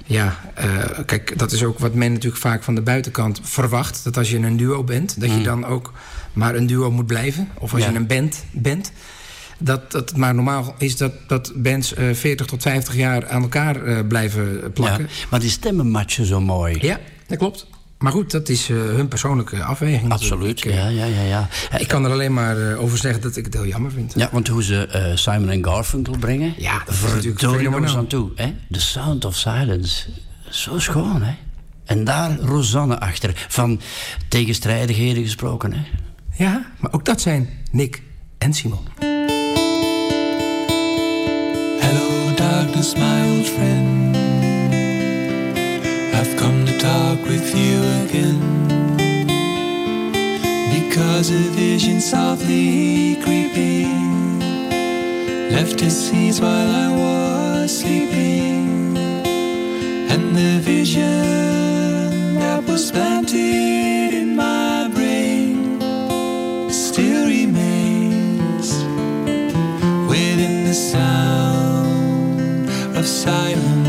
ja, 0.05 0.39
kijk, 1.07 1.39
dat 1.39 1.53
is 1.53 1.65
ook 1.65 1.79
wat 1.79 1.95
men 1.95 2.13
natuurlijk 2.13 2.43
vaak 2.43 2.63
van 2.63 2.75
de 2.75 2.83
buitenkant 2.83 3.41
verwacht. 3.43 4.05
Dat 4.05 4.17
als 4.17 4.31
je 4.31 4.37
een 4.39 4.57
duo 4.57 4.85
bent, 4.85 5.21
dat 5.21 5.31
je 5.31 5.41
dan 5.43 5.65
ook 5.67 5.93
maar 6.33 6.55
een 6.55 6.67
duo 6.67 6.91
moet 6.91 7.07
blijven. 7.07 7.49
Of 7.59 7.73
als 7.75 7.83
Ja. 7.83 7.91
je 7.91 7.97
een 7.97 8.07
band 8.07 8.45
bent. 8.53 8.93
Dat, 9.59 9.93
dat 9.93 10.09
het 10.09 10.19
maar 10.19 10.35
normaal 10.35 10.75
is 10.79 10.97
dat, 10.97 11.13
dat 11.27 11.53
bands 11.57 11.95
eh 11.95 12.15
40 12.15 12.47
tot 12.47 12.63
50 12.63 12.95
jaar 12.97 13.29
aan 13.29 13.43
elkaar 13.43 13.85
eh, 13.85 14.07
blijven 14.09 14.73
plakken. 14.73 15.03
Ja, 15.05 15.27
maar 15.31 15.41
die 15.41 15.51
stemmen 15.51 15.91
matchen 15.91 16.27
zo 16.27 16.41
mooi. 16.41 16.79
Ja, 16.81 17.01
dat 17.27 17.39
klopt. 17.39 17.67
Maar 17.99 18.13
goed, 18.13 18.31
dat 18.31 18.49
is 18.49 18.71
eh, 18.71 18.77
hun 18.77 19.09
persoonlijke 19.09 19.63
afweging. 19.63 20.13
Absoluut, 20.13 20.61
ja, 20.61 20.69
Ik, 20.89 20.97
ja, 20.97 21.05
ja. 21.05 21.23
ja. 21.23 21.49
eh, 21.71 21.81
Ik 21.81 21.89
kan 21.89 22.05
er 22.05 22.11
alleen 22.11 22.33
maar 22.33 22.71
eh, 22.71 22.83
over 22.83 22.99
zeggen 22.99 23.23
dat 23.23 23.37
ik 23.37 23.45
het 23.45 23.55
heel 23.55 23.67
jammer 23.67 23.91
vind. 23.93 24.13
Ja, 24.17 24.29
want 24.33 24.49
hoe 24.49 24.63
ze 24.63 24.87
eh, 24.87 25.17
Simon 25.17 25.49
en 25.51 25.65
Garfunkel 25.65 26.17
brengen... 26.19 26.55
Ja, 26.59 26.83
dat 26.85 26.95
is 26.95 27.01
natuurlijk 27.03 27.87
aan 27.89 28.07
toe. 28.07 28.31
Hè? 28.35 28.55
The 28.71 28.81
Sound 28.81 29.25
of 29.25 29.37
Silence. 29.37 30.09
Zo 30.51 30.79
schoon, 30.79 31.23
hè? 31.23 31.35
En 31.85 32.05
daar 32.05 32.39
Rosanne 32.39 33.01
achter. 33.01 33.47
Van 33.49 33.81
tegenstrijdigheden 34.29 35.23
gesproken, 35.23 35.73
hè? 35.73 35.81
Ja, 36.45 36.73
maar 36.79 36.93
ook 36.93 37.05
dat 37.05 37.21
zijn 37.21 37.49
Nick 37.71 38.03
en 38.39 38.55
Simon. 38.55 39.38
Darkness, 42.59 42.97
my 42.97 43.21
old 43.31 43.47
friend. 43.47 44.17
I've 46.19 46.35
come 46.37 46.67
to 46.67 46.75
talk 46.79 47.19
with 47.33 47.49
you 47.61 47.77
again. 48.05 48.41
Because 50.75 51.31
a 51.31 51.45
vision 51.63 52.01
softly 52.01 53.17
creeping 53.25 54.41
left 55.55 55.83
its 55.83 55.99
seeds 56.07 56.41
while 56.41 56.71
I 56.87 56.89
was 57.03 57.79
sleeping. 57.81 58.97
And 60.13 60.25
the 60.35 60.59
vision 60.73 62.35
that 62.41 62.65
was 62.67 62.91
planted 62.91 64.15
in 64.23 64.35
my 64.35 64.68
silence. 73.09 73.89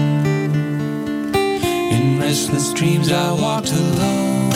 In 1.36 2.20
restless 2.20 2.74
dreams, 2.74 3.12
I 3.12 3.32
walked 3.34 3.72
alone, 3.72 4.50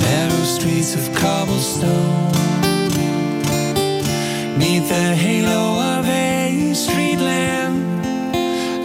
narrow 0.00 0.44
streets 0.44 0.94
of 0.94 1.14
cobblestone. 1.14 2.32
Neath 4.58 4.88
the 4.88 5.14
halo 5.14 5.62
of 5.98 6.08
a 6.08 6.74
street 6.74 7.18
lamp, 7.18 7.76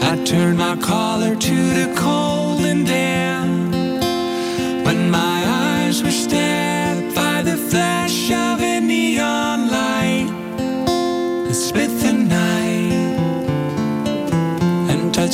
I 0.04 0.24
turned 0.24 0.58
my 0.58 0.76
collar 0.78 1.36
to 1.36 1.56
the 1.80 1.94
cold 1.98 2.37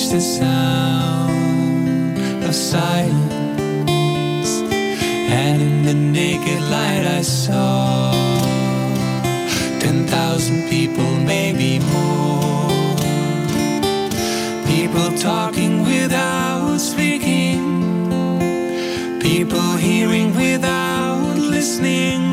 touched 0.03 0.11
the 0.11 0.21
sound 0.21 2.17
of 2.43 2.53
silence. 2.53 3.91
And 5.29 5.61
in 5.61 5.83
the 5.85 5.93
naked 5.93 6.61
light, 6.61 7.05
I 7.05 7.21
saw 7.21 8.11
ten 9.79 10.07
thousand 10.07 10.69
people, 10.69 11.09
maybe 11.25 11.79
more. 11.79 12.69
People 14.67 15.17
talking 15.17 15.83
without 15.83 16.79
speaking, 16.79 18.09
people 19.19 19.77
hearing 19.77 20.35
without 20.35 21.37
of 21.37 22.32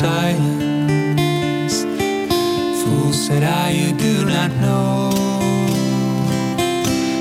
silence. 0.00 1.76
Fools 2.80 3.18
said 3.26 3.42
I 3.42 3.68
you 3.70 3.92
do 3.92 4.24
not 4.24 4.50
know. 4.64 5.10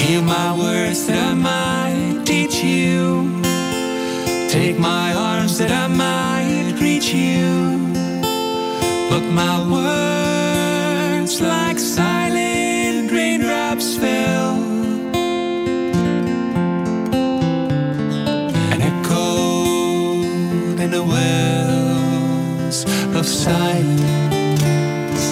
Hear 0.00 0.22
my 0.22 0.48
words 0.58 1.06
that 1.08 1.18
I 1.30 1.34
might 1.34 2.24
teach 2.24 2.64
you. 2.64 3.42
Take 4.48 4.78
my 4.78 5.12
arms 5.12 5.58
that 5.58 5.70
I 5.70 5.86
might 5.86 6.80
reach 6.80 7.12
you. 7.12 7.50
But 9.10 9.24
my 9.42 9.56
words, 9.76 11.40
like 11.42 11.78
silent 11.78 13.12
raindrops, 13.12 13.98
fell 13.98 14.59
the 21.00 21.06
wells 21.06 22.84
of 23.16 23.26
silence. 23.26 25.24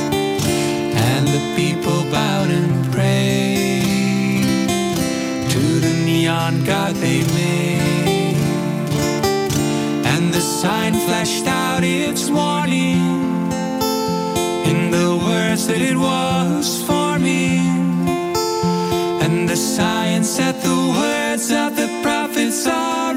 And 1.08 1.24
the 1.36 1.42
people 1.56 2.00
bowed 2.10 2.50
and 2.50 2.92
prayed 2.92 4.68
to 5.50 5.60
the 5.84 5.94
neon 6.06 6.64
god 6.64 6.94
they 6.96 7.20
made. 7.40 8.36
And 10.12 10.32
the 10.32 10.40
sign 10.40 10.94
flashed 11.06 11.46
out 11.46 11.84
its 11.84 12.30
warning 12.30 13.52
in 14.70 14.90
the 14.90 15.10
words 15.26 15.66
that 15.66 15.82
it 15.82 15.96
was 15.96 16.82
forming. 16.88 18.08
And 19.24 19.48
the 19.48 19.56
sign 19.56 20.24
said 20.24 20.54
the 20.62 20.80
words 21.00 21.50
of 21.50 21.76
the 21.76 21.88
prophets 22.02 22.66
are 22.66 23.07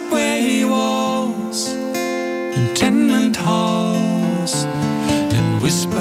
walls 0.00 1.68
and 1.68 2.76
tenement 2.76 3.36
halls 3.36 4.64
and 4.64 5.62
whispered 5.62 6.00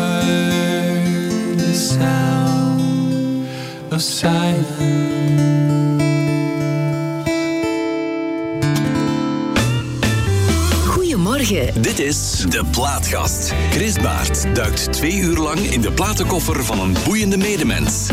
the 1.57 1.73
sound 1.73 3.47
of 3.91 4.01
silence. 4.01 4.67
Goedemorgen. 10.85 11.81
Dit 11.81 11.99
is 11.99 12.45
De 12.49 12.63
Plaatgast. 12.71 13.53
Chris 13.71 13.99
Baert 13.99 14.55
duikt 14.55 14.93
twee 14.93 15.17
uur 15.17 15.37
lang 15.37 15.59
in 15.59 15.81
de 15.81 15.91
platenkoffer 15.91 16.63
van 16.63 16.79
een 16.79 16.95
boeiende 17.05 17.37
medemens. 17.37 18.09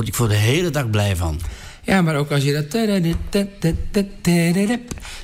Word 0.00 0.12
ik 0.12 0.18
voor 0.18 0.28
de 0.28 0.34
hele 0.34 0.70
dag 0.70 0.90
blij 0.90 1.16
van. 1.16 1.40
Ja, 1.82 2.02
maar 2.02 2.16
ook 2.16 2.30
als 2.30 2.42
je 2.42 2.52
dat... 2.52 2.70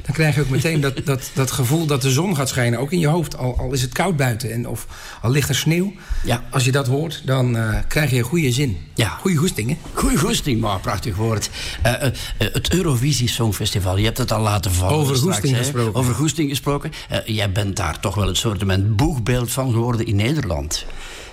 Dan 0.02 0.14
krijg 0.14 0.34
je 0.34 0.40
ook 0.40 0.48
meteen 0.48 0.80
dat, 0.80 1.00
dat, 1.04 1.30
dat 1.34 1.50
gevoel 1.50 1.86
dat 1.86 2.02
de 2.02 2.10
zon 2.10 2.36
gaat 2.36 2.48
schijnen. 2.48 2.78
Ook 2.78 2.92
in 2.92 2.98
je 2.98 3.06
hoofd, 3.06 3.36
al, 3.36 3.58
al 3.58 3.72
is 3.72 3.82
het 3.82 3.92
koud 3.92 4.16
buiten 4.16 4.52
en 4.52 4.68
of 4.68 4.86
al 5.22 5.30
ligt 5.30 5.48
er 5.48 5.54
sneeuw. 5.54 5.92
Ja. 6.24 6.44
Als 6.50 6.64
je 6.64 6.72
dat 6.72 6.86
hoort, 6.86 7.22
dan 7.24 7.56
eh, 7.56 7.78
krijg 7.88 8.10
je 8.10 8.16
een 8.16 8.22
goede 8.22 8.52
zin. 8.52 8.78
Ja. 8.94 9.08
Goede 9.08 9.36
goesting, 9.36 9.68
hè? 9.68 9.76
Goeie 9.92 10.18
goesting, 10.18 10.60
maar 10.60 10.80
prachtig 10.80 11.16
woord. 11.16 11.50
Eh, 11.82 12.06
eh, 12.06 12.12
het 12.38 12.72
Eurovisie 12.72 13.28
Songfestival, 13.28 13.96
je 13.96 14.04
hebt 14.04 14.18
het 14.18 14.32
al 14.32 14.42
laten 14.42 14.72
vallen. 14.72 14.96
Over 14.96 15.16
straks, 15.16 15.36
goesting 15.36 15.56
hè? 15.56 15.62
gesproken. 15.62 15.94
Over 15.94 16.14
goesting 16.14 16.48
gesproken. 16.48 16.92
Jij 17.24 17.52
bent 17.52 17.76
daar 17.76 18.00
toch 18.00 18.14
wel 18.14 18.26
het 18.26 18.36
soort 18.36 18.96
boegbeeld 18.96 19.52
van 19.52 19.70
geworden 19.70 20.06
in 20.06 20.16
Nederland. 20.16 20.84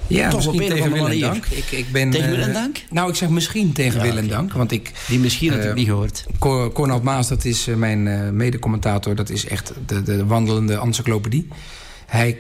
Ja, 0.08 0.30
Toch 0.30 0.48
op 0.48 0.54
een 0.54 0.60
tegen 0.60 0.74
andere 0.74 0.90
wil 0.94 0.98
en 1.04 1.08
manier. 1.08 1.22
dank. 1.22 1.46
Ik, 1.46 1.72
ik 1.72 1.92
ben, 1.92 2.10
Tegen 2.10 2.30
eh, 2.30 2.36
wil 2.36 2.46
en 2.46 2.54
dank? 2.54 2.78
Nou, 2.90 3.10
ik 3.10 3.16
zeg 3.16 3.30
misschien 3.30 3.72
tegen 3.74 3.98
Ja, 4.00 4.04
wil 4.06 4.18
en 4.18 4.24
oké. 4.24 4.34
dank. 4.34 4.54
Want 4.54 4.72
ik, 4.72 4.92
Die 5.08 5.20
misschien 5.20 5.50
had 5.52 5.60
ik 5.60 5.66
eh, 5.70 5.74
niet 5.74 5.88
gehoord. 5.88 6.26
Cor- 6.40 6.72
Cornald 6.72 7.04
Maas, 7.04 7.28
dat 7.28 7.46
is 7.46 7.68
eh, 7.68 7.76
mijn 7.76 8.36
mede-commentator. 8.36 9.16
Dat 9.16 9.30
is 9.30 9.46
echt 9.48 9.74
de, 9.86 10.04
de 10.04 10.26
wandelende 10.26 10.80
encyclopedie. 10.80 11.48
Hij 12.06 12.38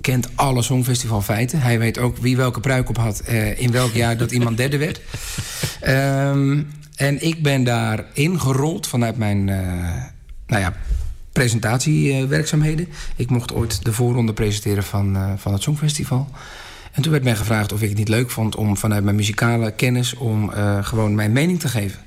kent 0.00 0.28
alle 0.34 0.62
songfestivalfeiten. 0.62 1.60
Hij 1.60 1.78
weet 1.78 1.98
ook 1.98 2.16
wie 2.16 2.36
welke 2.36 2.60
pruik 2.60 2.88
op 2.88 2.96
had... 2.96 3.20
eh, 3.20 3.60
in 3.60 3.70
welk 3.70 3.92
jaar 3.92 4.16
dat 4.16 4.30
iemand 4.32 4.56
derde 4.56 4.76
werd. 4.78 5.00
Ehm, 5.80 6.62
en 6.96 7.22
ik 7.24 7.42
ben 7.42 7.64
daar 7.64 8.04
ingerold 8.12 8.86
vanuit 8.86 9.16
mijn... 9.16 9.44
nou 10.46 10.62
ja, 10.62 10.76
presentatiewerkzaamheden. 11.32 12.88
Ik 13.16 13.30
mocht 13.30 13.52
ooit 13.52 13.84
de 13.84 13.92
voorronde 13.92 14.32
presenteren 14.32 14.82
van, 14.84 15.16
van 15.36 15.52
het 15.52 15.62
Songfestival. 15.62 16.28
En 16.98 17.04
toen 17.04 17.12
werd 17.12 17.24
mij 17.24 17.36
gevraagd 17.36 17.72
of 17.72 17.82
ik 17.82 17.88
het 17.88 17.98
niet 17.98 18.08
leuk 18.08 18.30
vond 18.30 18.56
om 18.56 18.76
vanuit 18.76 19.04
mijn 19.04 19.16
muzikale 19.16 19.70
kennis... 19.70 20.14
om 20.14 20.52
eh, 20.52 20.84
gewoon 20.84 21.14
mijn 21.14 21.32
mening 21.32 21.60
te 21.60 21.68
geven. 21.68 21.98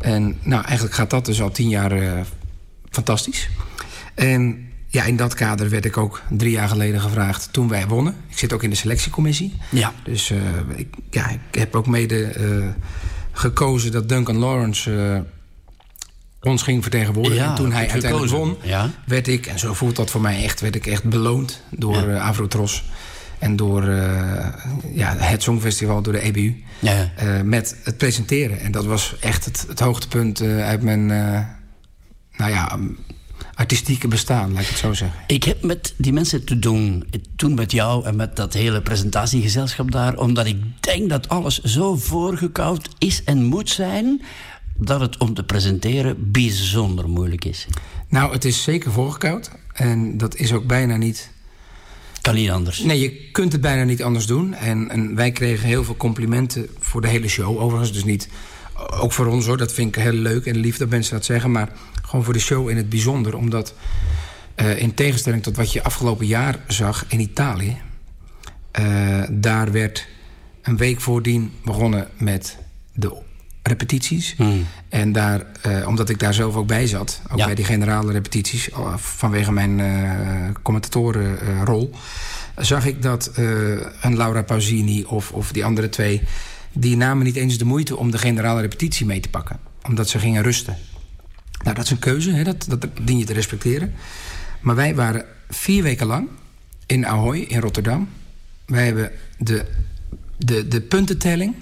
En 0.00 0.38
nou, 0.42 0.64
eigenlijk 0.64 0.94
gaat 0.94 1.10
dat 1.10 1.24
dus 1.24 1.42
al 1.42 1.50
tien 1.50 1.68
jaar 1.68 1.92
eh, 1.92 2.20
fantastisch. 2.90 3.48
En 4.14 4.68
ja, 4.88 5.04
in 5.04 5.16
dat 5.16 5.34
kader 5.34 5.70
werd 5.70 5.84
ik 5.84 5.96
ook 5.96 6.22
drie 6.30 6.50
jaar 6.50 6.68
geleden 6.68 7.00
gevraagd 7.00 7.48
toen 7.52 7.68
wij 7.68 7.86
wonnen. 7.86 8.16
Ik 8.28 8.38
zit 8.38 8.52
ook 8.52 8.62
in 8.62 8.70
de 8.70 8.76
selectiecommissie. 8.76 9.54
Ja. 9.70 9.92
Dus 10.04 10.30
eh, 10.30 10.38
ik, 10.76 10.94
ja, 11.10 11.28
ik 11.28 11.58
heb 11.58 11.74
ook 11.74 11.86
mede 11.86 12.32
gekozen 13.32 13.92
dat 13.92 14.08
Duncan 14.08 14.36
Lawrence 14.36 15.24
ons 16.40 16.62
ging 16.62 16.82
vertegenwoordigen. 16.82 17.42
Ja, 17.42 17.48
en 17.48 17.54
toen 17.54 17.72
hij 17.72 17.88
uiteindelijk 17.90 18.30
gekozen. 18.30 18.38
won, 18.38 18.56
Ja. 18.62 18.90
werd 19.06 19.28
ik, 19.28 19.46
en 19.46 19.58
zo 19.58 19.74
voelt 19.74 19.96
dat 19.96 20.10
voor 20.10 20.20
mij 20.20 20.44
echt, 20.44 20.60
werd 20.60 20.74
ik 20.74 20.86
echt 20.86 21.04
beloond 21.04 21.62
door 21.70 22.08
eh 22.08 22.26
Avrotros. 22.26 22.84
En 23.38 23.56
door 23.56 23.88
eh, 23.88 24.46
ja, 24.92 25.16
het 25.16 25.42
Songfestival, 25.42 26.02
door 26.02 26.12
de 26.12 26.20
EBU. 26.20 26.62
Ja. 26.78 27.10
eh, 27.16 27.40
met 27.40 27.76
het 27.82 27.96
presenteren. 27.96 28.60
En 28.60 28.72
dat 28.72 28.84
was 28.84 29.16
echt 29.20 29.44
het, 29.44 29.64
het 29.68 29.80
hoogtepunt 29.80 30.40
eh, 30.40 30.66
uit 30.66 30.82
mijn 30.82 31.06
nou 32.36 32.50
ja, 32.50 32.78
artistieke 33.54 34.08
bestaan, 34.08 34.52
laat 34.52 34.62
ik 34.62 34.68
het 34.68 34.78
zo 34.78 34.92
zeggen. 34.92 35.20
Ik 35.26 35.44
heb 35.44 35.62
met 35.62 35.94
die 35.96 36.12
mensen 36.12 36.44
te 36.44 36.58
doen, 36.58 37.04
toen 37.36 37.54
met 37.54 37.72
jou 37.72 38.04
en 38.04 38.16
met 38.16 38.36
dat 38.36 38.52
hele 38.52 38.82
presentatiegezelschap 38.82 39.90
daar, 39.90 40.16
omdat 40.16 40.46
ik 40.46 40.56
denk 40.80 41.08
dat 41.08 41.28
alles 41.28 41.60
zo 41.62 41.96
voorgekoud 41.96 42.88
is 42.98 43.24
en 43.24 43.44
moet 43.44 43.70
zijn, 43.70 44.22
dat 44.76 45.00
het 45.00 45.16
om 45.18 45.34
te 45.34 45.44
presenteren 45.44 46.30
bijzonder 46.32 47.08
moeilijk 47.08 47.44
is. 47.44 47.66
Nou, 48.08 48.32
het 48.32 48.44
is 48.44 48.62
zeker 48.62 48.92
voorgekoud. 48.92 49.50
En 49.72 50.16
dat 50.16 50.36
is 50.36 50.52
ook 50.52 50.66
bijna 50.66 50.96
niet... 50.96 51.32
Kan 52.24 52.34
niet 52.34 52.50
anders. 52.50 52.78
Nee, 52.78 53.00
je 53.00 53.30
kunt 53.32 53.52
het 53.52 53.60
bijna 53.60 53.84
niet 53.84 54.02
anders 54.02 54.26
doen. 54.26 54.54
En, 54.54 54.90
en 54.90 55.14
wij 55.14 55.32
kregen 55.32 55.68
heel 55.68 55.84
veel 55.84 55.96
complimenten 55.96 56.68
voor 56.78 57.00
de 57.00 57.08
hele 57.08 57.28
show. 57.28 57.58
Overigens 57.58 57.92
dus 57.92 58.04
niet... 58.04 58.28
Ook 58.90 59.12
voor 59.12 59.26
ons 59.26 59.46
hoor, 59.46 59.56
dat 59.56 59.72
vind 59.72 59.96
ik 59.96 60.02
heel 60.02 60.12
leuk 60.12 60.46
en 60.46 60.56
lief 60.56 60.76
dat 60.76 60.88
mensen 60.88 61.14
dat 61.14 61.24
zeggen. 61.24 61.50
Maar 61.50 61.72
gewoon 62.02 62.24
voor 62.24 62.32
de 62.32 62.38
show 62.38 62.70
in 62.70 62.76
het 62.76 62.88
bijzonder. 62.88 63.36
Omdat 63.36 63.74
eh, 64.54 64.78
in 64.78 64.94
tegenstelling 64.94 65.42
tot 65.42 65.56
wat 65.56 65.72
je 65.72 65.82
afgelopen 65.82 66.26
jaar 66.26 66.58
zag 66.68 67.04
in 67.08 67.20
Italië... 67.20 67.76
eh, 68.70 69.22
daar 69.30 69.72
werd 69.72 70.06
een 70.62 70.76
week 70.76 71.00
voordien 71.00 71.52
begonnen 71.64 72.08
met 72.16 72.58
de 72.92 73.16
repetities. 73.68 74.36
En 74.88 75.12
daar, 75.12 75.46
eh, 75.62 75.86
omdat 75.88 76.08
ik 76.08 76.18
daar 76.18 76.34
zelf 76.34 76.54
ook 76.54 76.66
bij 76.66 76.86
zat, 76.86 77.20
ook 77.30 77.38
Ja. 77.38 77.44
bij 77.44 77.54
die 77.54 77.64
generale 77.64 78.12
repetities, 78.12 78.70
eh, 78.70 78.96
vanwege 78.96 79.52
mijn 79.52 79.80
eh 79.80 79.92
commentatorenrol, 80.62 81.90
zag 82.56 82.86
ik 82.86 83.02
dat 83.02 83.26
eh, 83.34 83.44
een 84.00 84.16
Laura 84.16 84.42
Pausini 84.42 85.04
of, 85.04 85.32
of 85.32 85.52
die 85.52 85.64
andere 85.64 85.88
twee, 85.88 86.22
die 86.72 86.96
namen 86.96 87.24
niet 87.24 87.36
eens 87.36 87.58
de 87.58 87.64
moeite 87.64 87.96
om 87.96 88.10
de 88.10 88.18
generale 88.18 88.60
repetitie 88.60 89.06
mee 89.06 89.20
te 89.20 89.28
pakken, 89.28 89.58
omdat 89.86 90.08
ze 90.08 90.18
gingen 90.18 90.42
rusten. 90.42 90.76
Nou, 91.62 91.76
dat 91.76 91.84
is 91.84 91.90
een 91.90 91.98
keuze, 91.98 92.30
hè? 92.32 92.44
Dat, 92.44 92.66
dat 92.68 92.86
dien 93.02 93.18
je 93.18 93.24
te 93.24 93.32
respecteren. 93.32 93.92
Maar 94.60 94.74
wij 94.74 94.94
waren 94.94 95.24
vier 95.50 95.82
weken 95.82 96.06
lang 96.06 96.28
in 96.86 97.06
Ahoy, 97.06 97.38
in 97.38 97.60
Rotterdam. 97.60 98.08
Wij 98.66 98.84
hebben 98.84 99.10
de, 99.38 99.64
de, 100.36 100.68
de 100.68 100.80
puntentelling 100.80 101.54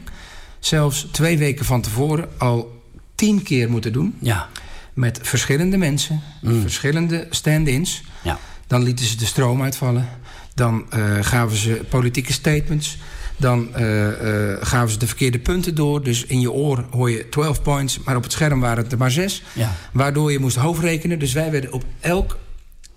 zelfs 0.65 1.07
twee 1.13 1.39
weken 1.39 1.65
van 1.65 1.81
tevoren 1.81 2.29
al 2.39 2.83
tien 3.15 3.43
keer 3.43 3.71
moeten 3.71 3.93
doen. 3.93 4.15
Ja. 4.19 4.49
Met 4.95 5.19
verschillende 5.23 5.77
mensen, 5.77 6.21
verschillende 6.43 7.27
stand-ins. 7.31 8.03
Ja. 8.23 8.39
Dan 8.67 8.83
lieten 8.83 9.05
ze 9.05 9.17
de 9.17 9.25
stroom 9.25 9.63
uitvallen. 9.63 10.09
Dan 10.55 10.85
eh, 10.91 11.01
gaven 11.21 11.57
ze 11.57 11.85
politieke 11.89 12.33
statements. 12.33 12.99
Dan 13.37 13.75
eh, 13.75 14.53
eh, 14.53 14.59
gaven 14.61 14.91
ze 14.91 14.99
de 14.99 15.07
verkeerde 15.07 15.39
punten 15.39 15.75
door. 15.75 16.03
Dus 16.03 16.25
in 16.25 16.41
je 16.41 16.53
oor 16.53 16.85
hoor 16.91 17.11
je 17.11 17.29
12 17.29 17.63
points, 17.63 17.99
maar 17.99 18.17
op 18.17 18.23
het 18.23 18.33
scherm 18.33 18.61
waren 18.61 18.83
het 18.83 18.93
er 18.93 18.99
maar 18.99 19.11
zes. 19.11 19.43
Ja. 19.53 19.75
Waardoor 19.93 20.33
je 20.33 20.39
moest 20.39 20.57
hoofdrekenen. 20.57 21.19
Dus 21.19 21.33
wij 21.33 21.51
werden 21.51 21.73
op 21.73 21.85
elk, 22.01 22.39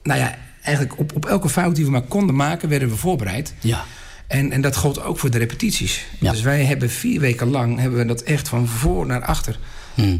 nou 0.03 0.19
ja, 0.19 0.35
eigenlijk 0.61 0.99
op, 0.99 1.15
op 1.15 1.25
elke 1.25 1.49
fout 1.49 1.75
die 1.75 1.85
we 1.85 1.91
maar 1.91 2.01
konden 2.01 2.35
maken, 2.35 2.69
werden 2.69 2.89
we 2.89 2.95
voorbereid. 2.95 3.53
Ja. 3.59 3.85
En, 4.35 4.51
en 4.51 4.61
dat 4.61 4.75
gold 4.75 5.01
ook 5.01 5.19
voor 5.19 5.29
de 5.29 5.37
repetities. 5.37 6.05
Ja. 6.19 6.31
Dus 6.31 6.41
wij 6.41 6.65
hebben 6.65 6.89
vier 6.89 7.19
weken 7.19 7.49
lang 7.49 7.79
hebben 7.79 7.99
we 7.99 8.05
dat 8.05 8.21
echt 8.21 8.47
van 8.47 8.67
voor 8.67 9.05
naar 9.05 9.21
achter 9.21 9.59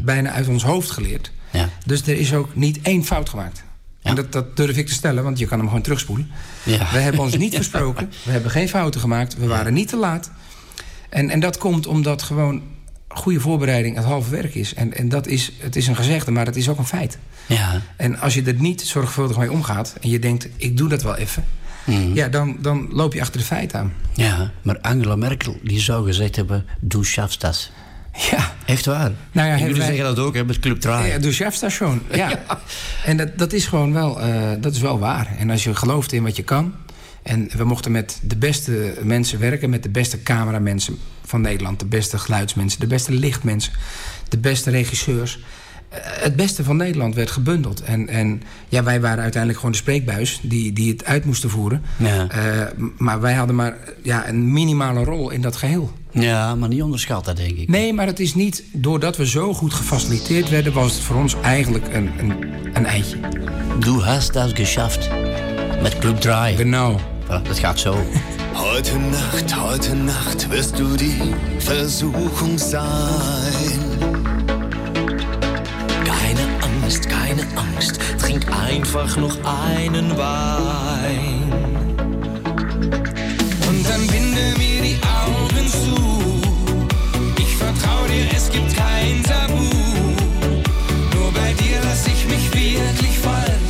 bijna 0.02 0.30
uit 0.30 0.48
ons 0.48 0.62
hoofd 0.62 0.90
geleerd. 0.90 1.30
Hmm. 1.50 1.60
Ja. 1.60 1.68
Dus 1.86 2.02
er 2.02 2.18
is 2.18 2.34
ook 2.34 2.54
niet 2.54 2.80
één 2.82 3.04
fout 3.04 3.28
gemaakt. 3.28 3.64
Ja. 4.00 4.10
En 4.10 4.16
dat, 4.16 4.32
dat 4.32 4.56
durf 4.56 4.76
ik 4.76 4.86
te 4.86 4.92
stellen, 4.92 5.24
want 5.24 5.38
je 5.38 5.46
kan 5.46 5.58
hem 5.58 5.66
gewoon 5.66 5.82
terugspoelen. 5.82 6.30
Ja. 6.62 6.78
We 6.92 6.98
hebben 6.98 7.20
ons 7.20 7.36
niet 7.36 7.54
versproken. 7.62 8.12
We 8.22 8.30
hebben 8.30 8.50
geen 8.50 8.68
fouten 8.68 9.00
gemaakt. 9.00 9.36
We 9.36 9.46
waren 9.46 9.74
niet 9.74 9.88
te 9.88 9.96
laat. 9.96 10.30
En, 11.08 11.30
en 11.30 11.40
dat 11.40 11.58
komt 11.58 11.86
omdat 11.86 12.22
gewoon 12.22 12.62
goede 13.08 13.40
voorbereiding 13.40 13.96
het 13.96 14.04
halve 14.04 14.30
werk 14.30 14.54
is. 14.54 14.74
En, 14.74 14.94
en 14.94 15.08
dat 15.08 15.26
is, 15.26 15.52
het 15.58 15.76
is 15.76 15.86
een 15.86 15.96
gezegde, 15.96 16.30
maar 16.30 16.46
het 16.46 16.56
is 16.56 16.68
ook 16.68 16.78
een 16.78 16.86
feit. 16.86 17.18
Ja. 17.46 17.82
En 17.96 18.20
als 18.20 18.34
je 18.34 18.42
er 18.42 18.54
niet 18.54 18.80
zorgvuldig 18.80 19.38
mee 19.38 19.52
omgaat... 19.52 19.94
en 20.00 20.10
je 20.10 20.18
denkt, 20.18 20.48
ik 20.56 20.76
doe 20.76 20.88
dat 20.88 21.02
wel 21.02 21.16
even... 21.16 21.44
Hmm. 21.86 22.14
ja, 22.14 22.28
dan, 22.28 22.56
dan 22.60 22.88
loop 22.92 23.12
je 23.12 23.20
achter 23.20 23.40
de 23.40 23.46
feiten 23.46 23.78
aan. 23.78 23.92
Ja, 24.14 24.50
maar 24.62 24.78
Angela 24.80 25.16
Merkel 25.16 25.56
die 25.62 25.80
zou 25.80 26.06
gezegd 26.06 26.36
hebben: 26.36 26.64
Du 26.80 27.04
schaffst. 27.04 27.70
Ja, 28.30 28.54
Echt 28.66 28.86
waar. 28.86 29.12
Nou 29.32 29.48
ja, 29.48 29.54
en 29.54 29.60
jullie 29.60 29.76
wij- 29.76 29.86
zeggen 29.86 30.04
dat 30.04 30.18
ook 30.18 30.34
hè, 30.34 30.44
met 30.44 30.58
Club 30.58 30.80
Draai. 30.80 31.08
Ja, 31.10 31.18
dus 31.18 31.36
chefstation. 31.36 32.02
Ja. 32.14 32.44
En 33.04 33.16
dat, 33.16 33.38
dat 33.38 33.52
is 33.52 33.66
gewoon 33.66 33.92
wel, 33.92 34.20
eh, 34.20 34.50
dat 34.60 34.74
is 34.74 34.80
wel 34.80 34.98
waar. 34.98 35.34
En 35.38 35.50
als 35.50 35.64
je 35.64 35.74
gelooft 35.74 36.12
in 36.12 36.22
wat 36.22 36.36
je 36.36 36.42
kan. 36.42 36.74
En 37.22 37.48
we 37.56 37.64
mochten 37.64 37.92
met 37.92 38.18
de 38.22 38.36
beste 38.36 38.94
mensen 39.02 39.38
werken, 39.38 39.70
met 39.70 39.82
de 39.82 39.88
beste 39.88 40.22
cameramensen 40.22 40.98
van 41.24 41.40
Nederland, 41.40 41.78
de 41.80 41.86
beste 41.86 42.18
geluidsmensen, 42.18 42.80
de 42.80 42.86
beste 42.86 43.12
lichtmensen, 43.12 43.72
de 44.28 44.38
beste 44.38 44.70
regisseurs. 44.70 45.38
Het 46.02 46.36
beste 46.36 46.64
van 46.64 46.76
Nederland 46.76 47.14
werd 47.14 47.30
gebundeld. 47.30 47.82
En, 47.82 48.08
en 48.08 48.42
ja, 48.68 48.82
wij 48.82 49.00
waren 49.00 49.22
uiteindelijk 49.22 49.60
gewoon 49.60 49.74
de 49.74 49.80
spreekbuis 49.80 50.40
die, 50.42 50.72
die 50.72 50.92
het 50.92 51.04
uit 51.04 51.24
moesten 51.24 51.50
voeren. 51.50 51.82
Ja. 51.96 52.28
Eh, 52.28 52.66
maar 52.98 53.20
wij 53.20 53.34
hadden 53.34 53.56
maar 53.56 53.76
ja, 54.02 54.28
een 54.28 54.52
minimale 54.52 55.04
rol 55.04 55.30
in 55.30 55.40
dat 55.40 55.56
geheel. 55.56 55.92
Ja, 56.10 56.54
maar 56.54 56.68
niet 56.68 56.82
onderschatten, 56.82 57.36
denk 57.36 57.56
ik. 57.56 57.68
Nee, 57.68 57.92
maar 57.92 58.06
het 58.06 58.20
is 58.20 58.34
niet... 58.34 58.64
Doordat 58.72 59.16
we 59.16 59.26
zo 59.26 59.54
goed 59.54 59.74
gefaciliteerd 59.74 60.48
werden... 60.48 60.72
was 60.72 60.92
het 60.92 61.02
voor 61.02 61.16
ons 61.16 61.34
eigenlijk 61.42 61.94
een, 61.94 62.10
een, 62.18 62.34
een 62.72 62.86
eitje. 62.86 63.16
Du 63.78 63.90
hast 63.90 64.32
das 64.32 64.52
geschafft. 64.52 65.08
Met 65.82 65.98
Club 65.98 66.20
Draai. 66.20 66.56
Genau. 66.56 66.98
Ja, 67.28 67.38
dat 67.38 67.58
gaat 67.58 67.78
zo. 67.78 67.96
Heute 68.56 68.98
Nacht, 68.98 69.54
heute 69.54 69.94
Nacht 69.94 70.50
wirst 70.50 70.78
du 70.78 70.96
die 70.96 71.34
Versuchung 71.58 72.58
sein. 72.58 73.85
Angst, 77.56 77.98
trink 78.18 78.46
einfach 78.52 79.16
noch 79.16 79.36
einen 79.44 80.16
Wein. 80.16 81.52
Und 83.68 83.88
dann 83.88 84.06
binde 84.06 84.54
mir 84.58 84.82
die 84.82 84.98
Augen 85.02 85.68
zu. 85.68 85.96
Ich 87.38 87.56
vertrau 87.56 88.06
dir, 88.08 88.26
es 88.34 88.50
gibt 88.50 88.74
kein 88.76 89.22
Tabu. 89.22 89.64
Nur 91.14 91.32
bei 91.32 91.52
dir 91.54 91.80
lass 91.84 92.06
ich 92.06 92.26
mich 92.26 92.52
wirklich 92.52 93.18
fallen. 93.18 93.65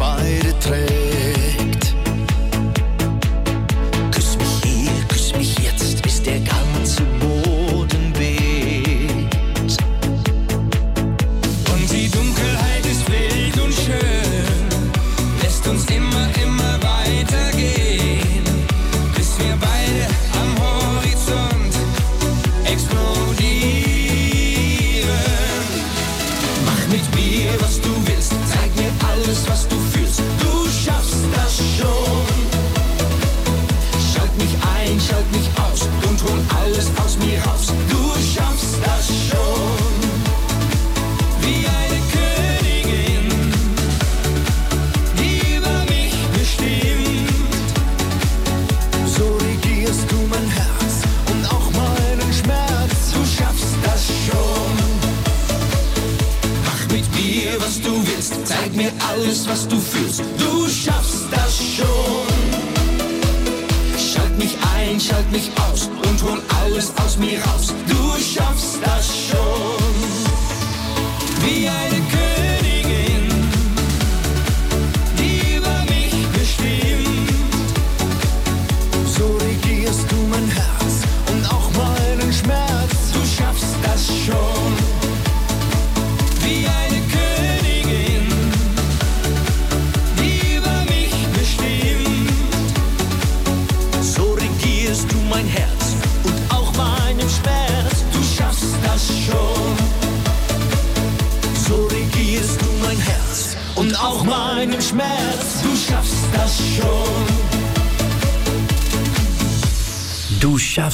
Beide 0.00 0.58
Tränen. 0.58 0.99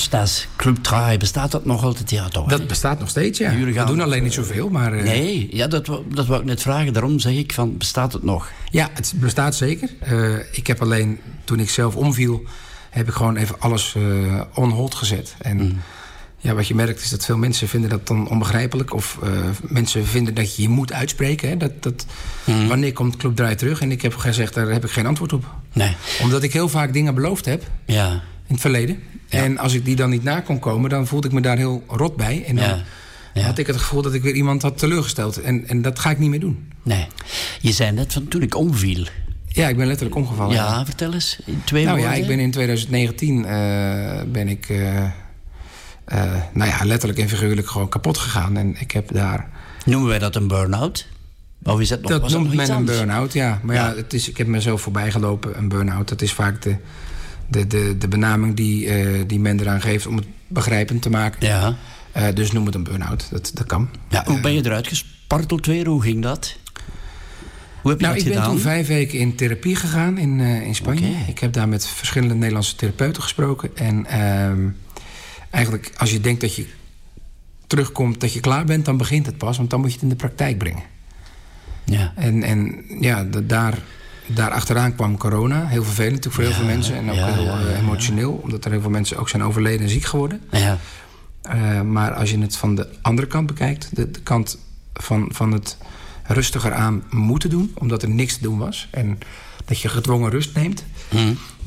Das. 0.08 0.46
Club 0.56 0.76
Trai, 0.76 1.18
bestaat 1.18 1.50
dat 1.50 1.64
nog 1.64 1.84
altijd? 1.84 2.10
Ja, 2.10 2.28
toch? 2.28 2.48
Dat 2.48 2.66
bestaat 2.66 2.98
nog 2.98 3.08
steeds, 3.08 3.38
ja. 3.38 3.50
Jullie 3.52 3.66
We 3.66 3.72
gaan- 3.72 3.86
doen 3.86 4.00
alleen 4.00 4.22
niet 4.22 4.32
zoveel, 4.32 4.68
maar... 4.68 4.92
eh, 4.92 5.02
Nee, 5.04 5.48
ja, 5.50 5.66
dat, 5.66 5.86
dat 6.08 6.26
wou 6.26 6.40
ik 6.40 6.46
net 6.46 6.62
vragen. 6.62 6.92
Daarom 6.92 7.18
zeg 7.18 7.32
ik 7.32 7.52
van, 7.52 7.76
bestaat 7.76 8.12
het 8.12 8.22
nog? 8.22 8.50
Ja, 8.70 8.90
het 8.94 9.12
bestaat 9.16 9.54
zeker. 9.54 9.88
Eh, 10.00 10.34
ik 10.52 10.66
heb 10.66 10.82
alleen, 10.82 11.20
toen 11.44 11.60
ik 11.60 11.70
zelf 11.70 11.96
omviel... 11.96 12.42
heb 12.90 13.08
ik 13.08 13.14
gewoon 13.14 13.36
even 13.36 13.60
alles 13.60 13.94
eh 13.96 14.40
on 14.54 14.70
hold 14.70 14.94
gezet. 14.94 15.34
En 15.38 15.56
Mm. 15.56 15.78
ja, 16.38 16.54
wat 16.54 16.66
je 16.68 16.74
merkt 16.74 17.00
is 17.02 17.10
dat 17.10 17.24
veel 17.24 17.36
mensen 17.36 17.68
vinden 17.68 17.90
dat 17.90 18.06
dan 18.06 18.28
onbegrijpelijk. 18.28 18.94
Of 18.94 19.18
mensen 19.60 20.06
vinden 20.06 20.34
dat 20.34 20.56
je 20.56 20.62
je 20.62 20.68
moet 20.68 20.92
uitspreken. 20.92 21.48
Hè? 21.48 21.56
Dat, 21.56 21.82
dat, 21.82 22.06
Mm. 22.44 22.68
Wanneer 22.68 22.92
komt 22.92 23.16
Club 23.16 23.36
Draai 23.36 23.54
terug? 23.54 23.80
En 23.80 23.90
ik 23.90 24.02
heb 24.02 24.16
gezegd, 24.16 24.54
daar 24.54 24.68
heb 24.68 24.84
ik 24.84 24.90
geen 24.90 25.06
antwoord 25.06 25.32
op. 25.32 25.44
Nee. 25.72 25.96
Omdat 26.22 26.42
ik 26.42 26.52
heel 26.52 26.68
vaak 26.68 26.92
dingen 26.92 27.14
beloofd 27.14 27.44
heb 27.44 27.62
Ja. 27.86 28.22
In 28.46 28.54
het 28.54 28.60
verleden. 28.60 29.02
En 29.28 29.58
als 29.58 29.74
ik 29.74 29.84
die 29.84 29.96
dan 29.96 30.10
niet 30.10 30.22
na 30.22 30.40
kon 30.40 30.58
komen, 30.58 30.90
dan 30.90 31.06
voelde 31.06 31.26
ik 31.26 31.32
me 31.32 31.40
daar 31.40 31.56
heel 31.56 31.84
rot 31.86 32.16
bij. 32.16 32.44
En 32.46 32.56
dan 32.56 32.64
Ja. 32.64 32.82
Ja. 33.34 33.42
had 33.42 33.58
ik 33.58 33.66
het 33.66 33.76
gevoel 33.76 34.02
dat 34.02 34.14
ik 34.14 34.22
weer 34.22 34.34
iemand 34.34 34.62
had 34.62 34.78
teleurgesteld. 34.78 35.40
En, 35.40 35.68
en 35.68 35.82
dat 35.82 35.98
ga 35.98 36.10
ik 36.10 36.18
niet 36.18 36.30
meer 36.30 36.40
doen. 36.40 36.72
Nee. 36.82 37.06
Je 37.60 37.72
zei 37.72 37.92
net 37.92 38.12
van 38.12 38.28
toen 38.28 38.42
ik 38.42 38.54
omviel. 38.54 39.06
Ja, 39.46 39.68
ik 39.68 39.76
ben 39.76 39.86
letterlijk 39.86 40.16
omgevallen. 40.16 40.54
Ja, 40.54 40.84
vertel 40.84 41.12
eens. 41.12 41.38
In 41.44 41.62
twee 41.64 41.84
Nou 41.84 42.00
ja, 42.00 42.12
ik 42.12 42.26
ben 42.26 42.38
in 42.38 42.50
2019 42.50 43.44
eh, 43.44 44.22
ben 44.26 44.48
ik, 44.48 44.68
eh, 44.68 45.04
eh, 45.04 45.10
nou 46.52 46.70
ja, 46.70 46.84
letterlijk 46.84 47.20
en 47.20 47.28
figuurlijk 47.28 47.68
gewoon 47.68 47.88
kapot 47.88 48.18
gegaan. 48.18 48.56
En 48.56 48.80
ik 48.80 48.90
heb 48.90 49.12
daar... 49.12 49.48
Noemen 49.84 50.08
wij 50.08 50.18
dat 50.18 50.36
een 50.36 50.48
burn-out? 50.48 51.06
Of 51.62 51.80
is 51.80 51.88
dat 51.88 52.00
nog, 52.00 52.10
dat 52.10 52.30
noemt 52.30 52.46
nog 52.46 52.54
men 52.54 52.70
een 52.70 52.84
burn-out, 52.84 53.32
ja. 53.32 53.60
Maar 53.62 53.74
ja, 53.74 53.94
het 53.94 54.12
is, 54.12 54.28
ik 54.28 54.36
heb 54.36 54.46
mezelf 54.46 54.80
voorbij 54.80 55.10
gelopen, 55.10 55.58
een 55.58 55.68
burn-out. 55.68 56.08
Dat 56.08 56.22
is 56.22 56.32
vaak 56.32 56.62
de, 56.62 56.76
de, 57.48 57.66
de, 57.66 57.94
de 57.98 58.08
benaming 58.08 58.54
die, 58.54 58.88
eh, 58.88 59.22
die 59.26 59.40
men 59.40 59.60
eraan 59.60 59.80
geeft 59.80 60.06
om 60.06 60.16
het 60.16 60.26
begrijpend 60.48 61.02
te 61.02 61.10
maken. 61.10 61.46
Ja. 61.46 61.76
Eh, 62.12 62.34
dus 62.34 62.52
noem 62.52 62.66
het 62.66 62.74
een 62.74 62.82
burn-out, 62.84 63.28
dat, 63.30 63.50
dat 63.54 63.66
kan. 63.66 63.88
ja. 64.08 64.22
Hoe 64.26 64.40
ben 64.40 64.54
je 64.54 64.64
eruit 64.64 64.86
gesparteld 64.88 65.66
weer? 65.66 65.86
Hoe 65.86 66.02
ging 66.02 66.22
dat? 66.22 66.56
Hoe 67.82 67.90
heb 67.90 68.00
je 68.00 68.06
Nou, 68.06 68.18
dat 68.18 68.26
ik 68.26 68.32
ben 68.40 68.42
toen 68.50 68.58
vijf 68.58 68.86
weken 68.86 69.18
in 69.18 69.34
therapie 69.34 69.76
gegaan 69.76 70.18
in, 70.18 70.40
eh, 70.40 70.66
in 70.66 70.74
Spanje. 70.74 71.08
Ik 71.28 71.38
heb 71.38 71.52
daar 71.52 71.68
met 71.68 71.86
verschillende 71.86 72.34
Nederlandse 72.34 72.76
therapeuten 72.76 73.22
gesproken. 73.22 73.70
En 73.76 74.06
ehm, 74.06 74.68
eigenlijk, 75.50 75.92
als 75.96 76.10
je 76.10 76.20
denkt 76.20 76.40
dat 76.40 76.54
je 76.54 76.66
terugkomt, 77.66 78.20
dat 78.20 78.32
je 78.32 78.40
klaar 78.40 78.64
bent, 78.64 78.84
dan 78.84 78.96
begint 78.96 79.26
het 79.26 79.38
pas. 79.38 79.56
Want 79.56 79.70
dan 79.70 79.80
moet 79.80 79.88
je 79.88 79.94
het 79.94 80.02
in 80.02 80.08
de 80.08 80.16
praktijk 80.16 80.58
brengen. 80.58 80.82
Ja. 81.84 82.12
En, 82.16 82.42
en 82.42 82.84
ja, 83.00 83.24
da- 83.24 83.40
daar, 83.40 83.78
daar 84.26 84.50
achteraan 84.50 84.94
kwam 84.94 85.16
corona. 85.16 85.66
Heel 85.66 85.84
vervelend 85.84 86.24
natuurlijk 86.24 86.34
voor 86.34 86.44
heel 86.44 86.52
Ja, 86.52 86.58
veel 86.58 86.66
mensen. 86.76 86.96
En 86.96 87.10
ook 87.10 87.16
ja, 87.16 87.32
heel 87.32 87.44
ja, 87.44 87.60
eh, 87.60 87.78
emotioneel. 87.78 88.32
Omdat 88.32 88.64
er 88.64 88.70
heel 88.70 88.80
veel 88.80 88.90
mensen 88.90 89.16
ook 89.16 89.28
zijn 89.28 89.42
overleden 89.42 89.80
en 89.80 89.88
ziek 89.88 90.04
geworden. 90.04 90.40
Ja. 90.50 90.78
Eh, 91.42 91.80
maar 91.80 92.12
als 92.14 92.30
je 92.30 92.38
het 92.38 92.56
van 92.56 92.74
de 92.74 92.88
andere 93.02 93.26
kant 93.26 93.46
bekijkt, 93.46 93.96
de, 93.96 94.10
de 94.10 94.20
kant 94.20 94.58
van, 94.94 95.28
van 95.32 95.52
het 95.52 95.76
rustiger 96.26 96.72
aan 96.74 97.02
moeten 97.10 97.50
doen, 97.50 97.72
omdat 97.74 98.02
er 98.02 98.08
niks 98.10 98.34
te 98.36 98.42
doen 98.42 98.58
was. 98.58 98.88
En 98.90 99.18
dat 99.64 99.80
je 99.80 99.88
gedwongen 99.88 100.30
rust 100.30 100.54
neemt, 100.54 100.84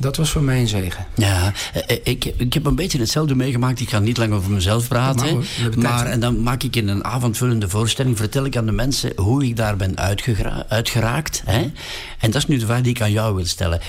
dat 0.00 0.16
was 0.16 0.30
voor 0.30 0.42
mij 0.42 0.60
een 0.60 0.68
zegen. 0.68 1.06
Ja, 1.14 1.52
eh, 1.72 1.82
eh, 1.86 1.98
ik, 2.02 2.24
ik 2.24 2.52
heb 2.52 2.66
een 2.66 2.74
beetje 2.74 2.98
hetzelfde 2.98 3.34
meegemaakt. 3.34 3.80
Ik 3.80 3.88
ga 3.88 3.98
niet 3.98 4.16
lang 4.16 4.32
over 4.32 4.50
mezelf 4.50 4.88
praten. 4.88 5.44
maar 5.76 6.06
en 6.06 6.20
dan 6.20 6.42
maak 6.42 6.62
ik 6.62 6.76
in 6.76 6.88
een 6.88 7.04
avondvullende 7.04 7.68
voorstelling... 7.68 8.16
vertel 8.16 8.44
ik 8.44 8.56
aan 8.56 8.66
de 8.66 8.72
mensen 8.72 9.12
hoe 9.16 9.44
ik 9.44 9.56
daar 9.56 9.76
ben 9.76 9.98
uitgeraakt. 10.68 11.42
Hè? 11.44 11.70
En 12.18 12.30
dat 12.30 12.34
is 12.34 12.46
nu 12.46 12.58
de 12.58 12.66
vraag 12.66 12.80
die 12.80 12.94
ik 12.94 13.00
aan 13.00 13.12
jou 13.12 13.34
wil 13.34 13.46
stellen. 13.46 13.80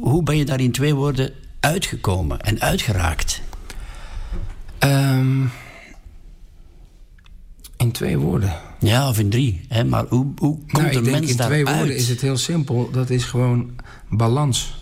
Hoe 0.00 0.22
ben 0.22 0.36
je 0.36 0.44
daar 0.44 0.60
in 0.60 0.72
twee 0.72 0.94
woorden 0.94 1.32
uitgekomen 1.60 2.40
en 2.40 2.60
uitgeraakt? 2.60 3.40
Ehm, 4.78 5.42
in 7.76 7.92
twee 7.92 8.18
woorden. 8.18 8.52
Ja, 8.78 9.08
of 9.08 9.18
in 9.18 9.30
drie. 9.30 9.60
Hè? 9.68 9.84
Maar 9.84 10.04
hoe, 10.08 10.26
hoe 10.36 10.58
komt 10.58 10.72
nou, 10.72 10.96
een 10.96 11.10
mens 11.10 11.30
in 11.30 11.36
daaruit? 11.36 11.64
twee 11.64 11.76
woorden 11.76 11.96
is 11.96 12.08
het 12.08 12.20
heel 12.20 12.36
simpel. 12.36 12.90
Dat 12.92 13.10
is 13.10 13.24
gewoon 13.24 13.70
balans 14.08 14.77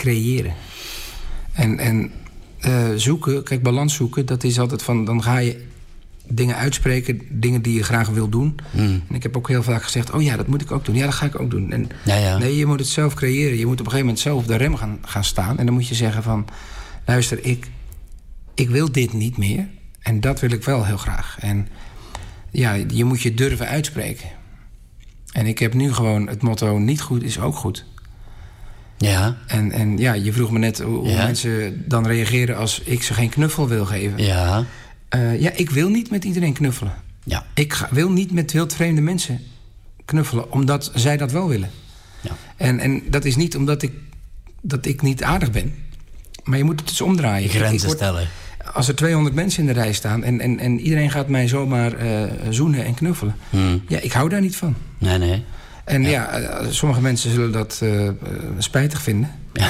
creëren. 0.00 0.54
En, 1.52 1.78
en 1.78 2.10
eh, 2.60 2.88
zoeken, 2.96 3.42
kijk, 3.42 3.62
balans 3.62 3.94
zoeken, 3.94 4.26
dat 4.26 4.44
is 4.44 4.58
altijd 4.58 4.82
van... 4.82 5.04
dan 5.04 5.22
ga 5.22 5.38
je 5.38 5.66
dingen 6.28 6.56
uitspreken, 6.56 7.20
dingen 7.28 7.62
die 7.62 7.74
je 7.74 7.82
graag 7.82 8.08
wil 8.08 8.28
doen. 8.28 8.58
Hmm. 8.70 9.02
En 9.08 9.14
ik 9.14 9.22
heb 9.22 9.36
ook 9.36 9.48
heel 9.48 9.62
vaak 9.62 9.82
gezegd, 9.82 10.10
oh 10.10 10.22
ja, 10.22 10.36
dat 10.36 10.46
moet 10.46 10.60
ik 10.62 10.70
ook 10.70 10.84
doen. 10.84 10.94
Ja, 10.94 11.04
dat 11.04 11.14
ga 11.14 11.26
ik 11.26 11.40
ook 11.40 11.50
doen. 11.50 11.72
En 11.72 11.88
Ja, 12.04 12.16
ja. 12.16 12.38
Nee, 12.38 12.56
je 12.56 12.66
moet 12.66 12.78
het 12.78 12.88
zelf 12.88 13.14
creëren. 13.14 13.58
Je 13.58 13.66
moet 13.66 13.80
op 13.80 13.86
een 13.86 13.92
gegeven 13.92 14.06
moment 14.06 14.18
zelf 14.18 14.42
op 14.42 14.46
de 14.46 14.56
rem 14.56 14.76
gaan, 14.76 14.98
gaan 15.02 15.24
staan. 15.24 15.58
En 15.58 15.66
dan 15.66 15.74
moet 15.74 15.88
je 15.88 15.94
zeggen 15.94 16.22
van... 16.22 16.46
luister, 17.06 17.44
ik, 17.44 17.70
ik 18.54 18.68
wil 18.70 18.92
dit 18.92 19.12
niet 19.12 19.36
meer. 19.36 19.68
En 20.00 20.20
dat 20.20 20.40
wil 20.40 20.50
ik 20.50 20.64
wel 20.64 20.84
heel 20.84 20.96
graag. 20.96 21.36
En 21.40 21.68
ja, 22.50 22.72
je 22.72 23.04
moet 23.04 23.20
je 23.20 23.34
durven 23.34 23.66
uitspreken. 23.66 24.28
En 25.32 25.46
ik 25.46 25.58
heb 25.58 25.74
nu 25.74 25.92
gewoon 25.92 26.28
het 26.28 26.42
motto... 26.42 26.78
niet 26.78 27.00
goed 27.00 27.22
is 27.22 27.40
ook 27.40 27.54
goed. 27.54 27.84
Ja, 29.06 29.36
En, 29.46 29.72
en 29.72 29.98
ja, 29.98 30.12
je 30.12 30.32
vroeg 30.32 30.50
me 30.50 30.58
net 30.58 30.78
hoe, 30.80 31.08
Ja. 31.08 31.24
mensen 31.24 31.82
dan 31.88 32.06
reageren... 32.06 32.56
als 32.56 32.80
ik 32.84 33.02
ze 33.02 33.14
geen 33.14 33.28
knuffel 33.28 33.68
wil 33.68 33.84
geven. 33.86 34.18
ja, 34.24 34.64
Eh, 35.08 35.40
ja, 35.40 35.50
ik 35.54 35.70
wil 35.70 35.88
niet 35.88 36.10
met 36.10 36.24
iedereen 36.24 36.52
knuffelen. 36.52 36.92
ja. 37.24 37.44
Ik 37.54 37.72
ga, 37.72 37.88
wil 37.90 38.10
niet 38.10 38.32
met 38.32 38.52
wildvreemde 38.52 39.00
mensen 39.00 39.40
knuffelen... 40.04 40.52
omdat 40.52 40.90
zij 40.94 41.16
dat 41.16 41.32
wel 41.32 41.48
willen. 41.48 41.70
Ja. 42.20 42.30
En, 42.56 42.78
en 42.80 43.02
dat 43.10 43.24
is 43.24 43.36
niet 43.36 43.56
omdat 43.56 43.82
ik, 43.82 43.92
dat 44.60 44.86
ik 44.86 45.02
niet 45.02 45.22
aardig 45.22 45.50
ben. 45.50 45.74
Maar 46.44 46.58
je 46.58 46.64
moet 46.64 46.80
het 46.80 46.88
dus 46.88 47.00
omdraaien. 47.00 47.48
Grenzen 47.48 47.86
word- 47.86 47.98
stellen. 47.98 48.28
Als 48.72 48.88
er 48.88 48.94
200 48.94 49.34
mensen 49.34 49.60
in 49.60 49.66
de 49.66 49.80
rij 49.80 49.92
staan... 49.92 50.24
en, 50.24 50.40
en, 50.40 50.58
en 50.58 50.80
iedereen 50.80 51.10
gaat 51.10 51.28
mij 51.28 51.48
zomaar 51.48 51.92
eh, 51.92 52.22
zoenen 52.50 52.84
en 52.84 52.94
knuffelen... 52.94 53.34
Hmm. 53.50 53.82
ja, 53.88 53.98
ik 53.98 54.12
hou 54.12 54.28
daar 54.28 54.40
niet 54.40 54.56
van. 54.56 54.74
Nee, 54.98 55.18
nee. 55.18 55.44
En 55.90 56.02
ja, 56.02 56.28
eh, 56.28 56.66
sommige 56.70 57.00
mensen 57.00 57.30
zullen 57.30 57.52
dat 57.52 57.78
eh, 57.82 58.06
eh, 58.06 58.14
spijtig 58.58 59.02
vinden. 59.02 59.30
Ja. 59.52 59.68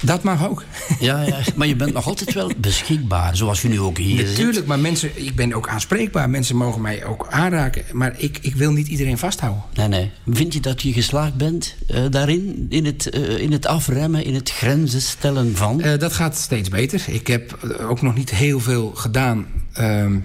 Dat 0.00 0.22
mag 0.22 0.48
ook. 0.48 0.64
Ja, 1.00 1.22
ja, 1.22 1.38
maar 1.56 1.66
je 1.66 1.76
bent 1.76 1.92
nog 1.92 2.06
altijd 2.06 2.34
wel 2.34 2.50
beschikbaar, 2.56 3.36
zoals 3.36 3.62
je 3.62 3.68
nu 3.68 3.80
ook 3.80 3.98
hier 3.98 4.18
zit. 4.18 4.28
Natuurlijk, 4.28 4.66
maar 4.66 4.78
mensen, 4.78 5.10
ik 5.14 5.34
ben 5.34 5.52
ook 5.52 5.68
aanspreekbaar. 5.68 6.30
Mensen 6.30 6.56
mogen 6.56 6.80
mij 6.80 7.04
ook 7.04 7.26
aanraken. 7.30 7.84
Maar 7.92 8.14
ik, 8.16 8.38
ik 8.40 8.54
wil 8.54 8.72
niet 8.72 8.88
iedereen 8.88 9.18
vasthouden. 9.18 9.62
Nee, 9.74 9.88
nee. 9.88 10.10
Vind 10.26 10.52
je 10.52 10.60
dat 10.60 10.82
je 10.82 10.92
geslaagd 10.92 11.34
bent 11.34 11.74
daarin? 12.10 12.66
In 12.68 12.84
het, 12.84 13.06
in 13.38 13.52
het 13.52 13.66
afremmen, 13.66 14.24
in 14.24 14.34
het 14.34 14.50
grenzen 14.50 15.02
stellen 15.02 15.56
van? 15.56 15.82
Dat 15.98 16.12
gaat 16.12 16.36
steeds 16.36 16.68
beter. 16.68 17.04
Ik 17.06 17.26
heb 17.26 17.58
ook 17.80 18.02
nog 18.02 18.14
niet 18.14 18.30
heel 18.30 18.60
veel 18.60 18.90
gedaan 18.94 19.46
ehm, 19.72 20.18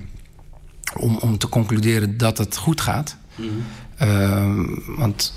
om, 0.97 1.17
om 1.17 1.37
te 1.37 1.49
concluderen 1.49 2.17
dat 2.17 2.37
het 2.37 2.57
goed 2.57 2.81
gaat. 2.81 3.17
Ehm, 3.99 4.65
want 4.97 5.33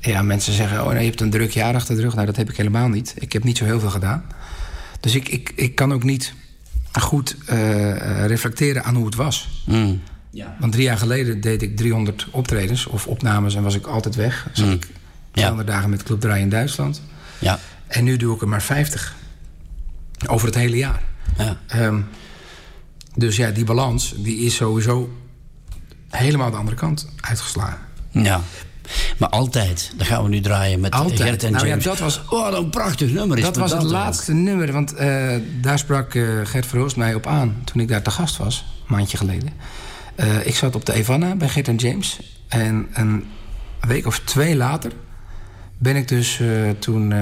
ja, 0.00 0.22
mensen 0.22 0.52
zeggen, 0.52 0.78
oh, 0.80 0.86
nou, 0.86 0.98
je 0.98 1.04
hebt 1.04 1.20
een 1.20 1.30
druk 1.30 1.50
jaar 1.50 1.74
achter 1.74 1.96
de 1.96 2.02
rug. 2.02 2.14
Nou, 2.14 2.26
dat 2.26 2.36
heb 2.36 2.50
ik 2.50 2.56
helemaal 2.56 2.88
niet. 2.88 3.14
Ik 3.18 3.32
heb 3.32 3.44
niet 3.44 3.56
zo 3.56 3.64
heel 3.64 3.80
veel 3.80 3.90
gedaan. 3.90 4.24
Dus 5.00 5.14
ik, 5.14 5.28
ik, 5.28 5.52
ik 5.54 5.74
kan 5.74 5.92
ook 5.92 6.02
niet 6.02 6.34
goed 6.92 7.36
eh, 7.46 8.26
reflecteren 8.26 8.84
aan 8.84 8.94
hoe 8.94 9.06
het 9.06 9.14
was. 9.14 9.62
Mm. 9.66 10.00
Want 10.58 10.72
drie 10.72 10.84
jaar 10.84 10.98
geleden 10.98 11.40
deed 11.40 11.62
ik 11.62 11.76
300 11.76 12.26
optredens 12.30 12.86
of 12.86 13.06
opnames 13.06 13.54
en 13.54 13.62
was 13.62 13.74
ik 13.74 13.86
altijd 13.86 14.14
weg. 14.14 14.46
Zat 14.52 14.72
ik 14.72 14.86
200 15.30 15.68
dagen 15.68 15.90
met 15.90 16.02
Club 16.02 16.20
Draai 16.20 16.42
in 16.42 16.48
Duitsland. 16.48 17.02
Ja. 17.38 17.58
En 17.86 18.04
nu 18.04 18.16
doe 18.16 18.34
ik 18.34 18.40
er 18.40 18.48
maar 18.48 18.62
50. 18.62 19.14
Over 20.26 20.46
het 20.46 20.56
hele 20.56 20.76
jaar. 20.76 21.02
Ja. 21.38 21.60
Ehm, 21.66 22.00
dus 23.14 23.36
ja, 23.36 23.50
die 23.50 23.64
balans 23.64 24.14
die 24.16 24.38
is 24.38 24.54
sowieso 24.54 25.18
helemaal 26.10 26.50
de 26.50 26.56
andere 26.56 26.76
kant 26.76 27.08
uitgeslagen. 27.20 27.78
Ja. 28.22 28.40
Maar 29.18 29.28
altijd, 29.28 29.92
dat 29.96 30.06
gaan 30.06 30.22
we 30.22 30.28
nu 30.28 30.40
draaien 30.40 30.80
met 30.80 30.92
Altijd. 30.92 31.20
Gert 31.20 31.42
en 31.42 31.52
Nou 31.52 31.64
ja, 31.64 31.68
James. 31.70 31.84
dat 31.84 31.98
was- 31.98 32.20
Oh, 32.28 32.58
een 32.58 32.70
prachtig 32.70 33.10
nummer 33.10 33.38
is 33.38 33.44
Dat 33.44 33.56
was 33.56 33.72
het 33.72 33.82
laatste 33.82 34.32
nummer, 34.32 34.72
want 34.72 34.94
eh, 34.94 35.34
daar 35.60 35.78
sprak 35.78 36.14
eh, 36.14 36.22
Gert 36.44 36.66
Verhoost 36.66 36.96
mij 36.96 37.14
op 37.14 37.26
aan 37.26 37.62
toen 37.64 37.82
ik 37.82 37.88
daar 37.88 38.02
te 38.02 38.10
gast 38.10 38.36
was, 38.36 38.64
een 38.88 38.94
maandje 38.96 39.16
geleden. 39.16 39.48
Eh, 40.14 40.46
ik 40.46 40.54
zat 40.56 40.74
op 40.74 40.84
de 40.86 40.92
Evanna 40.92 41.34
bij 41.34 41.48
Gert 41.48 41.68
en 41.68 41.76
James. 41.76 42.20
En 42.48 42.86
een 42.92 43.24
week 43.80 44.06
of 44.06 44.18
twee 44.18 44.56
later 44.56 44.92
ben 45.78 45.96
ik 45.96 46.08
dus 46.08 46.40
toen 46.78 47.14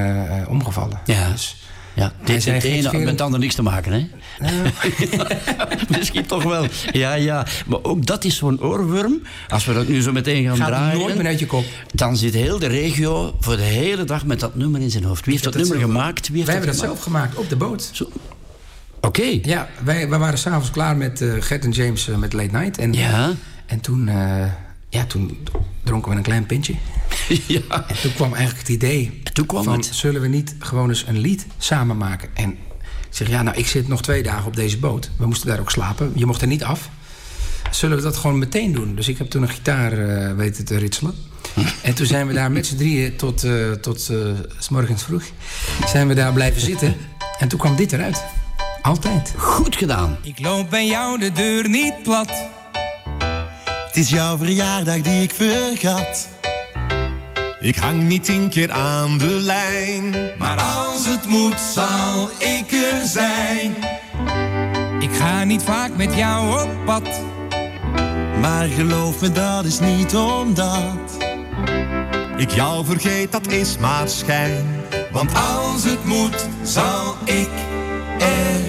omgevallen. 0.49 1.01
Ja. 1.05 1.29
Dus 1.31 1.57
Ja, 1.95 2.13
dit 2.25 2.45
heeft 2.45 2.63
het 2.63 2.73
ene 2.73 2.99
met 2.99 3.09
het 3.09 3.21
ander 3.21 3.41
niks 3.41 3.55
te 3.55 3.63
maken, 3.63 3.93
hè? 3.93 4.09
Misschien 5.99 6.27
toch 6.27 6.43
wel. 6.43 6.67
Ja, 6.93 7.15
ja. 7.15 7.47
Maar 7.67 7.79
ook 7.83 8.07
dat 8.07 8.25
is 8.25 8.37
zo'n 8.37 8.61
oorworm. 8.61 9.23
Als 9.49 9.65
we 9.65 9.73
dat 9.75 9.89
nu 9.89 10.03
zo 10.03 10.13
meteen 10.13 10.45
gaan 10.45 10.57
gaat 10.57 10.67
draaien... 10.67 10.99
nooit 10.99 11.17
meer 11.17 11.27
uit 11.27 11.39
je 11.39 11.47
kop. 11.47 11.65
Dan 11.95 12.17
zit 12.17 12.35
heel 12.35 12.59
de 12.59 12.67
regio 12.67 13.37
voor 13.41 13.57
de 13.57 13.63
hele 13.63 14.05
dag 14.05 14.25
met 14.25 14.41
dat 14.41 14.55
nummer 14.55 14.81
in 14.81 14.91
zijn 14.91 15.05
hoofd. 15.05 15.25
Wie 15.25 15.33
heeft 15.33 15.45
dat, 15.45 15.55
nummer 15.55 15.79
gemaakt? 15.79 16.29
Wie 16.29 16.37
heeft 16.37 16.47
Wij 16.47 16.57
hebben 16.57 16.77
dat 16.77 16.85
zelf 16.85 17.01
gemaakt, 17.03 17.37
op 17.37 17.49
de 17.49 17.57
boot. 17.57 17.91
Zo. 17.93 18.09
Oké. 19.01 19.39
Ja, 19.43 19.69
wij, 19.85 20.09
wij 20.09 20.19
waren 20.19 20.39
s'avonds 20.39 20.71
klaar 20.71 20.97
met 20.97 21.21
eh, 21.21 21.33
Gert 21.41 21.65
en 21.65 21.71
James 21.71 22.09
eh, 22.09 22.17
met 22.17 22.33
Late 22.33 22.57
Night. 22.57 22.79
En, 22.79 22.93
Ja. 22.93 23.33
en 23.67 23.81
toen, 23.81 24.09
eh, 24.09 24.45
ja, 24.89 25.05
toen 25.05 25.39
dronken 25.83 26.11
we 26.11 26.17
een 26.17 26.23
klein 26.23 26.47
pintje. 26.47 26.75
ja. 27.47 27.61
En 27.89 28.01
toen 28.03 28.15
kwam 28.15 28.35
eigenlijk 28.35 28.69
het 28.69 28.77
idee 28.77 29.21
Toen 29.33 29.47
kwam 29.47 29.65
van... 29.65 29.73
het. 29.77 29.89
zullen 29.93 30.21
we 30.21 30.29
niet 30.29 30.55
gewoon 30.59 30.89
eens 30.89 31.05
een 31.07 31.19
lied 31.19 31.47
samen 31.59 31.97
maken? 31.97 32.29
En 32.35 32.57
zeg, 33.17 33.29
ja, 33.29 33.43
nou, 33.43 33.57
ik 33.57 33.67
zit 33.67 33.89
nog 33.89 34.03
twee 34.03 34.23
dagen 34.23 34.47
op 34.47 34.57
deze 34.57 34.79
boot. 34.79 35.11
We 35.17 35.27
moesten 35.27 35.49
daar 35.49 35.61
ook 35.61 35.71
slapen. 35.71 36.13
Je 36.15 36.27
mocht 36.27 36.41
er 36.41 36.47
niet 36.47 36.65
af. 36.65 36.89
Zullen 37.71 37.97
we 37.97 38.03
dat 38.03 38.17
gewoon 38.17 38.39
meteen 38.39 38.73
doen? 38.73 38.95
Dus 38.95 39.09
ik 39.09 39.19
heb 39.19 39.31
toen 39.31 39.43
een 39.43 39.49
gitaar 39.49 39.93
eh, 39.93 40.35
weten 40.35 40.65
te 40.65 40.79
ritselen. 40.79 41.15
En 41.83 41.95
toen 41.95 42.07
zijn 42.07 42.27
we 42.27 42.33
daar 42.33 42.53
met 42.53 42.67
z'n 42.67 42.77
drieën 42.77 43.17
tot, 43.17 43.45
eh, 43.45 43.71
tot 43.71 44.09
eh, 44.09 44.17
s 44.59 44.69
morgens 44.69 45.03
vroeg... 45.03 45.23
zijn 45.87 46.09
we 46.09 46.15
daar 46.15 46.33
blijven 46.33 46.61
zitten. 46.61 46.97
En 47.39 47.49
toen 47.49 47.59
kwam 47.59 47.77
dit 47.77 47.93
eruit. 47.93 48.25
Altijd. 48.83 49.35
Goed 49.37 49.77
gedaan. 49.77 50.19
Ik 50.23 50.39
loop 50.39 50.71
bij 50.71 50.87
jou 50.87 51.19
de 51.19 51.33
deur 51.33 51.69
niet 51.69 52.03
plat. 52.03 52.33
Het 53.87 53.97
is 53.97 54.11
jouw 54.11 54.37
verjaardag 54.37 55.01
die 55.01 55.23
ik 55.23 55.33
vergat. 55.35 56.29
Ik 57.63 57.77
hang 57.77 58.03
niet 58.03 58.25
tien 58.25 58.49
keer 58.49 58.73
aan 58.73 59.19
de 59.19 59.27
lijn. 59.27 60.15
Maar 60.39 60.61
als 60.61 61.07
het 61.07 61.27
moet, 61.27 61.61
zal 61.61 62.31
ik 62.39 62.73
er 62.73 63.07
zijn. 63.07 63.75
Ik 65.01 65.11
ga 65.13 65.45
niet 65.45 65.63
vaak 65.63 65.97
met 65.97 66.15
jou 66.15 66.63
op 66.63 66.71
pad. 66.85 67.21
Maar 68.41 68.67
geloof 68.69 69.21
me, 69.21 69.33
dat 69.33 69.65
is 69.65 69.81
niet 69.81 70.15
omdat 70.17 71.17
ik 72.37 72.51
jou 72.51 72.85
vergeet, 72.85 73.33
dat 73.33 73.47
is 73.47 73.79
maar 73.79 74.09
schijn. 74.09 74.67
Want 75.13 75.31
als 75.35 75.85
het 75.85 76.05
moet, 76.05 76.47
zal 76.63 77.17
ik 77.25 77.51
er 78.19 78.61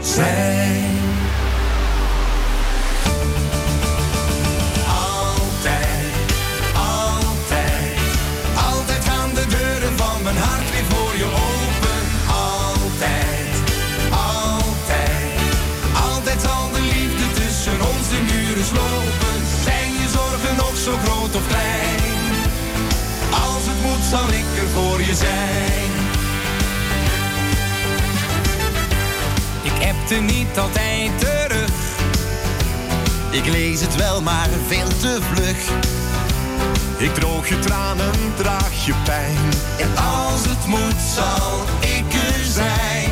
zijn. 0.00 0.95
Zo 20.86 20.96
groot 21.04 21.34
of 21.36 21.46
klein? 21.48 22.00
Als 23.30 23.62
het 23.66 23.82
moet, 23.82 24.04
zal 24.10 24.28
ik 24.28 24.62
er 24.62 24.68
voor 24.74 25.00
je 25.00 25.14
zijn. 25.14 25.90
Ik 29.62 29.82
hebte 29.84 30.14
niet 30.14 30.58
altijd 30.58 31.18
terug. 31.18 31.70
Ik 33.30 33.46
lees 33.46 33.80
het 33.80 33.96
wel, 33.96 34.22
maar 34.22 34.48
veel 34.66 34.88
te 34.88 35.18
vlug. 35.32 35.56
Ik 36.98 37.14
droog 37.14 37.48
je 37.48 37.58
tranen, 37.58 38.12
draag 38.36 38.86
je 38.86 38.94
pijn. 39.04 39.38
En 39.78 39.96
als 39.96 40.44
het 40.48 40.66
moet, 40.66 41.00
zal 41.14 41.64
ik 41.80 42.14
er 42.14 42.44
zijn. 42.44 43.10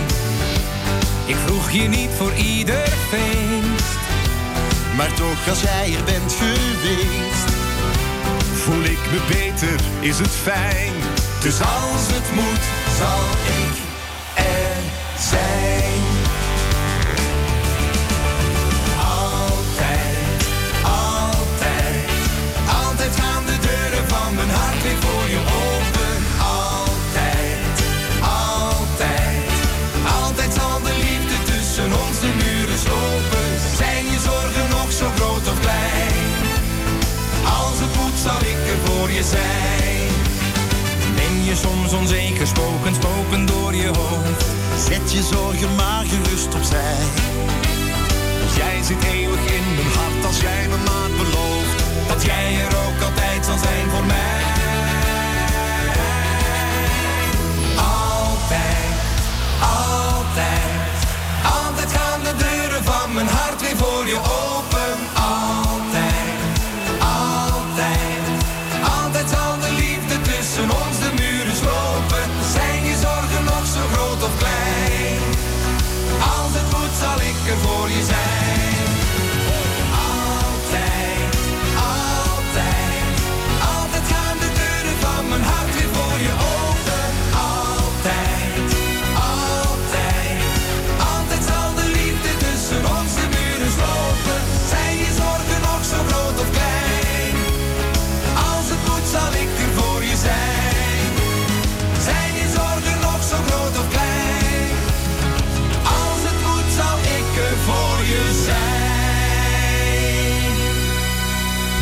Ik 1.26 1.36
vroeg 1.46 1.70
je 1.70 1.88
niet 1.88 2.10
voor 2.16 2.32
ieder 2.34 2.88
feest. 3.10 3.92
Maar 4.96 5.14
toch, 5.14 5.48
als 5.48 5.60
jij 5.60 5.94
er 5.96 6.04
bent 6.04 6.32
geweest, 6.32 7.63
voel 8.64 8.84
ik 8.84 8.98
me 9.12 9.20
beter, 9.28 9.80
is 10.00 10.18
het 10.18 10.30
fijn. 10.30 10.92
Dus 11.40 11.60
als 11.60 12.04
het 12.14 12.28
moet, 12.34 12.64
zal 12.98 13.24
ik 13.62 13.74
er 14.34 14.76
zijn. 15.18 16.02
Altijd, 19.22 20.40
altijd, 20.82 22.08
altijd 22.84 23.12
gaan 23.20 23.44
de 23.46 23.58
deuren 23.68 24.08
van 24.08 24.34
mijn 24.34 24.50
hart 24.50 24.82
weer 24.82 25.00
voor 25.00 25.23
je 41.54 41.60
soms 41.60 41.92
onzeker, 41.92 42.46
spoken, 42.46 42.94
spoken 42.94 43.46
door 43.46 43.74
je 43.74 43.86
hoofd? 43.86 44.44
Zet 44.88 45.12
je 45.12 45.22
zorgen 45.22 45.74
maar 45.74 46.04
gerust 46.06 46.54
opzij. 46.54 46.96
Jij 48.56 48.82
zit 48.82 49.04
eeuwig 49.04 49.44
in 49.56 49.64
mijn 49.74 49.92
hart 49.98 50.26
als 50.26 50.40
jij 50.40 50.68
me 50.68 50.76
maar 50.76 51.10
belooft. 51.16 51.78
Dat 52.08 52.22
jij 52.24 52.54
er 52.64 52.76
ook 52.86 53.02
altijd 53.08 53.44
zal 53.44 53.58
zijn 53.58 53.90
voor 53.90 54.04
mij. 54.04 54.42
Altijd, 57.76 58.94
altijd, 59.60 60.96
altijd 61.56 61.92
gaan 61.92 62.20
de 62.22 62.34
deuren 62.36 62.84
van 62.84 63.12
mijn 63.14 63.28
hart 63.28 63.60
weer 63.60 63.76
voor 63.76 64.06
je 64.06 64.18
open. 64.18 64.53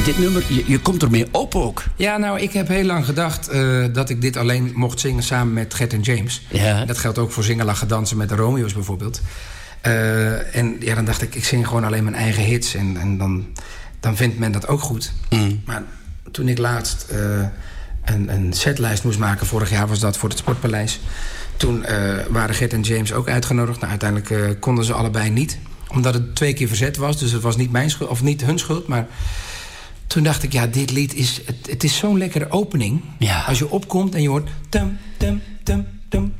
Dit 0.05 0.19
nummer, 0.19 0.45
je, 0.49 0.65
je 0.67 0.79
komt 0.79 1.03
ermee 1.03 1.27
op 1.31 1.55
ook. 1.55 1.83
Ja, 1.97 2.17
nou, 2.17 2.41
ik 2.41 2.53
heb 2.53 2.69
heel 2.69 2.85
lang 2.85 3.05
gedacht 3.05 3.49
eh, 3.49 3.85
dat 3.93 4.11
ik 4.11 4.21
dit 4.21 4.37
alleen 4.37 4.73
mocht 4.75 5.01
zingen 5.01 5.23
samen 5.23 5.53
met 5.53 5.75
Gert 5.75 5.93
en 5.93 6.01
James. 6.01 6.47
Ja. 6.51 6.85
Dat 6.85 6.99
geldt 6.99 7.19
ook 7.19 7.33
voor 7.33 7.45
zingen, 7.45 7.65
lachen, 7.65 7.89
dansen 7.89 8.17
met 8.17 8.29
de 8.29 8.35
Romeo's 8.35 8.73
bijvoorbeeld. 8.73 9.21
Eh, 9.81 10.57
en 10.57 10.77
ja, 10.81 10.95
dan 10.95 11.05
dacht 11.05 11.23
ik, 11.23 11.35
ik 11.35 11.45
zing 11.45 11.67
gewoon 11.67 11.85
alleen 11.85 12.05
mijn 12.05 12.17
eigen 12.17 12.43
hits. 12.43 12.75
En, 12.75 12.97
en 12.97 13.19
dan, 13.19 13.47
dan 14.01 14.17
vindt 14.17 14.39
men 14.39 14.53
dat 14.53 14.69
ook 14.69 14.81
goed. 14.81 15.13
Maar 15.65 15.83
toen 16.31 16.49
ik 16.49 16.59
laatst 16.59 17.07
eh, 17.11 17.19
een, 18.05 18.29
een 18.29 18.53
setlijst 18.53 19.05
moest 19.05 19.19
maken, 19.19 19.47
vorig 19.47 19.71
jaar 19.71 19.89
was 19.89 20.01
dat 20.01 20.17
voor 20.17 20.29
het 20.29 20.39
Sportpaleis. 20.39 21.01
Toen 21.57 21.85
waren 22.29 22.55
Gert 22.55 22.73
en 22.73 22.81
James 22.81 23.13
ook 23.13 23.29
uitgenodigd. 23.29 23.79
Nou, 23.79 23.91
uiteindelijk 23.91 24.61
konden 24.61 24.85
ze 24.85 24.93
allebei 24.93 25.31
niet. 25.31 25.59
Omdat 25.89 26.15
het 26.15 26.35
twee 26.35 26.53
keer 26.55 26.69
verzet 26.69 26.97
was. 26.97 27.19
Dus 27.19 27.33
het 27.33 27.43
was 27.43 27.57
niet 27.57 27.73
mijn 27.73 27.91
schuld, 27.91 28.11
of 28.11 28.23
niet 28.23 28.45
hun 28.45 28.59
schuld. 28.59 28.87
Maar 28.87 29.07
toen 30.07 30.23
dacht 30.23 30.43
ik, 30.43 30.53
ja, 30.53 30.67
dit 30.67 30.91
lied 30.91 31.15
is... 31.15 31.41
Het, 31.45 31.57
het 31.71 31.85
is 31.85 31.97
zo'n 31.97 32.19
lekkere 32.19 32.51
opening. 32.51 33.01
Ja. 33.19 33.45
Als 33.47 33.59
je 33.59 33.71
opkomt 33.71 34.15
en 34.15 34.23
je 34.23 34.29
hoort... 34.29 34.51
Tum, 34.69 34.99
tum, 35.17 35.43
tum, 35.63 35.87
tum, 36.09 36.33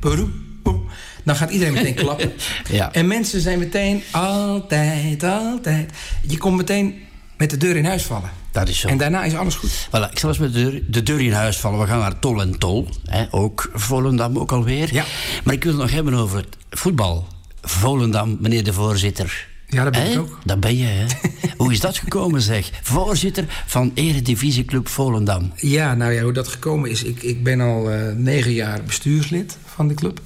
dan 1.23 1.35
gaat 1.35 1.49
iedereen 1.49 1.73
meteen 1.73 1.93
klappen. 2.05 2.33
Ja. 2.69 2.93
En 2.93 3.07
mensen 3.07 3.41
zijn 3.41 3.59
meteen 3.59 4.03
altijd, 4.11 5.23
altijd... 5.23 5.91
Je 6.27 6.37
komt 6.37 6.57
meteen 6.57 6.95
met 7.37 7.49
de 7.49 7.57
deur 7.57 7.75
in 7.75 7.85
huis 7.85 8.03
vallen. 8.03 8.29
Dat 8.51 8.67
is 8.67 8.79
zo. 8.79 8.87
En 8.87 8.97
daarna 8.97 9.23
is 9.23 9.35
alles 9.35 9.55
goed. 9.55 9.87
Voilà, 9.87 10.11
ik 10.11 10.19
zal 10.19 10.29
eens 10.29 10.37
met 10.37 10.53
de 10.53 10.63
deur, 10.63 10.83
de 10.87 11.03
deur 11.03 11.21
in 11.21 11.31
huis 11.31 11.57
vallen. 11.57 11.79
We 11.79 11.87
gaan 11.87 11.99
naar 11.99 12.19
Tol 12.19 12.41
en 12.41 12.59
Tol. 12.59 12.87
Hè, 13.05 13.25
ook 13.31 13.69
Volendam 13.73 14.37
ook 14.37 14.51
alweer. 14.51 14.93
Ja. 14.93 15.03
Maar 15.43 15.53
ik 15.53 15.63
wil 15.63 15.71
het 15.71 15.81
nog 15.81 15.91
hebben 15.91 16.13
over 16.13 16.37
het 16.37 16.57
voetbal. 16.69 17.27
Volendam, 17.61 18.37
meneer 18.39 18.63
de 18.63 18.73
voorzitter. 18.73 19.47
Ja, 19.73 19.83
dat 19.83 19.93
ben 19.93 20.11
ik 20.11 20.19
ook. 20.19 20.39
Dat 20.45 20.59
ben 20.59 20.77
je, 20.77 20.85
hè? 20.85 21.05
Hoe 21.57 21.71
is 21.71 21.79
dat 21.79 21.97
gekomen, 21.97 22.41
zeg? 22.41 22.69
Voorzitter 22.81 23.45
van 23.65 23.91
Eredivisieclub 23.93 24.87
Volendam. 24.87 25.51
Ja, 25.55 25.93
nou 25.93 26.11
ja, 26.11 26.23
hoe 26.23 26.33
dat 26.33 26.47
gekomen 26.47 26.89
is. 26.89 27.03
Ik, 27.03 27.23
ik 27.23 27.43
ben 27.43 27.61
al 27.61 27.91
eh, 27.91 28.15
negen 28.15 28.53
jaar 28.53 28.83
bestuurslid 28.83 29.57
van 29.65 29.87
de 29.87 29.93
club. 29.93 30.19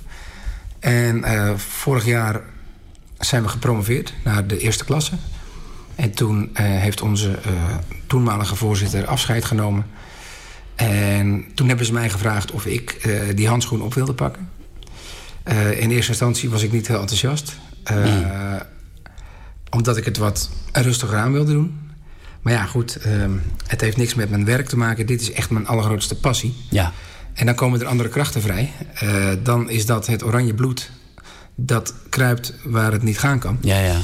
En 0.79 1.23
eh, 1.23 1.55
vorig 1.55 2.05
jaar 2.05 2.41
zijn 3.19 3.43
we 3.43 3.49
gepromoveerd 3.49 4.13
naar 4.23 4.47
de 4.47 4.57
eerste 4.57 4.85
klasse. 4.85 5.13
En 5.95 6.11
toen 6.11 6.49
eh, 6.53 6.65
heeft 6.65 7.01
onze 7.01 7.39
toenmalige 8.07 8.55
voorzitter 8.55 9.05
afscheid 9.05 9.45
genomen. 9.45 9.85
En 10.75 11.45
toen 11.55 11.67
hebben 11.67 11.85
ze 11.85 11.93
mij 11.93 12.09
gevraagd 12.09 12.51
of 12.51 12.65
ik 12.65 13.09
die 13.35 13.47
handschoen 13.47 13.81
op 13.81 13.93
wilde 13.93 14.13
pakken. 14.13 14.49
In 15.77 15.91
eerste 15.91 16.11
instantie 16.11 16.49
was 16.49 16.63
ik 16.63 16.71
niet 16.71 16.87
heel 16.87 16.99
enthousiast. 16.99 17.57
Omdat 19.69 19.97
ik 19.97 20.05
het 20.05 20.17
wat 20.17 20.49
rustiger 20.71 21.17
aan 21.17 21.31
wilde 21.31 21.51
doen. 21.51 21.79
Maar 22.41 22.53
ja, 22.53 22.65
goed, 22.65 22.95
ehm, 22.95 23.31
het 23.67 23.81
heeft 23.81 23.97
niks 23.97 24.15
met 24.15 24.29
mijn 24.29 24.45
werk 24.45 24.67
te 24.67 24.77
maken. 24.77 25.05
Dit 25.05 25.21
is 25.21 25.31
echt 25.31 25.49
mijn 25.49 25.67
allergrootste 25.67 26.15
passie. 26.15 26.55
Ja. 26.69 26.93
En 27.33 27.45
dan 27.45 27.55
komen 27.55 27.79
er 27.79 27.85
andere 27.85 28.09
krachten 28.09 28.41
vrij. 28.41 28.71
Eh, 28.93 29.29
dan 29.43 29.69
is 29.69 29.85
dat 29.85 30.07
het 30.07 30.23
oranje 30.23 30.53
bloed 30.53 30.91
dat 31.55 31.93
kruipt 32.09 32.53
waar 32.63 32.91
het 32.91 33.03
niet 33.03 33.19
gaan 33.19 33.39
kan. 33.39 33.57
Ja, 33.61 33.79
ja. 33.79 33.99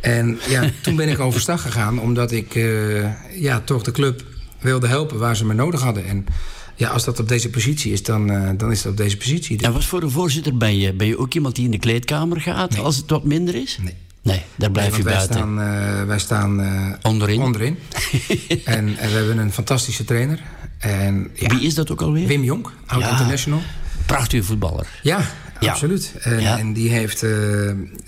En 0.00 0.38
ja, 0.48 0.70
toen 0.82 0.96
ben 0.96 1.08
ik 1.08 1.18
overstag 1.18 1.62
gegaan... 1.62 2.00
omdat 2.00 2.32
ik 2.32 2.54
eh, 2.54 3.40
ja, 3.40 3.60
toch 3.60 3.82
de 3.82 3.90
club 3.90 4.24
wilde 4.60 4.86
helpen 4.86 5.18
waar 5.18 5.36
ze 5.36 5.44
me 5.44 5.54
nodig 5.54 5.80
hadden. 5.80 6.06
En 6.06 6.26
ja, 6.74 6.88
als 6.88 7.04
dat 7.04 7.20
op 7.20 7.28
deze 7.28 7.50
positie 7.50 7.92
is, 7.92 8.02
dan, 8.02 8.30
eh, 8.30 8.50
dan 8.56 8.70
is 8.70 8.82
dat 8.82 8.92
op 8.92 8.98
deze 8.98 9.16
positie. 9.16 9.62
En 9.62 9.72
wat 9.72 9.84
voor 9.84 10.02
een 10.02 10.10
voorzitter 10.10 10.56
ben 10.56 10.78
je? 10.78 10.92
Ben 10.92 11.06
je 11.06 11.18
ook 11.18 11.34
iemand 11.34 11.54
die 11.54 11.64
in 11.64 11.70
de 11.70 11.78
kleedkamer 11.78 12.40
gaat 12.40 12.78
als 12.78 12.96
het 12.96 13.10
wat 13.10 13.24
minder 13.24 13.54
is? 13.54 13.78
Nee. 13.82 13.94
Nee, 14.26 14.42
daar 14.56 14.70
blijf 14.70 14.88
Nee, 14.90 14.98
je 14.98 15.04
want 15.04 15.16
buiten. 15.16 15.56
Wij 15.56 15.64
staan, 15.66 15.98
eh, 16.00 16.06
wij 16.06 16.18
staan 16.18 16.60
eh, 16.60 16.92
Onderin. 17.10 17.40
onderin. 17.40 17.78
en, 18.64 18.96
en 18.98 19.08
we 19.08 19.14
hebben 19.16 19.38
een 19.38 19.52
fantastische 19.52 20.04
trainer. 20.04 20.40
En, 20.78 21.30
ja, 21.34 21.48
Wie 21.48 21.60
is 21.66 21.74
dat 21.74 21.90
ook 21.90 22.00
alweer? 22.02 22.26
Wim 22.26 22.44
Jonk, 22.44 22.72
oud 22.86 23.00
Ja. 23.02 23.10
international. 23.10 23.60
Prachtige 24.06 24.42
voetballer. 24.42 24.86
Ja, 25.02 25.20
Ja. 25.60 25.70
absoluut. 25.70 26.12
En, 26.20 26.38
en 26.38 26.72
die, 26.72 26.90
heeft, 26.90 27.22
eh, 27.22 27.30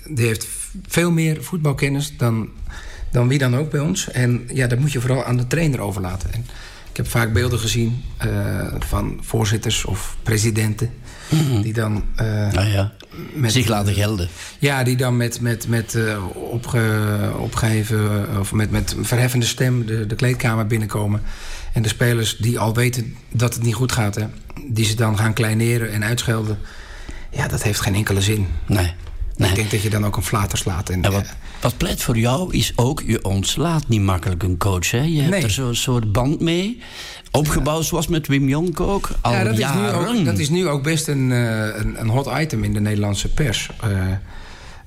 die 0.09 0.25
heeft 0.25 0.47
veel 0.87 1.11
meer 1.11 1.43
voetbalkennis 1.43 2.17
dan, 2.17 2.49
dan 3.11 3.27
wie 3.27 3.37
dan 3.37 3.55
ook 3.57 3.71
bij 3.71 3.79
ons. 3.79 4.11
En 4.11 4.49
ja, 4.53 4.67
dat 4.67 4.79
moet 4.79 4.91
je 4.91 5.01
vooral 5.01 5.23
aan 5.25 5.37
de 5.37 5.47
trainer 5.47 5.79
overlaten. 5.79 6.33
En 6.33 6.45
ik 6.91 6.97
heb 6.97 7.07
vaak 7.07 7.33
beelden 7.33 7.59
gezien 7.59 8.03
van 8.79 9.19
voorzitters 9.21 9.85
of 9.85 10.15
presidenten... 10.23 10.89
die 11.61 11.73
dan... 11.73 12.03
Nou 12.51 12.67
ja, 12.67 12.93
met- 13.33 13.51
zich 13.51 13.67
laten 13.67 13.93
gelden. 13.93 14.27
ja, 14.59 14.83
die 14.83 14.95
dan 14.97 15.17
met, 15.17 15.41
met, 15.41 15.67
met 15.67 15.95
eh, 15.95 16.23
opge, 16.33 17.09
opgeheven 17.39 18.27
of 18.39 18.51
met, 18.51 18.71
met 18.71 18.95
verheffende 19.01 19.45
stem 19.45 19.85
de, 19.85 20.05
de 20.05 20.15
kleedkamer 20.15 20.67
binnenkomen. 20.67 21.21
En 21.73 21.81
de 21.81 21.89
spelers 21.89 22.37
die 22.37 22.59
al 22.59 22.73
weten 22.73 23.15
dat 23.31 23.53
het 23.53 23.63
niet 23.63 23.73
goed 23.75 23.91
gaat, 23.91 24.15
hè, 24.15 24.25
die 24.67 24.85
ze 24.85 24.95
dan 24.95 25.17
gaan 25.17 25.33
kleineren 25.33 25.91
en 25.91 26.03
uitschelden. 26.03 26.57
Ja, 27.31 27.47
dat 27.47 27.63
heeft 27.63 27.79
geen 27.81 27.95
enkele 27.95 28.21
zin. 28.21 28.47
Nee. 28.67 28.93
nee. 29.35 29.49
Ik 29.49 29.55
denk 29.55 29.71
dat 29.71 29.81
je 29.81 29.89
dan 29.89 30.05
ook 30.05 30.17
een 30.17 30.23
flater 30.23 30.57
slaat. 30.57 30.89
En, 30.89 31.01
En 31.01 31.11
wat, 31.11 31.21
eh, 31.23 31.29
wat 31.61 31.77
pleit 31.77 32.01
voor 32.03 32.17
jou 32.17 32.53
is 32.53 32.71
ook, 32.75 33.03
je 33.05 33.23
ontslaat 33.23 33.87
niet 33.87 34.01
makkelijk 34.01 34.43
een 34.43 34.57
coach. 34.57 34.91
Hè? 34.91 35.01
Je 35.01 35.19
hebt 35.19 35.29
Nee. 35.33 35.43
er 35.43 35.51
zo'n 35.51 35.75
soort 35.75 36.11
band 36.11 36.39
mee. 36.39 36.81
Opgebouwd 37.31 37.85
zoals 37.85 38.07
met 38.07 38.27
Wim 38.27 38.47
Jonk 38.47 38.79
ook. 38.79 39.09
Al 39.21 39.31
ja, 39.31 39.43
dat, 39.43 39.57
is 39.57 39.73
nu 39.73 39.87
ook, 39.89 40.25
dat 40.25 40.37
is 40.37 40.49
nu 40.49 40.67
ook 40.67 40.83
best 40.83 41.07
een, 41.07 41.31
eh, 41.31 41.65
een, 41.75 41.99
een 41.99 42.09
hot 42.09 42.29
item 42.39 42.63
in 42.63 42.73
de 42.73 42.79
Nederlandse 42.79 43.33
pers. 43.33 43.69
Eh, 43.81 44.11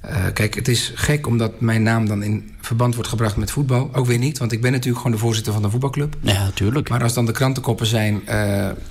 eh, 0.01 0.32
kijk, 0.32 0.55
het 0.55 0.69
is 0.69 0.93
gek 0.94 1.27
omdat 1.27 1.60
mijn 1.60 1.82
naam 1.82 2.06
dan 2.06 2.23
in 2.23 2.55
verband 2.60 2.94
wordt 2.94 3.10
gebracht 3.10 3.36
met 3.36 3.51
voetbal. 3.51 3.90
Ook 3.93 4.06
weer 4.06 4.19
niet, 4.19 4.39
want 4.39 4.52
ik 4.52 4.60
ben 4.60 4.73
natuurlijk 4.73 4.98
gewoon 4.98 5.12
de 5.12 5.23
voorzitter 5.23 5.52
van 5.52 5.62
de 5.62 5.70
voetbalclub. 5.70 6.16
Ja, 6.20 6.44
natuurlijk. 6.44 6.89
Maar 6.89 7.02
als 7.02 7.14
dan 7.14 7.27
de 7.27 7.32
krantenkoppen 7.32 7.86
zijn... 7.86 8.23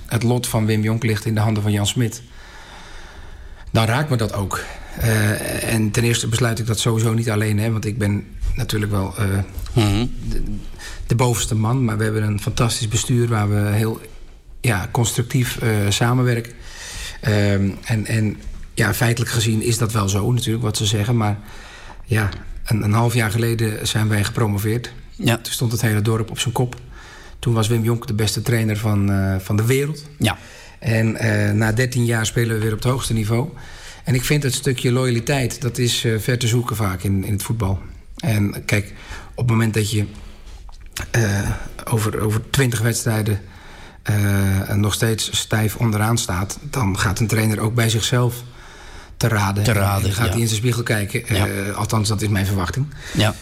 het 0.06 0.22
lot 0.22 0.46
van 0.46 0.66
Wim 0.66 0.82
Jonk 0.82 1.02
ligt 1.02 1.24
in 1.24 1.34
de 1.34 1.40
handen 1.40 1.62
van 1.62 1.72
Jan 1.72 1.86
Smit... 1.86 2.22
dan 3.70 3.84
raakt 3.84 4.10
me 4.10 4.16
dat 4.16 4.32
ook. 4.32 4.64
Eh, 5.00 5.72
en 5.74 5.90
ten 5.90 6.04
eerste 6.04 6.28
besluit 6.28 6.58
ik 6.58 6.66
dat 6.66 6.78
sowieso 6.78 7.12
niet 7.12 7.30
alleen. 7.30 7.58
Hè, 7.58 7.70
want 7.72 7.84
ik 7.84 7.98
ben 7.98 8.24
natuurlijk 8.56 8.92
wel 8.92 9.14
eh, 9.18 9.26
Mhm. 9.72 10.06
de, 10.28 10.42
de 11.06 11.14
bovenste 11.14 11.54
man. 11.54 11.84
Maar 11.84 11.96
we 11.98 12.04
hebben 12.04 12.22
een 12.22 12.40
fantastisch 12.40 12.88
bestuur... 12.88 13.28
waar 13.28 13.50
we 13.50 13.70
heel 13.70 14.00
ja, 14.60 14.88
constructief 14.90 15.58
eh, 15.58 15.70
samenwerken. 15.88 16.52
Ehm, 17.20 17.70
en, 17.84 18.06
en 18.06 18.36
ja, 18.74 18.94
feitelijk 18.94 19.30
gezien 19.32 19.62
is 19.62 19.78
dat 19.78 19.92
wel 19.92 20.08
zo 20.08 20.32
natuurlijk 20.32 20.64
wat 20.64 20.76
ze 20.76 20.86
zeggen. 20.86 21.16
Maar 21.16 21.38
ja, 22.04 22.28
een, 22.64 22.82
een 22.82 22.92
half 22.92 23.14
jaar 23.14 23.30
geleden 23.30 23.86
zijn 23.86 24.08
wij 24.08 24.24
gepromoveerd. 24.24 24.92
Ja. 25.16 25.34
Toen 25.36 25.52
stond 25.52 25.72
het 25.72 25.80
hele 25.80 26.02
dorp 26.02 26.30
op 26.30 26.38
zijn 26.38 26.54
kop. 26.54 26.76
Toen 27.38 27.54
was 27.54 27.68
Wim 27.68 27.82
Jonk 27.82 28.06
de 28.06 28.14
beste 28.14 28.42
trainer 28.42 28.76
van, 28.76 29.10
van 29.40 29.56
de 29.56 29.64
wereld. 29.66 30.04
Ja. 30.18 30.38
En 30.78 31.12
na 31.58 31.72
13 31.72 32.04
jaar 32.04 32.26
spelen 32.26 32.56
we 32.56 32.62
weer 32.62 32.72
op 32.72 32.78
het 32.82 32.90
hoogste 32.92 33.12
niveau. 33.12 33.48
En 34.04 34.14
ik 34.14 34.24
vind 34.24 34.42
het 34.42 34.54
stukje 34.54 34.92
loyaliteit, 34.92 35.60
dat 35.60 35.78
is 35.78 36.04
eh, 36.04 36.12
ver 36.18 36.38
te 36.38 36.46
zoeken 36.46 36.76
vaak 36.76 37.02
in, 37.02 37.24
in 37.24 37.32
het 37.32 37.42
voetbal. 37.42 37.80
En 38.16 38.64
kijk, 38.64 38.92
op 39.30 39.36
het 39.36 39.46
moment 39.46 39.74
dat 39.74 39.90
je 39.90 40.04
eh, 41.10 41.50
over, 41.84 42.20
over 42.20 42.50
20 42.50 42.80
wedstrijden 42.80 43.40
eh, 44.02 44.74
nog 44.74 44.94
steeds 44.94 45.38
stijf 45.38 45.76
onderaan 45.76 46.18
staat... 46.18 46.58
dan 46.62 46.98
gaat 46.98 47.20
een 47.20 47.26
trainer 47.26 47.60
ook 47.60 47.74
bij 47.74 47.88
zichzelf 47.88 48.42
te 49.16 49.28
raden. 49.28 49.64
Te 49.64 49.72
raden, 49.72 50.08
En 50.08 50.14
gaat 50.14 50.26
ja. 50.26 50.32
hij 50.32 50.40
in 50.40 50.46
zijn 50.46 50.58
spiegel 50.60 50.82
kijken. 50.82 51.24
Althans, 51.74 52.08
dat 52.08 52.22
is 52.22 52.28
mijn 52.28 52.46
verwachting. 52.46 52.86
Ja. 53.14 53.34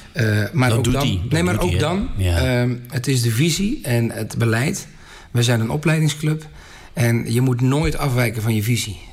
Maar 0.53 0.69
Dat 0.69 0.78
ook 0.78 0.85
doet 0.85 0.93
dan, 0.93 1.23
nee, 1.28 1.43
maar 1.43 1.61
ook 1.61 1.78
dan, 1.78 2.09
ehm, 2.19 2.74
het 2.89 3.07
is 3.07 3.23
de 3.23 3.31
visie 3.31 3.81
en 3.82 4.11
het 4.11 4.39
beleid. 4.39 4.87
We 5.31 5.43
zijn 5.43 5.61
een 5.61 5.70
opleidingsclub 5.70 6.47
en 6.93 7.32
je 7.32 7.41
moet 7.41 7.61
nooit 7.61 7.99
afwijken 7.99 8.43
van 8.43 8.55
je 8.55 8.62
visie. 8.62 9.10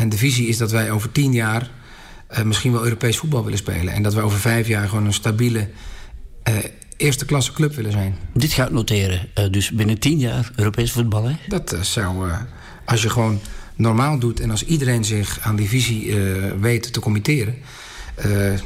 En 0.00 0.08
de 0.08 0.16
visie 0.16 0.48
is 0.48 0.56
dat 0.56 0.70
wij 0.70 0.90
over 0.90 1.12
tien 1.12 1.32
jaar 1.32 1.70
eh, 2.26 2.42
misschien 2.42 2.72
wel 2.72 2.84
Europees 2.84 3.16
voetbal 3.16 3.42
willen 3.44 3.58
spelen. 3.58 3.92
En 3.94 4.02
dat 4.02 4.14
we 4.14 4.20
over 4.20 4.38
vijf 4.38 4.68
jaar 4.68 4.88
gewoon 4.88 5.06
een 5.06 5.12
stabiele 5.12 5.68
eh, 6.42 6.54
eerste 6.96 7.24
klasse 7.24 7.52
club 7.52 7.74
willen 7.74 7.92
zijn. 7.92 8.16
Dit 8.34 8.52
gaat 8.52 8.70
noteren. 8.70 9.28
Eh, 9.34 9.50
dus 9.50 9.70
binnen 9.70 9.98
tien 9.98 10.18
jaar 10.18 10.50
Europees 10.56 10.92
voetbal, 10.92 11.24
hè? 11.24 11.34
Dat 11.48 11.76
zou, 11.80 12.30
als 12.84 13.02
je 13.02 13.10
gewoon 13.10 13.40
normaal 13.76 14.18
doet 14.18 14.40
en 14.40 14.50
als 14.50 14.64
iedereen 14.64 15.04
zich 15.04 15.38
aan 15.40 15.56
die 15.56 15.68
visie 15.68 16.14
weet 16.60 16.92
te 16.92 17.00
committeren, 17.00 17.54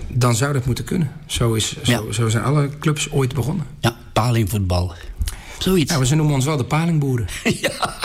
dan 0.09 0.35
zou 0.35 0.52
dat 0.52 0.66
moeten 0.66 0.85
kunnen. 0.85 1.11
Zo, 1.27 1.55
is, 1.55 1.77
zo, 1.82 1.90
Ja. 2.06 2.12
zo 2.12 2.28
zijn 2.28 2.44
alle 2.44 2.70
clubs 2.78 3.11
ooit 3.11 3.35
begonnen. 3.35 3.66
Ja, 3.81 3.97
palingvoetbal. 4.12 4.94
Zoiets. 5.59 5.93
Ja, 5.94 6.05
ze 6.05 6.14
noemen 6.14 6.35
ons 6.35 6.44
wel 6.44 6.56
de 6.56 6.64
palingboeren. 6.64 7.26
ja. 7.60 7.98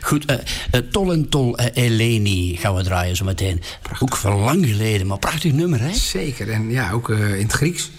Goed, 0.00 0.24
eh, 0.24 0.80
Tol 0.90 1.12
en 1.12 1.28
Tol 1.28 1.56
eh, 1.58 1.84
Eleni 1.84 2.56
gaan 2.56 2.74
we 2.74 2.82
draaien 2.82 3.16
zo 3.16 3.24
meteen. 3.24 3.62
Ook 3.98 4.16
van 4.16 4.40
lang 4.40 4.66
geleden, 4.66 5.06
maar 5.06 5.18
prachtig 5.18 5.52
nummer, 5.52 5.80
hè? 5.80 5.92
Zeker, 5.94 6.50
en 6.50 6.70
ja, 6.70 6.90
ook 6.90 7.08
in 7.08 7.42
het 7.42 7.52
Grieks. 7.52 7.90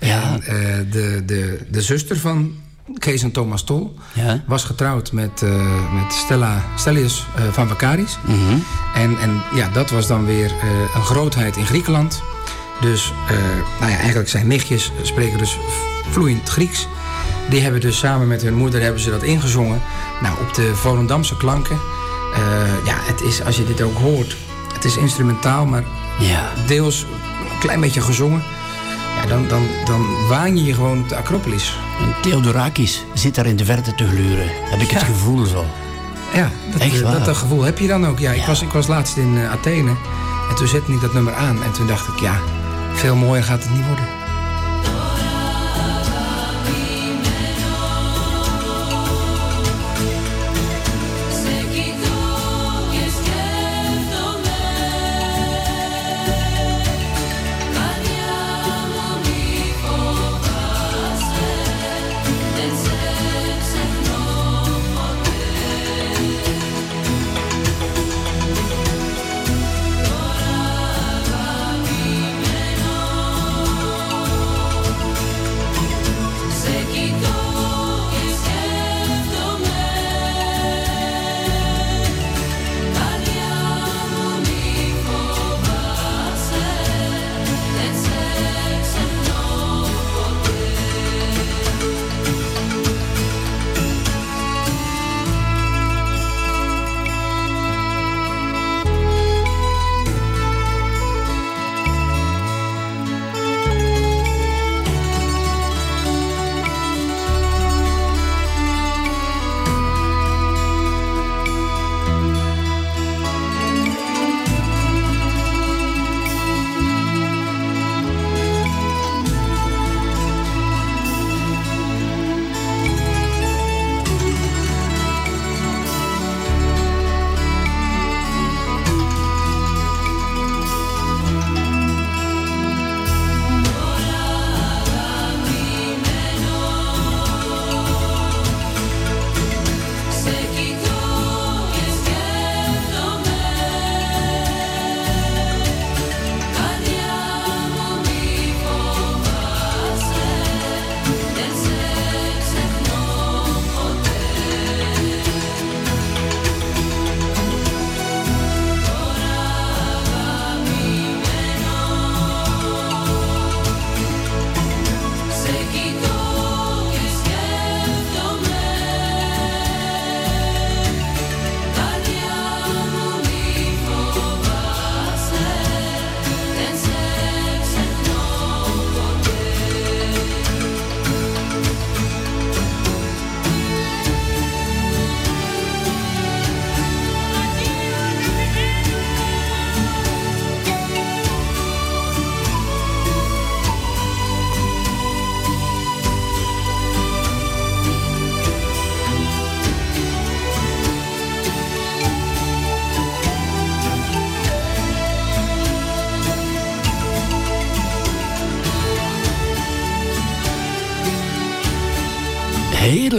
Ja. 0.00 0.38
En 0.40 0.88
de, 0.90 1.22
de, 1.26 1.66
de 1.70 1.82
zuster 1.82 2.18
van 2.18 2.54
Kees 2.98 3.22
en 3.22 3.30
Thomas 3.30 3.62
Tol 3.64 3.94
Ja. 4.14 4.42
was 4.46 4.64
getrouwd 4.64 5.12
met, 5.12 5.40
met 5.94 6.12
Stella 6.12 6.64
Stellius 6.76 7.24
van 7.50 7.68
Vakaris. 7.68 8.18
Mhm. 8.26 8.58
En, 8.94 9.18
en 9.18 9.42
ja, 9.54 9.68
dat 9.68 9.90
was 9.90 10.06
dan 10.06 10.26
weer 10.26 10.52
een 10.94 11.02
grootheid 11.02 11.56
in 11.56 11.66
Griekenland. 11.66 12.22
Dus 12.80 13.12
nou 13.80 13.90
ja, 13.92 13.98
eigenlijk 13.98 14.28
zijn 14.28 14.46
nichtjes 14.46 14.90
spreken 15.02 15.38
dus 15.38 15.56
vloeiend 16.10 16.48
Grieks. 16.48 16.86
Die 17.50 17.60
hebben 17.60 17.80
dus 17.80 17.98
samen 17.98 18.28
met 18.28 18.42
hun 18.42 18.54
moeder 18.54 18.80
hebben 18.82 19.00
ze 19.00 19.10
dat 19.10 19.22
ingezongen. 19.22 19.82
Nou, 20.20 20.34
op 20.40 20.54
de 20.54 20.74
Volendamse 20.74 21.36
klanken. 21.36 21.78
Eh, 22.34 22.40
ja, 22.86 22.94
het 23.00 23.20
is, 23.20 23.44
als 23.44 23.56
je 23.56 23.64
dit 23.66 23.82
ook 23.82 23.96
hoort, 23.98 24.36
het 24.74 24.84
is 24.84 24.96
instrumentaal, 24.96 25.66
maar 25.66 25.84
Ja. 26.18 26.48
deels 26.66 27.02
een 27.52 27.58
klein 27.58 27.80
beetje 27.80 28.00
gezongen. 28.00 28.42
Ja, 29.20 29.26
dan, 29.28 29.48
dan, 29.48 29.62
dan 29.84 30.06
waan 30.28 30.56
je 30.56 30.64
je 30.64 30.74
gewoon 30.74 30.98
op 31.00 31.08
de 31.08 31.16
Acropolis. 31.16 31.76
En 32.00 32.14
Theodorakis 32.22 33.04
zit 33.14 33.34
daar 33.34 33.46
in 33.46 33.56
de 33.56 33.64
verte 33.64 33.94
te 33.94 34.08
gluren. 34.08 34.48
Heb 34.70 34.80
ik 34.80 34.90
het 34.90 35.02
gevoel 35.02 35.44
zo. 35.46 35.64
Ja, 36.34 36.50
dat, 36.72 36.80
Echt 36.80 37.00
waar? 37.00 37.12
dat, 37.12 37.24
dat 37.24 37.36
gevoel 37.36 37.62
heb 37.62 37.78
je 37.78 37.86
dan 37.86 38.06
ook. 38.06 38.18
Ja, 38.18 38.30
ik, 38.32 38.44
was, 38.44 38.62
ik 38.62 38.70
was 38.72 38.86
laatst 38.86 39.16
in 39.16 39.38
eh, 39.38 39.50
Athene 39.52 39.90
en 40.50 40.54
toen 40.56 40.68
zette 40.68 40.92
ik 40.92 41.00
dat 41.00 41.12
nummer 41.12 41.34
aan. 41.34 41.62
En 41.62 41.72
toen 41.72 41.86
dacht 41.86 42.08
ik, 42.08 42.20
ja, 42.20 42.34
veel 42.94 43.16
mooier 43.16 43.44
gaat 43.44 43.62
het 43.62 43.72
niet 43.72 43.86
worden. 43.86 44.04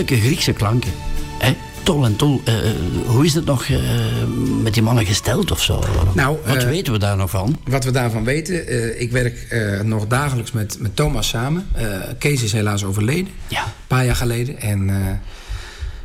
Heerlijke 0.01 0.27
Griekse 0.27 0.53
klanken. 0.53 0.91
Hè? 1.39 1.55
Tol 1.83 2.05
en 2.05 2.15
tol. 2.15 2.41
Eh, 2.45 2.69
eh, 2.69 2.75
hoe 3.05 3.25
is 3.25 3.33
het 3.33 3.45
nog 3.45 3.63
eh, 3.63 3.77
met 4.63 4.73
die 4.73 4.83
mannen 4.83 5.05
gesteld 5.05 5.51
of 5.51 5.63
zo? 5.63 5.83
Nou, 6.15 6.37
Wat 6.45 6.63
weten 6.63 6.93
we 6.93 6.99
daar 6.99 7.17
nog 7.17 7.29
van? 7.29 7.59
Wat 7.63 7.83
we 7.83 7.91
daarvan 7.91 8.23
weten, 8.23 9.01
ik 9.01 9.11
werk 9.11 9.55
nog 9.83 10.07
dagelijks 10.07 10.51
met, 10.51 10.77
met 10.79 10.95
Thomas 10.95 11.27
samen. 11.27 11.67
Kees 12.17 12.43
is 12.43 12.51
helaas 12.51 12.83
overleden, 12.83 13.27
Ja. 13.47 13.63
een 13.63 13.71
paar 13.87 14.05
jaar 14.05 14.15
geleden. 14.15 14.61
En 14.61 14.89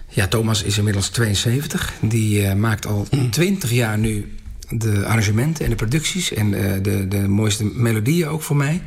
ja, 0.09 0.27
Thomas 0.27 0.63
is 0.63 0.79
inmiddels 0.79 1.09
72. 1.09 1.93
Die 2.01 2.55
maakt 2.55 2.87
al 2.87 3.07
20 3.31 3.71
jaar 3.71 3.99
nu 3.99 4.35
de 4.69 5.05
arrangementen 5.07 5.65
en 5.65 5.71
de 5.71 5.77
producties... 5.77 6.33
en 6.33 6.51
de, 6.83 7.09
de 7.09 7.29
mooiste 7.29 7.65
melodieën 7.65 8.29
ook 8.29 8.43
voor 8.43 8.57
mij. 8.57 8.83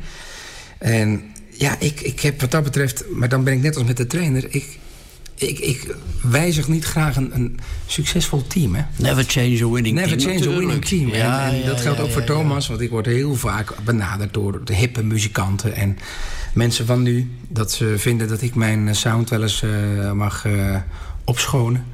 En 0.78 1.22
ja, 1.50 1.76
ik, 1.78 2.00
ik 2.00 2.20
heb 2.20 2.40
wat 2.40 2.50
dat 2.50 2.62
betreft... 2.62 3.04
maar 3.12 3.28
dan 3.28 3.44
ben 3.44 3.52
ik 3.52 3.62
net 3.62 3.76
als 3.76 3.86
met 3.86 3.96
de 3.96 4.06
trainer... 4.06 4.44
ik, 4.48 4.78
ik, 5.40 5.58
ik 5.58 5.94
wijzig 6.22 6.68
niet 6.68 6.84
graag 6.84 7.16
een, 7.16 7.30
een 7.34 7.58
succesvol 7.86 8.46
team, 8.46 8.74
hè? 8.74 8.82
Never 8.96 9.24
change 9.26 9.64
a 9.64 9.68
winning 9.68 9.94
Never 9.96 10.16
team. 10.18 10.38
change 10.38 10.54
a 10.54 10.58
winning 10.58 10.84
team. 10.84 11.08
Ja, 11.08 11.46
en 11.46 11.52
en 11.54 11.58
ja, 11.60 11.66
dat 11.66 11.80
geldt 11.80 11.98
ja, 11.98 12.04
ook 12.04 12.10
voor. 12.10 12.24
Thomas, 12.24 12.68
want 12.68 12.80
ik 12.80 12.90
word 12.90 13.06
heel 13.06 13.34
vaak 13.34 13.74
benaderd 13.84 14.34
door 14.34 14.64
de 14.64 14.74
hippe 14.74 15.02
muzikanten 15.04 15.74
en 15.74 15.98
mensen 16.52 16.86
van 16.86 17.02
nu. 17.02 17.30
Dat 17.48 17.72
ze 17.72 17.94
vinden 17.98 18.28
dat 18.28 18.42
ik 18.42 18.54
mijn 18.54 18.88
eh, 18.88 18.94
sound 18.94 19.30
wel 19.30 19.42
eens 19.42 19.62
eh, 19.62 20.12
mag 20.12 20.44
eh, 20.44 20.76
opschonen. 21.24 21.84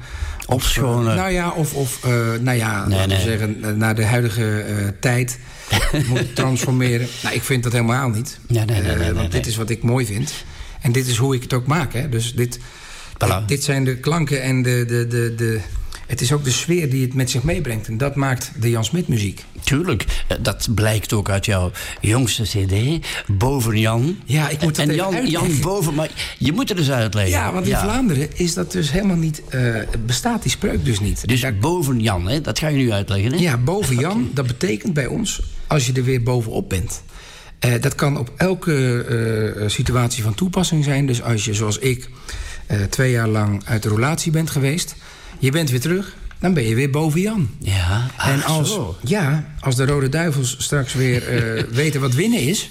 Opschonen. 0.45 1.15
Nou 1.15 1.31
ja, 1.31 1.49
of, 1.49 1.73
of 1.73 2.03
eh, 2.03 2.11
nou 2.41 2.57
ja, 2.57 2.85
Nee, 2.87 2.97
laten 2.97 3.09
nee. 3.09 3.17
we 3.17 3.23
zeggen, 3.23 3.63
eh, 3.63 3.71
naar 3.71 3.95
de 3.95 4.05
huidige 4.05 4.59
eh, 4.61 4.87
tijd 4.99 5.39
moet 6.09 6.35
transformeren. 6.35 7.07
Nou, 7.23 7.35
ik 7.35 7.43
vind 7.43 7.63
dat 7.63 7.71
helemaal 7.71 8.09
niet. 8.09 8.39
Nee, 8.47 8.65
nee, 8.65 8.81
Eh, 8.81 8.85
nee, 8.87 8.95
nee, 8.97 9.13
want 9.13 9.31
dit 9.31 9.47
is 9.47 9.55
wat 9.55 9.69
ik 9.69 9.83
mooi 9.83 10.05
vind. 10.05 10.33
En 10.81 10.91
dit 10.91 11.07
is 11.07 11.17
hoe 11.17 11.35
ik 11.35 11.41
het 11.41 11.53
ook 11.53 11.67
maak. 11.67 11.93
Hè. 11.93 12.09
Dus 12.09 12.33
dit, 12.35 12.59
Voilà. 13.25 13.45
dit 13.45 13.63
zijn 13.63 13.83
de 13.83 13.97
klanken 13.97 14.41
en 14.41 14.61
de, 14.61 14.85
de, 14.87 15.07
de, 15.07 15.33
de... 15.35 15.59
Het 16.07 16.21
is 16.21 16.31
ook 16.31 16.43
de 16.43 16.51
sfeer 16.51 16.89
die 16.89 17.01
het 17.05 17.13
met 17.13 17.29
zich 17.29 17.43
meebrengt. 17.43 17.87
En 17.87 17.97
dat 17.97 18.15
maakt 18.15 18.51
de 18.59 18.69
Jan 18.69 18.85
Smit 18.85 19.07
muziek. 19.07 19.43
Tuurlijk, 19.63 20.05
eh, 20.27 20.37
dat 20.41 20.67
blijkt 20.75 21.13
ook 21.13 21.29
uit 21.29 21.45
jouw 21.45 21.71
jongste 22.01 22.43
cd, 22.43 23.05
Boven 23.27 23.79
Jan. 23.79 24.17
Ja, 24.25 24.49
ik 24.49 24.61
moet 24.61 24.75
dat 24.75 24.87
En 24.87 24.95
Jan, 24.95 25.15
uitleggen. 25.15 25.49
Jan 25.49 25.61
Boven, 25.61 25.93
maar 25.93 26.09
je 26.37 26.51
moet 26.51 26.69
het 26.69 26.77
dus 26.77 26.91
uitleggen. 26.91 27.31
Ja, 27.33 27.53
want 27.53 27.67
in 27.67 27.75
Vlaanderen 27.77 28.27
is 28.33 28.53
dat 28.53 28.71
dus 28.71 28.91
helemaal 28.91 29.15
niet... 29.15 29.41
eh, 29.49 29.75
bestaat 30.05 30.41
die 30.41 30.51
spreuk 30.51 30.85
dus 30.85 30.99
niet. 30.99 31.27
Dus 31.27 31.41
Daar- 31.41 31.55
Boven 31.55 31.99
Jan, 31.99 32.27
hè? 32.27 32.41
dat 32.41 32.59
ga 32.59 32.67
je 32.67 32.77
nu 32.77 32.91
uitleggen. 32.91 33.31
Hè? 33.31 33.37
Ja, 33.37 33.57
boven 33.57 33.95
Jan, 33.95 34.29
dat 34.33 34.47
betekent 34.47 34.93
bij 34.93 35.05
ons 35.07 35.41
als 35.67 35.85
je 35.85 35.93
er 35.93 36.03
weer 36.03 36.23
bovenop 36.23 36.69
bent. 36.69 37.01
Eh, 37.59 37.71
dat 37.81 37.95
kan 37.95 38.17
op 38.17 38.31
elke 38.37 39.63
situatie 39.67 40.23
van 40.23 40.33
toepassing 40.35 40.83
zijn. 40.83 41.05
Dus 41.05 41.21
als 41.21 41.45
je, 41.45 41.53
zoals 41.53 41.77
ik, 41.77 42.09
eh, 42.67 42.81
twee 42.83 43.11
jaar 43.11 43.27
lang 43.27 43.61
uit 43.65 43.83
de 43.83 43.89
relatie 43.89 44.31
bent 44.31 44.49
geweest... 44.49 44.95
je 45.39 45.51
bent 45.51 45.69
weer 45.69 45.79
terug, 45.79 46.15
dan 46.39 46.53
ben 46.53 46.63
je 46.63 46.75
weer 46.75 46.89
boven 46.89 47.21
Jan. 47.21 47.49
Ja, 47.59 48.07
ach, 48.15 48.29
en 48.29 48.43
als, 48.43 48.69
zo. 48.69 48.97
ja, 49.03 49.45
als 49.59 49.75
de 49.75 49.85
Rode 49.85 50.09
Duivels 50.09 50.55
straks 50.59 50.93
weer 50.93 51.27
eh, 51.27 51.63
weten 51.83 52.01
wat 52.01 52.13
winnen 52.13 52.39
is... 52.41 52.69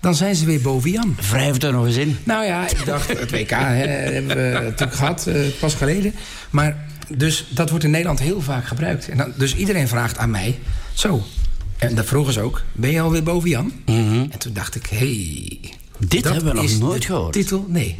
dan 0.00 0.14
zijn 0.14 0.34
ze 0.34 0.44
weer 0.44 0.60
boven 0.60 0.90
Jan. 0.90 1.16
Wrijf 1.30 1.62
er 1.62 1.72
nog 1.72 1.86
eens 1.86 1.96
in. 1.96 2.18
Nou 2.24 2.44
ja, 2.44 2.68
ik 2.68 2.84
dacht, 2.84 3.08
het 3.18 3.30
WK 3.30 3.50
hè, 3.50 3.86
hebben 3.86 4.36
we 4.36 4.58
natuurlijk 4.62 4.94
gehad, 4.94 5.26
eh, 5.26 5.40
pas 5.60 5.74
geleden. 5.74 6.14
Maar 6.50 6.84
dus 7.16 7.46
dat 7.50 7.70
wordt 7.70 7.84
in 7.84 7.90
Nederland 7.90 8.18
heel 8.18 8.40
vaak 8.40 8.66
gebruikt. 8.66 9.08
En 9.08 9.16
dan, 9.16 9.32
dus 9.36 9.54
iedereen 9.54 9.88
vraagt 9.88 10.18
aan 10.18 10.30
mij, 10.30 10.58
zo. 10.92 11.22
En 11.76 11.94
dat 11.94 12.06
vroegen 12.06 12.32
ze 12.32 12.40
ook, 12.40 12.62
ben 12.72 12.90
je 12.90 13.00
alweer 13.00 13.22
boven 13.22 13.48
Jan? 13.48 13.72
En 13.84 14.38
toen 14.38 14.52
dacht 14.52 14.74
ik, 14.74 14.86
hé... 14.86 14.96
hey, 14.96 15.74
Mhm. 15.98 16.08
Dit 16.08 16.24
hebben 16.24 16.44
we 16.44 16.52
nog 16.52 16.78
nooit 16.78 17.04
gehoord. 17.04 17.32
titel, 17.32 17.66
nee. 17.68 17.98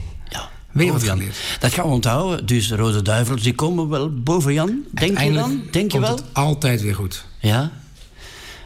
Weer 0.77 0.93
wat 0.93 1.03
Jan. 1.03 1.23
Dat 1.59 1.73
gaan 1.73 1.85
we 1.85 1.90
onthouden. 1.90 2.47
Dus 2.47 2.69
de 2.69 2.77
Rode 2.77 3.03
Duivels, 3.03 3.43
die 3.43 3.55
komen 3.55 3.89
wel 3.89 4.11
boven 4.23 4.53
Jan. 4.53 4.82
Denk 4.93 5.19
je 5.19 5.32
dan? 5.32 5.62
Denk 5.70 5.93
je 5.93 5.98
komt 5.98 6.09
wel? 6.09 6.16
het 6.16 6.24
altijd 6.32 6.82
weer 6.82 6.94
goed. 6.94 7.24
Ja. 7.40 7.73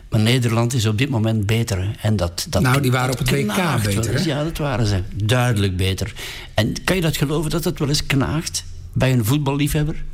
Maar 0.08 0.20
Nederland 0.20 0.74
is 0.74 0.86
op 0.86 0.98
dit 0.98 1.08
moment 1.08 1.46
beter. 1.46 1.96
En 2.00 2.16
dat, 2.16 2.46
dat, 2.48 2.62
Nou, 2.62 2.80
die 2.80 2.90
waren 2.90 3.12
op 3.12 3.18
het 3.18 3.30
WK 3.30 3.82
beter, 3.84 4.14
hè? 4.14 4.20
Ja, 4.24 4.44
dat 4.44 4.58
waren 4.58 4.86
ze. 4.86 5.02
Duidelijk 5.14 5.76
beter. 5.76 6.12
En 6.54 6.84
kan 6.84 6.96
je 6.96 7.02
dat 7.02 7.16
geloven 7.16 7.50
dat 7.50 7.64
het 7.64 7.78
wel 7.78 7.88
eens 7.88 8.06
knaagt 8.06 8.64
bij 8.92 9.12
een 9.12 9.24
voetballiefhebber? 9.24 10.04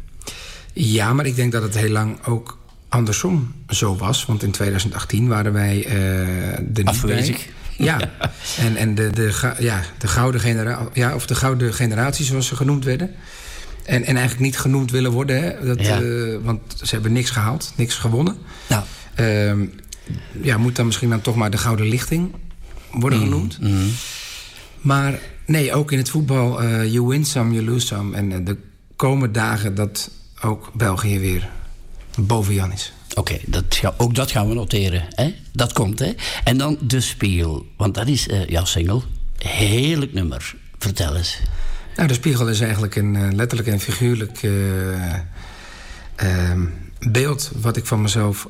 Ja, 0.73 1.13
maar 1.13 1.27
ik 1.27 1.37
denk 1.37 1.53
dat 1.53 1.63
het 1.63 1.75
heel 1.77 1.91
lang 1.91 2.25
ook 2.25 2.59
andersom 2.89 3.53
zo 3.69 3.97
was. 3.97 4.25
Want 4.25 4.43
in 4.43 4.51
2018 4.51 5.29
waren 5.29 5.53
wij 5.53 5.85
eh 5.85 5.97
er 6.59 6.63
niet 6.75 6.85
Afwezig. 6.85 7.37
bij. 7.37 7.55
Ja, 7.77 7.99
en, 8.67 8.77
en 8.77 8.95
de, 8.95 9.11
de, 9.11 9.55
ja, 9.59 9.83
de, 9.99 10.07
gouden 10.09 10.41
genera 10.41 10.89
ja, 10.93 11.15
of 11.15 11.27
de 11.27 11.35
gouden 11.35 11.75
generatie, 11.75 12.25
zoals 12.25 12.47
ze 12.47 12.57
genoemd 12.57 12.85
werden. 12.85 13.11
En, 13.85 14.05
en 14.05 14.17
eigenlijk 14.17 14.41
niet 14.41 14.59
genoemd 14.59 14.91
willen 14.91 15.11
worden, 15.13 15.43
hè? 15.43 15.67
Dat, 15.67 15.87
Ja. 15.87 16.01
eh, 16.01 16.37
want 16.43 16.61
ze 16.83 16.95
hebben 16.95 17.13
niks 17.13 17.31
gehaald, 17.31 17.73
niks 17.77 17.95
gewonnen. 17.95 18.37
Nou, 18.67 18.83
Ehm, 19.15 19.65
ja, 20.43 20.57
moet 20.59 20.77
dan 20.77 20.87
misschien 20.87 21.11
dan 21.11 21.21
toch 21.21 21.37
maar 21.37 21.51
de 21.51 21.57
gouden 21.59 21.87
lichting 21.89 22.35
worden 22.93 23.19
Mhm, 23.19 23.29
genoemd. 23.29 23.59
Maar 24.81 25.19
nee, 25.47 25.75
ook 25.75 25.93
in 25.93 25.99
het 25.99 26.11
voetbal, 26.11 26.63
eh 26.63 26.93
you 26.93 27.07
win 27.07 27.25
some, 27.25 27.55
you 27.55 27.65
lose 27.65 27.87
some. 27.87 28.17
En 28.17 28.33
eh, 28.33 28.39
de 28.45 28.57
komende 28.97 29.35
dagen 29.39 29.75
dat 29.75 30.11
ook 30.43 30.71
België 30.75 31.19
weer 31.19 31.49
boven 32.19 32.55
Jan 32.55 32.73
is. 32.73 32.93
Oké, 33.17 33.39
dat 33.47 33.83
ook 33.97 34.15
dat 34.15 34.31
gaan 34.31 34.49
we 34.49 34.55
noteren. 34.55 35.03
Hè? 35.11 35.35
Dat 35.53 35.73
komt, 35.73 35.99
hè? 35.99 36.13
En 36.45 36.59
dan 36.59 36.79
De 36.81 37.01
Spiegel. 37.01 37.67
Want 37.77 37.95
dat 37.95 38.07
is 38.09 38.29
eh, 38.29 38.47
jouw 38.47 38.65
single. 38.65 39.01
Heerlijk 39.39 40.13
nummer. 40.13 40.55
Vertel 40.79 41.17
eens. 41.17 41.41
Nou, 41.97 42.09
de 42.09 42.15
spiegel 42.15 42.49
is 42.49 42.61
eigenlijk 42.61 42.97
een 42.97 43.17
eh, 43.17 43.33
letterlijk 43.33 43.69
en 43.69 43.81
figuurlijk 43.81 44.43
eh, 44.43 45.15
ehm, 46.17 46.65
beeld 47.11 47.51
wat 47.61 47.77
ik 47.77 47.87
van 47.87 48.03
mezelf 48.03 48.49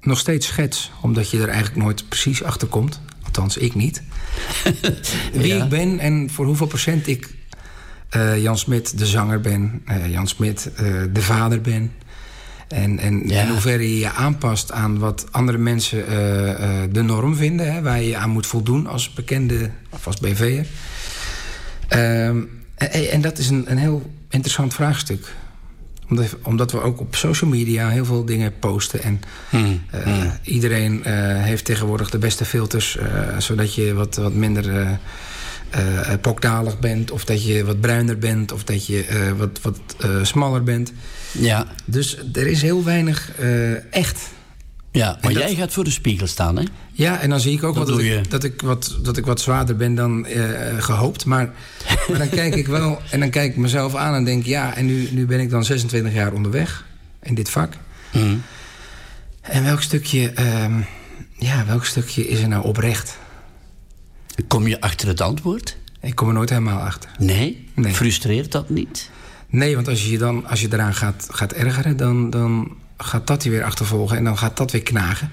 nog 0.00 0.18
steeds 0.18 0.46
schets. 0.46 0.90
Omdat 1.00 1.30
je 1.30 1.40
er 1.40 1.48
eigenlijk 1.48 1.82
nooit 1.82 2.08
precies 2.08 2.42
achter 2.42 2.68
komt. 2.68 3.00
Althans, 3.22 3.56
ik 3.56 3.74
niet. 3.74 4.02
Wie 5.32 5.46
Ja. 5.46 5.62
ik 5.64 5.68
ben 5.70 5.98
en 5.98 6.30
voor 6.30 6.46
hoeveel 6.46 6.66
procent 6.66 7.06
ik 7.06 7.34
eh, 8.08 8.42
Jan 8.42 8.58
Smit 8.58 8.98
de 8.98 9.06
zanger 9.06 9.40
ben. 9.40 9.82
eh, 9.86 10.10
Jan 10.10 10.26
Smit 10.28 10.70
de 11.12 11.22
vader 11.22 11.60
ben. 11.60 11.92
En, 12.68 12.98
en 12.98 13.28
Ja. 13.28 13.42
in 13.42 13.48
hoeverre 13.48 13.90
je 13.90 13.98
je 13.98 14.10
aanpast 14.12 14.72
aan 14.72 14.98
wat 14.98 15.26
andere 15.30 15.58
mensen 15.58 16.06
eh, 16.06 16.50
eh, 16.50 16.90
de 16.92 17.02
norm 17.02 17.36
vinden. 17.36 17.72
Hè, 17.72 17.82
waar 17.82 18.02
je 18.02 18.16
aan 18.16 18.30
moet 18.30 18.46
voldoen 18.46 18.86
als 18.86 19.12
bekende 19.12 19.70
of 19.90 20.06
als 20.06 20.16
BV'er. 20.16 20.66
Ehm, 21.88 22.36
en, 22.74 23.10
en 23.10 23.20
dat 23.20 23.38
is 23.38 23.48
een, 23.48 23.70
een 23.70 23.78
heel 23.78 24.10
interessant 24.30 24.74
vraagstuk. 24.74 25.34
Omdat, 26.08 26.36
omdat 26.42 26.72
we 26.72 26.80
ook 26.80 27.00
op 27.00 27.14
social 27.16 27.50
media 27.50 27.88
heel 27.88 28.04
veel 28.04 28.24
dingen 28.24 28.58
posten. 28.58 29.02
En 29.02 29.20
eh, 29.90 30.24
iedereen 30.42 31.04
eh, 31.04 31.14
heeft 31.42 31.64
tegenwoordig 31.64 32.10
de 32.10 32.18
beste 32.18 32.44
filters... 32.44 32.98
zodat 33.38 33.74
je 33.74 33.94
wat, 33.94 34.16
wat 34.16 34.32
minder 34.34 34.98
pokdalig 36.20 36.78
bent... 36.78 37.10
of 37.10 37.24
dat 37.24 37.44
je 37.44 37.64
wat 37.64 37.80
bruiner 37.80 38.18
bent... 38.18 38.52
of 38.52 38.64
dat 38.64 38.86
je 38.86 39.32
wat, 39.36 39.60
wat 39.62 39.78
smaller 40.22 40.62
bent. 40.62 40.92
Ja, 41.32 41.66
Dus 41.84 42.16
er 42.32 42.46
is 42.46 42.62
heel 42.62 42.84
weinig 42.84 43.30
eh, 43.38 43.92
echt. 43.94 44.20
ja 44.92 45.18
maar 45.22 45.32
dat- 45.32 45.42
jij 45.42 45.54
gaat 45.54 45.72
voor 45.72 45.84
De 45.84 45.90
Spiegel 45.90 46.26
staan, 46.26 46.56
hè? 46.56 46.64
Ja, 46.92 47.20
en 47.20 47.30
dan 47.30 47.40
zie 47.40 47.52
ik 47.56 47.62
ook 47.64 47.74
Dat 47.74 47.86
dat 47.86 47.98
ik, 48.00 48.30
dat, 48.30 48.44
ik 48.44 48.60
wat, 48.62 48.96
dat 49.02 49.16
ik 49.16 49.24
wat 49.26 49.40
zwaarder 49.40 49.76
ben 49.76 49.94
dan 49.94 50.26
eh, 50.26 50.42
gehoopt. 50.82 51.24
Maar, 51.24 51.50
maar 52.08 52.18
dan 52.18 52.28
kijk 52.28 52.54
ik 52.54 52.66
wel 52.66 53.00
en 53.10 53.20
dan 53.20 53.30
kijk 53.30 53.50
ik 53.50 53.56
mezelf 53.56 53.94
aan 53.94 54.14
en 54.14 54.24
denk... 54.24 54.44
ja, 54.44 54.74
en 54.74 54.86
nu, 54.86 55.08
nu 55.12 55.26
ben 55.26 55.40
ik 55.40 55.50
dan 55.50 55.64
26 55.64 56.12
jaar 56.12 56.32
onderweg 56.32 56.84
in 57.22 57.34
dit 57.34 57.50
vak. 57.50 57.72
Mhm. 58.12 58.36
En 59.40 59.64
welk 59.64 59.82
stukje, 59.82 60.30
ehm, 60.30 60.80
ja, 61.38 61.64
welk 61.66 61.84
stukje 61.84 62.28
is 62.28 62.40
er 62.40 62.48
nou 62.48 62.64
oprecht? 62.64 63.18
Kom 64.48 64.66
je 64.68 64.80
achter 64.80 65.08
het 65.08 65.20
antwoord? 65.20 65.76
Ik 66.00 66.14
kom 66.14 66.28
er 66.28 66.34
nooit 66.34 66.48
helemaal 66.50 66.80
achter. 66.80 67.10
Nee? 67.18 67.68
Nee. 67.74 67.92
Frustreert 67.94 68.52
dat 68.52 68.70
niet? 68.70 69.10
Nee, 69.50 69.74
want 69.74 69.88
als 69.88 70.04
je 70.04 70.10
je 70.10 70.18
dan 70.18 70.46
als 70.46 70.60
je 70.60 70.68
eraan 70.72 70.94
gaat, 70.94 71.26
gaat 71.30 71.52
ergeren... 71.52 71.96
Dan, 71.96 72.30
dan 72.30 72.76
gaat 72.96 73.26
dat 73.26 73.42
je 73.44 73.50
weer 73.50 73.64
achtervolgen 73.64 74.16
en 74.16 74.24
dan 74.24 74.38
gaat 74.38 74.56
dat 74.56 74.70
weer 74.72 74.82
knagen. 74.82 75.30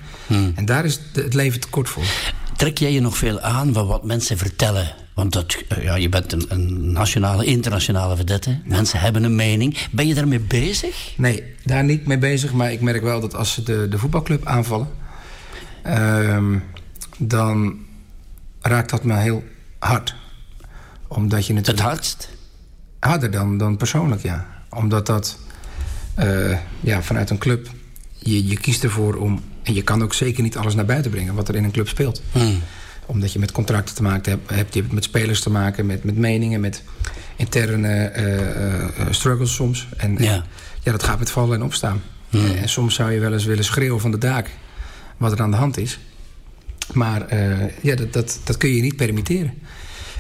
En 0.56 0.66
daar 0.66 0.86
is 0.86 1.00
de- 1.14 1.22
het 1.22 1.34
leven 1.34 1.60
te 1.60 1.68
kort 1.70 1.90
voor. 1.90 2.04
Trek 2.56 2.78
jij 2.78 2.92
je 2.94 3.00
nog 3.02 3.18
veel 3.18 3.40
aan 3.40 3.74
van 3.74 3.88
wat 3.88 4.04
mensen 4.04 4.38
vertellen? 4.38 4.94
Want 5.14 5.34
dat, 5.34 5.56
eh, 5.70 5.84
ja, 5.84 5.96
je 5.96 6.10
bent 6.10 6.32
een, 6.34 6.46
een 6.48 6.92
nationale, 6.92 7.46
internationale 7.46 8.16
vedette. 8.16 8.60
Mensen 8.66 9.00
hebben 9.00 9.24
een 9.24 9.36
mening. 9.36 9.78
Ben 9.92 10.08
je 10.08 10.14
daarmee 10.14 10.40
bezig? 10.40 11.14
Nee, 11.18 11.44
daar 11.64 11.84
niet 11.84 12.06
mee 12.06 12.18
bezig. 12.18 12.54
Maar 12.54 12.72
ik 12.72 12.82
merk 12.82 13.02
wel 13.04 13.20
dat 13.22 13.36
als 13.36 13.54
ze 13.54 13.64
de, 13.64 13.88
de 13.90 13.98
voetbalclub 13.98 14.46
aanvallen... 14.46 14.88
ehm, 15.84 16.58
dan 17.18 17.78
raakt 18.62 18.90
dat 18.90 19.04
me 19.04 19.16
heel 19.16 19.44
hard. 19.80 20.16
Omdat 21.08 21.46
je 21.48 21.54
Het 21.54 21.66
natuurlijk... 21.66 21.88
hardst? 21.96 22.30
Harder 23.06 23.32
dan, 23.32 23.58
dan 23.58 23.78
persoonlijk, 23.78 24.22
ja. 24.22 24.48
Omdat 24.70 25.06
dat 25.06 25.38
eh, 26.16 26.58
ja, 26.80 27.02
vanuit 27.02 27.30
een 27.30 27.38
club... 27.38 27.70
Je, 28.18 28.48
je 28.48 28.58
kiest 28.58 28.84
ervoor 28.84 29.16
om... 29.16 29.44
En 29.64 29.74
je 29.74 29.82
kan 29.82 30.04
ook 30.04 30.14
zeker 30.14 30.44
niet 30.44 30.58
alles 30.58 30.76
naar 30.76 30.86
buiten 30.86 31.12
brengen... 31.12 31.36
wat 31.36 31.48
er 31.48 31.56
in 31.56 31.64
een 31.64 31.72
club 31.72 31.88
speelt. 31.88 32.22
Hmm. 32.32 32.60
Omdat 33.06 33.34
je 33.34 33.40
met 33.40 33.52
contracten 33.52 33.96
te 33.96 34.04
maken 34.04 34.32
hebt. 34.32 34.50
hebt 34.50 34.74
je 34.74 34.82
hebt 34.82 34.94
met 34.94 35.04
spelers 35.04 35.42
te 35.42 35.50
maken, 35.50 35.86
met, 35.86 36.04
met 36.04 36.18
meningen... 36.18 36.62
met 36.62 36.84
interne 37.36 37.88
eh, 37.88 38.84
eh, 38.84 39.08
struggles 39.10 39.54
soms. 39.54 39.88
En, 39.98 40.16
Ja. 40.20 40.46
ja, 40.84 40.92
dat 40.92 41.04
gaat 41.04 41.20
met 41.20 41.32
vallen 41.32 41.56
en 41.56 41.64
opstaan. 41.64 42.02
En, 42.32 42.58
en 42.58 42.70
soms 42.70 42.96
zou 42.96 43.12
je 43.12 43.20
wel 43.20 43.34
eens 43.34 43.46
willen 43.46 43.64
schreeuwen 43.64 44.02
van 44.02 44.12
de 44.12 44.18
daak... 44.18 44.50
wat 45.18 45.32
er 45.32 45.42
aan 45.42 45.52
de 45.52 45.58
hand 45.58 45.78
is. 45.78 46.00
Maar 46.94 47.36
ja, 47.82 47.96
dat, 47.96 48.14
dat, 48.14 48.40
dat 48.44 48.58
kun 48.58 48.70
je 48.70 48.82
niet 48.82 48.96
permitteren. 48.96 49.54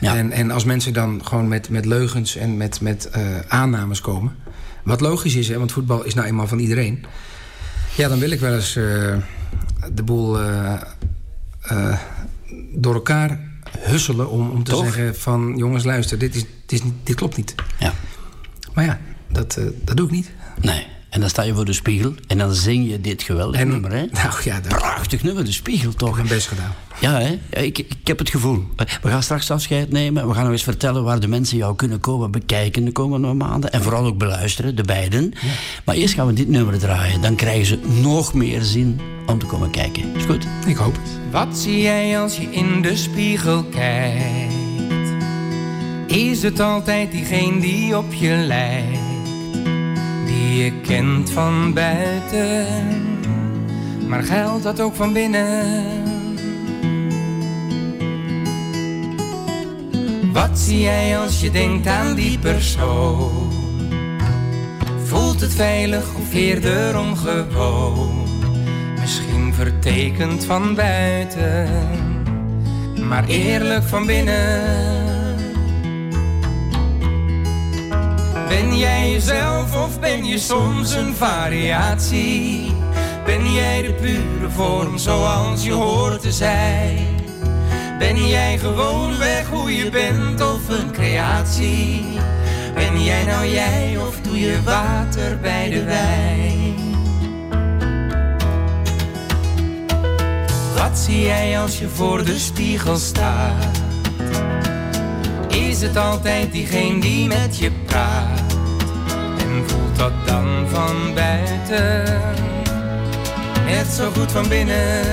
Ja. 0.05 0.15
En, 0.15 0.31
en 0.31 0.51
als 0.51 0.63
mensen 0.63 0.93
dan 0.93 1.21
gewoon 1.25 1.47
met, 1.47 1.69
met 1.69 1.85
leugens 1.85 2.35
en 2.35 2.57
met, 2.57 2.81
met 2.81 3.09
eh, 3.09 3.21
aannames 3.47 4.01
komen... 4.01 4.35
wat 4.83 5.01
logisch 5.01 5.35
is, 5.35 5.47
hè, 5.47 5.57
want 5.57 5.71
voetbal 5.71 6.03
is 6.03 6.13
nou 6.13 6.27
eenmaal 6.27 6.47
van 6.47 6.59
iedereen... 6.59 7.05
ja, 7.95 8.07
dan 8.07 8.19
wil 8.19 8.31
ik 8.31 8.39
wel 8.39 8.53
eens 8.53 8.75
eh, 8.75 8.83
de 9.93 10.03
boel 10.03 10.39
eh, 10.39 11.97
door 12.73 12.93
elkaar 12.93 13.39
husselen... 13.79 14.29
om, 14.29 14.49
om 14.49 14.63
te 14.63 14.71
Toch? 14.71 14.83
zeggen 14.83 15.15
van... 15.15 15.53
jongens, 15.57 15.83
luister, 15.83 16.17
dit, 16.17 16.35
is, 16.35 16.45
dit, 16.65 16.83
is 16.83 16.91
dit 17.03 17.15
klopt 17.15 17.37
niet. 17.37 17.55
Ja. 17.79 17.93
Maar 18.73 18.85
ja, 18.85 18.99
dat, 19.31 19.59
dat 19.83 19.97
doe 19.97 20.05
ik 20.05 20.11
niet. 20.11 20.31
Nee. 20.61 20.87
En 21.15 21.21
dan 21.21 21.29
sta 21.29 21.41
je 21.43 21.53
voor 21.53 21.65
de 21.65 21.73
spiegel 21.73 22.13
en 22.27 22.37
dan 22.37 22.53
zing 22.53 22.89
je 22.89 23.01
dit 23.01 23.23
geweldige 23.23 23.61
En- 23.63 23.67
nummer, 23.69 23.91
hè? 23.91 24.05
Nou 24.23 24.33
ja, 24.43 24.59
dat 24.59 24.67
Prachtig 24.67 25.23
nummer, 25.23 25.45
de 25.45 25.51
spiegel 25.51 25.89
ik 25.91 25.97
toch? 25.97 26.15
mijn 26.15 26.27
best 26.27 26.47
gedaan. 26.47 26.73
Ja, 26.99 27.19
hè? 27.19 27.27
Ja, 27.51 27.57
Ik, 27.65 27.77
ik 27.77 27.87
heb 28.03 28.19
het 28.19 28.29
gevoel. 28.29 28.63
We 29.01 29.09
gaan 29.09 29.23
straks 29.23 29.51
afscheid 29.51 29.91
nemen. 29.91 30.27
We 30.27 30.33
gaan 30.33 30.43
nog 30.43 30.51
eens 30.51 30.63
vertellen 30.63 31.03
waar 31.03 31.19
de 31.19 31.27
mensen 31.27 31.57
jou 31.57 31.75
kunnen 31.75 31.99
komen 31.99 32.31
bekijken 32.31 32.85
de 32.85 32.91
komende 32.91 33.33
maanden. 33.33 33.71
En 33.71 33.81
vooral 33.81 34.05
ook 34.05 34.17
beluisteren, 34.17 34.75
de 34.75 34.83
beiden. 34.83 35.33
Maar 35.85 35.95
eerst 35.95 36.13
gaan 36.13 36.27
we 36.27 36.33
dit 36.33 36.47
nummer 36.49 36.79
draaien. 36.79 37.21
Dan 37.21 37.35
krijgen 37.35 37.65
ze 37.65 37.79
nog 38.01 38.33
meer 38.33 38.61
zin 38.61 38.99
om 39.25 39.39
te 39.39 39.45
komen 39.45 39.71
kijken. 39.71 40.15
Is 40.15 40.23
goed? 40.23 40.47
Ik 40.67 40.75
hoop 40.75 40.93
het. 40.95 41.11
Wat 41.31 41.57
zie 41.57 41.81
jij 41.81 42.19
als 42.19 42.37
je 42.37 42.47
in 42.51 42.81
de 42.81 42.95
spiegel 42.95 43.63
kijkt? 43.63 44.53
Is 46.07 46.43
het 46.43 46.59
altijd 46.59 47.11
diegene 47.11 47.59
die 47.61 47.97
op 47.97 48.13
je 48.13 48.35
lijkt? 48.35 48.97
Die 50.35 50.63
je 50.63 50.71
kent 50.81 51.31
van 51.31 51.73
buiten, 51.73 52.67
maar 54.07 54.23
geldt 54.23 54.63
dat 54.63 54.81
ook 54.81 54.95
van 54.95 55.13
binnen? 55.13 56.03
Wat 60.33 60.59
zie 60.59 60.81
jij 60.81 61.19
als 61.19 61.41
je 61.41 61.51
denkt 61.51 61.87
aan 61.87 62.15
die 62.15 62.39
persoon? 62.39 63.51
Voelt 65.03 65.41
het 65.41 65.53
veilig 65.53 66.15
of 66.15 66.33
eerder 66.33 66.99
ongewoon? 66.99 68.27
Misschien 68.99 69.53
vertekend 69.53 70.45
van 70.45 70.75
buiten, 70.75 71.69
maar 73.07 73.25
eerlijk 73.27 73.83
van 73.83 74.05
binnen. 74.05 75.04
Ben 78.55 78.77
jij 78.77 79.11
jezelf 79.11 79.75
of 79.85 79.99
ben 79.99 80.25
je 80.25 80.37
soms 80.37 80.93
een 80.93 81.15
variatie? 81.15 82.73
Ben 83.25 83.53
jij 83.53 83.81
de 83.81 83.93
pure 83.93 84.49
vorm 84.49 84.97
zoals 84.97 85.63
je 85.63 85.71
hoort 85.71 86.21
te 86.21 86.31
zijn? 86.31 87.07
Ben 87.99 88.27
jij 88.27 88.57
gewoon 88.57 89.17
weg 89.17 89.47
hoe 89.47 89.75
je 89.75 89.89
bent 89.89 90.41
of 90.41 90.69
een 90.69 90.91
creatie? 90.91 92.05
Ben 92.73 93.03
jij 93.03 93.23
nou 93.25 93.45
jij 93.45 93.97
of 93.97 94.21
doe 94.21 94.39
je 94.39 94.63
water 94.63 95.39
bij 95.39 95.69
de 95.69 95.83
wijn? 95.83 96.75
Wat 100.77 100.97
zie 100.97 101.21
jij 101.21 101.59
als 101.59 101.79
je 101.79 101.87
voor 101.87 102.25
de 102.25 102.39
spiegel 102.39 102.97
staat? 102.97 103.83
is 105.75 105.81
het 105.81 105.97
altijd 105.97 106.51
diegene 106.51 106.99
die 106.99 107.27
met 107.27 107.57
je 107.57 107.71
praat? 107.85 108.44
Voelt 109.63 109.97
dat 109.97 110.13
dan 110.25 110.67
van 110.69 111.13
buiten 111.13 112.21
net 113.65 113.87
zo 113.87 114.11
goed 114.11 114.31
van 114.31 114.47
binnen? 114.47 115.03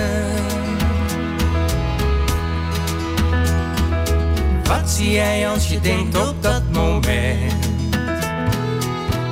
Wat 4.64 4.90
zie 4.90 5.10
jij 5.10 5.48
als 5.48 5.68
je 5.68 5.80
denkt 5.80 6.28
op 6.28 6.42
dat 6.42 6.62
moment? 6.72 7.70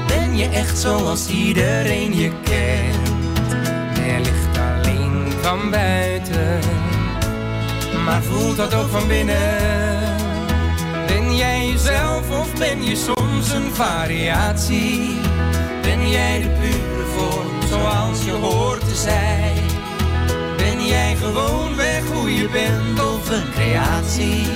Ben 0.07 0.37
je 0.37 0.49
echt 0.49 0.78
zoals 0.78 1.28
iedereen 1.28 2.16
je 2.16 2.31
kent? 2.43 3.09
Er 4.07 4.20
ligt 4.20 4.59
alleen 4.59 5.32
van 5.41 5.70
buiten, 5.70 6.59
maar 8.05 8.23
voelt 8.23 8.57
dat 8.57 8.74
ook 8.74 8.89
van 8.89 9.09
binnen? 9.09 9.99
Ben 11.07 11.37
jij 11.37 11.66
jezelf 11.66 12.31
of 12.31 12.53
ben 12.59 12.85
je 12.85 12.97
soms 12.97 13.20
een 13.52 13.74
variatie? 13.74 15.18
Ben 15.82 16.09
jij 16.09 16.40
de 16.40 16.48
pure 16.48 17.05
vorm 17.16 17.62
zoals 17.68 18.24
je 18.24 18.32
hoort 18.32 18.89
te 18.89 18.94
zijn? 18.94 19.56
Ben 20.56 20.86
jij 20.86 21.16
gewoon 21.16 21.77
weg 21.77 22.02
hoe 22.12 22.35
je 22.35 22.48
bent 22.48 23.01
of 23.01 23.31
een 23.31 23.51
creatie? 23.52 24.47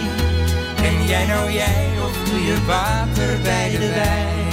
Ben 0.77 1.07
jij 1.07 1.27
nou 1.27 1.51
jij 1.51 1.89
of 2.05 2.29
doe 2.31 2.45
je 2.45 2.65
water 2.67 3.39
bij 3.43 3.71
de 3.71 3.89
wijn? 3.89 4.53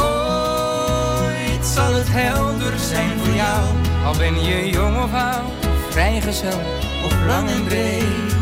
Ooit 0.00 1.66
zal 1.66 1.94
het 1.94 2.08
helder 2.10 2.78
zijn 2.78 3.18
voor 3.18 3.34
jou, 3.34 3.66
al 4.04 4.16
ben 4.16 4.44
je 4.44 4.70
jong 4.70 5.02
of 5.02 5.12
oud, 5.12 5.66
vrijgezel 5.90 6.60
of 7.04 7.26
lang 7.26 7.48
en 7.50 7.64
breed 7.64 8.34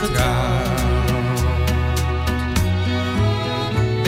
getrouwd. 0.00 0.89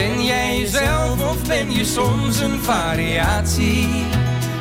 Ben 0.02 0.24
jij 0.24 0.58
jezelf 0.58 1.30
of 1.30 1.46
ben 1.46 1.72
je 1.72 1.84
soms 1.84 2.40
een 2.40 2.60
variatie? 2.60 3.88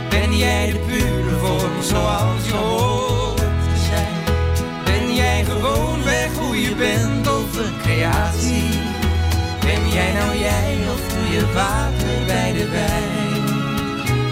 Ben 0.10 0.38
jij 0.38 0.72
de 0.72 0.80
pure 0.80 1.38
vorm 1.40 1.82
zoals 1.82 2.46
je 2.46 2.54
hoort 2.54 3.38
te 3.38 3.78
zijn? 3.90 4.24
Ben 4.86 5.16
jij 5.16 5.44
gewoon 5.44 6.04
weg 6.04 6.38
hoe 6.38 6.62
je 6.62 6.76
bent 6.76 7.28
of 7.28 7.58
een 7.58 7.78
creatie? 7.82 8.64
Ben 9.60 9.90
jij 9.90 10.14
nou 10.14 10.38
jij 10.38 10.78
of 10.94 11.14
doe 11.14 11.36
je 11.36 11.52
water 11.54 12.26
bij 12.26 12.54
de 12.54 12.70
wijn? 12.70 13.46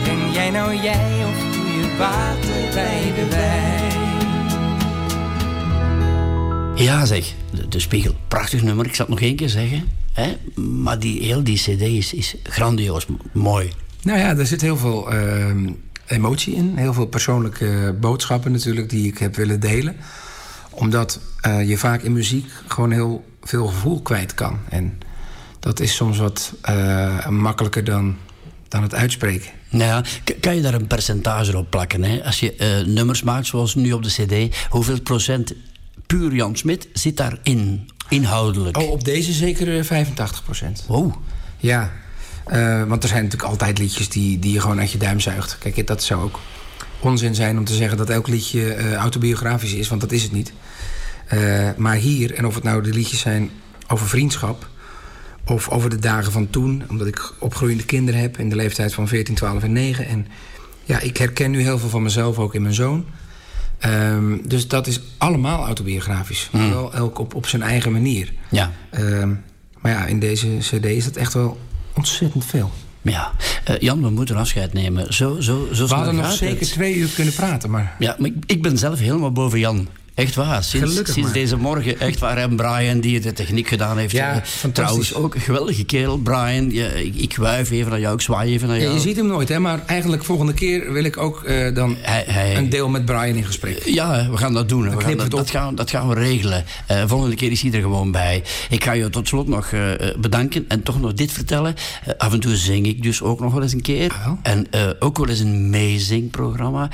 Ben 0.03 0.31
jij 0.31 0.49
nou 0.49 0.75
jij 0.75 1.25
of 1.25 1.55
doe 1.55 1.67
je 1.67 1.95
water 1.97 2.73
bij 2.73 3.13
de 3.15 3.27
wijn? 3.29 3.97
Ja, 6.75 7.05
zeg, 7.05 7.33
de, 7.51 7.67
de 7.67 7.79
Spiegel, 7.79 8.13
prachtig 8.27 8.63
nummer. 8.63 8.85
Ik 8.85 8.95
zal 8.95 9.05
het 9.05 9.15
nog 9.15 9.23
één 9.23 9.35
keer 9.35 9.49
zeggen. 9.49 9.98
Hè? 10.13 10.37
Maar 10.61 10.99
die, 10.99 11.23
heel 11.23 11.43
die 11.43 11.57
cd 11.57 11.81
is, 11.81 12.13
is 12.13 12.35
grandioos, 12.43 13.05
mooi. 13.33 13.71
Nou 14.01 14.19
ja, 14.19 14.37
er 14.37 14.45
zit 14.45 14.61
heel 14.61 14.77
veel 14.77 15.11
ehm, 15.11 15.71
emotie 16.07 16.55
in. 16.55 16.77
Heel 16.77 16.93
veel 16.93 17.05
persoonlijke 17.05 17.95
boodschappen 17.99 18.51
natuurlijk 18.51 18.89
die 18.89 19.07
ik 19.07 19.17
heb 19.17 19.35
willen 19.35 19.59
delen. 19.59 19.95
Omdat 20.69 21.19
eh, 21.41 21.69
je 21.69 21.77
vaak 21.77 22.01
in 22.01 22.13
muziek 22.13 22.45
gewoon 22.67 22.91
heel 22.91 23.25
veel 23.41 23.67
gevoel 23.67 24.01
kwijt 24.01 24.33
kan. 24.33 24.59
En 24.69 24.99
dat 25.59 25.79
is 25.79 25.95
soms 25.95 26.17
wat 26.17 26.53
eh, 26.61 27.27
makkelijker 27.27 27.83
dan, 27.83 28.15
dan 28.67 28.81
het 28.81 28.93
uitspreken. 28.93 29.51
Nou 29.69 29.83
ja, 29.83 30.03
kan 30.39 30.55
je 30.55 30.61
daar 30.61 30.73
een 30.73 30.87
percentage 30.87 31.57
op 31.57 31.69
plakken? 31.69 32.03
Hè? 32.03 32.23
Als 32.23 32.39
je 32.39 32.55
eh, 32.55 32.85
nummers 32.85 33.23
maakt, 33.23 33.47
zoals 33.47 33.75
nu 33.75 33.91
op 33.91 34.03
de 34.03 34.09
cd... 34.09 34.55
hoeveel 34.69 35.01
procent 35.01 35.53
puur 36.05 36.33
Jan 36.33 36.55
Smit 36.55 36.87
zit 36.93 37.17
daarin, 37.17 37.89
inhoudelijk? 38.09 38.77
Oh, 38.77 38.91
op 38.91 39.03
deze 39.03 39.31
zeker 39.31 39.77
eh, 39.77 39.83
85 39.83 40.43
procent. 40.43 40.85
Oh. 40.87 41.13
Ja, 41.57 41.91
eh, 42.45 42.83
want 42.83 43.03
er 43.03 43.09
zijn 43.09 43.23
natuurlijk 43.23 43.51
altijd 43.51 43.77
liedjes 43.77 44.09
die, 44.09 44.39
die 44.39 44.53
je 44.53 44.61
gewoon 44.61 44.79
uit 44.79 44.91
je 44.91 44.97
duim 44.97 45.19
zuigt. 45.19 45.57
Kijk, 45.57 45.87
dat 45.87 46.03
zou 46.03 46.23
ook 46.23 46.39
onzin 46.99 47.35
zijn 47.35 47.57
om 47.57 47.65
te 47.65 47.73
zeggen 47.73 47.97
dat 47.97 48.09
elk 48.09 48.27
liedje 48.27 48.73
eh, 48.73 48.93
autobiografisch 48.93 49.73
is, 49.73 49.87
want 49.87 50.01
dat 50.01 50.11
is 50.11 50.23
het 50.23 50.31
niet. 50.31 50.53
Eh, 51.27 51.69
maar 51.77 51.95
hier, 51.95 52.33
en 52.33 52.45
of 52.45 52.55
het 52.55 52.63
nou 52.63 52.83
de 52.83 52.93
liedjes 52.93 53.19
zijn 53.19 53.49
over 53.87 54.07
vriendschap 54.07 54.67
of 55.45 55.69
over 55.69 55.89
de 55.89 55.99
dagen 55.99 56.31
van 56.31 56.49
toen, 56.49 56.83
omdat 56.89 57.07
ik 57.07 57.33
opgroeiende 57.39 57.85
kinderen 57.85 58.21
heb 58.21 58.37
in 58.37 58.49
de 58.49 58.55
leeftijd 58.55 58.93
van 58.93 59.07
14, 59.07 59.35
12 59.35 59.63
en 59.63 59.71
9. 59.71 60.07
En 60.07 60.27
ja, 60.83 60.99
ik 60.99 61.17
herken 61.17 61.51
nu 61.51 61.61
heel 61.61 61.79
veel 61.79 61.89
van 61.89 62.03
mezelf 62.03 62.39
ook 62.39 62.55
in 62.55 62.61
mijn 62.61 62.73
zoon. 62.73 63.05
Ehm, 63.79 64.37
dus 64.47 64.67
dat 64.67 64.87
is 64.87 65.01
allemaal 65.17 65.65
autobiografisch. 65.65 66.49
Wel 66.51 66.93
elk 66.93 67.19
op, 67.19 67.33
op 67.35 67.47
zijn 67.47 67.61
eigen 67.61 67.91
manier. 67.91 68.33
Ja. 68.51 68.71
Ehm, 68.89 69.33
maar 69.81 69.91
ja, 69.91 70.05
in 70.05 70.19
deze 70.19 70.47
cd 70.59 70.85
is 70.85 71.03
dat 71.05 71.15
echt 71.15 71.33
wel 71.33 71.59
ontzettend 71.93 72.45
veel. 72.45 72.71
Ja, 73.01 73.31
Eh, 73.63 73.75
Jan, 73.79 74.01
we 74.01 74.09
moeten 74.09 74.35
afscheid 74.35 74.73
nemen. 74.73 75.13
Zo, 75.13 75.39
zo, 75.41 75.67
zo 75.73 75.87
We 75.87 75.93
hadden 75.93 76.15
nog 76.15 76.31
zeker 76.31 76.59
het. 76.59 76.69
twee 76.71 76.95
uur 76.95 77.09
kunnen 77.09 77.33
praten, 77.33 77.69
maar... 77.69 77.95
Ja, 77.99 78.15
maar 78.19 78.29
ik, 78.29 78.35
ik 78.45 78.61
ben 78.61 78.77
zelf 78.77 78.99
helemaal 78.99 79.31
boven 79.31 79.59
Jan. 79.59 79.87
Echt 80.19 80.35
waar. 80.35 80.63
Sinds, 80.63 80.95
sinds 80.95 81.17
maar. 81.17 81.31
deze 81.33 81.57
morgen, 81.57 81.99
echt 81.99 82.19
waar. 82.19 82.37
En 82.37 82.55
Brian, 82.55 82.99
die 82.99 83.19
de 83.19 83.33
techniek 83.33 83.67
gedaan 83.67 83.97
heeft. 83.97 84.11
Ja, 84.11 84.29
Eh, 84.29 84.35
fantastisch. 84.35 84.73
Trouwens, 84.73 85.13
ook 85.13 85.35
een 85.35 85.41
geweldige 85.41 85.83
kerel. 85.83 86.17
Brian, 86.17 86.71
ja, 86.71 86.85
ik, 86.87 87.15
ik 87.15 87.35
wuif 87.37 87.69
even 87.71 87.89
naar 87.91 87.99
jou, 87.99 88.13
ik 88.15 88.21
zwaai 88.21 88.51
even 88.53 88.67
naar 88.67 88.77
Ja, 88.77 88.83
jou. 88.83 88.95
je 88.95 89.01
ziet 89.01 89.15
hem 89.15 89.27
nooit, 89.27 89.49
hè? 89.49 89.59
Maar 89.59 89.85
eigenlijk 89.85 90.23
volgende 90.23 90.53
keer 90.53 90.91
wil 90.93 91.03
ik 91.03 91.17
ook 91.17 91.43
eh, 91.43 91.75
dan 91.75 91.95
Hij- 92.01 92.23
hij- 92.27 92.57
een 92.57 92.69
deel 92.69 92.89
met 92.89 93.05
Brian 93.05 93.35
in 93.35 93.43
gesprek. 93.45 93.81
Ja, 93.85 94.29
we 94.29 94.37
gaan 94.37 94.53
dat 94.53 94.69
doen. 94.69 94.83
We 94.83 94.89
gaan 94.89 94.97
knippen 94.99 95.29
dat, 95.29 95.49
gaan, 95.49 95.75
dat 95.75 95.89
gaan 95.89 96.07
we 96.07 96.13
regelen. 96.15 96.63
Eh, 96.87 97.03
volgende 97.07 97.35
keer 97.35 97.51
is 97.51 97.61
hij 97.61 97.71
er 97.71 97.81
gewoon 97.81 98.11
bij. 98.11 98.43
Ik 98.69 98.83
ga 98.83 98.91
je 98.91 99.09
tot 99.09 99.27
slot 99.27 99.47
nog 99.47 99.71
eh, 99.71 100.09
eh, 100.09 100.17
bedanken 100.17 100.65
en 100.67 100.83
toch 100.83 100.99
nog 101.01 101.13
dit 101.13 101.31
vertellen. 101.31 101.75
Eh, 102.05 102.13
af 102.17 102.33
en 102.33 102.39
toe 102.39 102.55
zing 102.55 102.87
ik 102.87 103.03
dus 103.03 103.21
ook 103.21 103.39
nog 103.39 103.53
wel 103.53 103.61
eens 103.61 103.73
een 103.73 103.81
keer. 103.81 104.11
Ah? 104.11 104.31
En 104.43 104.67
eh, 104.71 104.81
ook 104.99 105.17
wel 105.17 105.27
eens 105.27 105.39
een 105.39 105.69
meezingprogramma. 105.69 106.89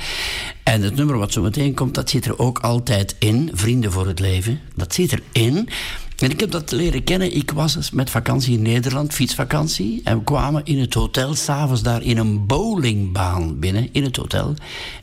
En 0.62 0.82
het 0.82 0.96
nummer 0.96 1.18
wat 1.18 1.32
zo 1.32 1.42
meteen 1.42 1.74
komt, 1.74 1.94
dat 1.94 2.10
zit 2.10 2.24
er 2.26 2.38
ook 2.38 2.58
altijd 2.58 3.15
in. 3.18 3.50
Vrienden 3.52 3.92
voor 3.92 4.06
het 4.06 4.20
leven. 4.20 4.60
Dat 4.74 4.94
zit 4.94 5.20
erin. 5.32 5.68
En 6.16 6.30
ik 6.30 6.40
heb 6.40 6.50
dat 6.50 6.70
leren 6.70 7.04
kennen. 7.04 7.36
Ik 7.36 7.50
was 7.50 7.90
met 7.90 8.10
vakantie 8.10 8.56
in 8.56 8.62
Nederland, 8.62 9.14
fietsvakantie. 9.14 10.00
En 10.04 10.18
we 10.18 10.24
kwamen 10.24 10.64
in 10.64 10.80
het 10.80 10.94
hotel, 10.94 11.34
s'avonds 11.34 11.82
daar 11.82 12.02
in 12.02 12.18
een 12.18 12.46
bowlingbaan 12.46 13.58
binnen, 13.58 13.88
in 13.92 14.04
het 14.04 14.16
hotel. 14.16 14.54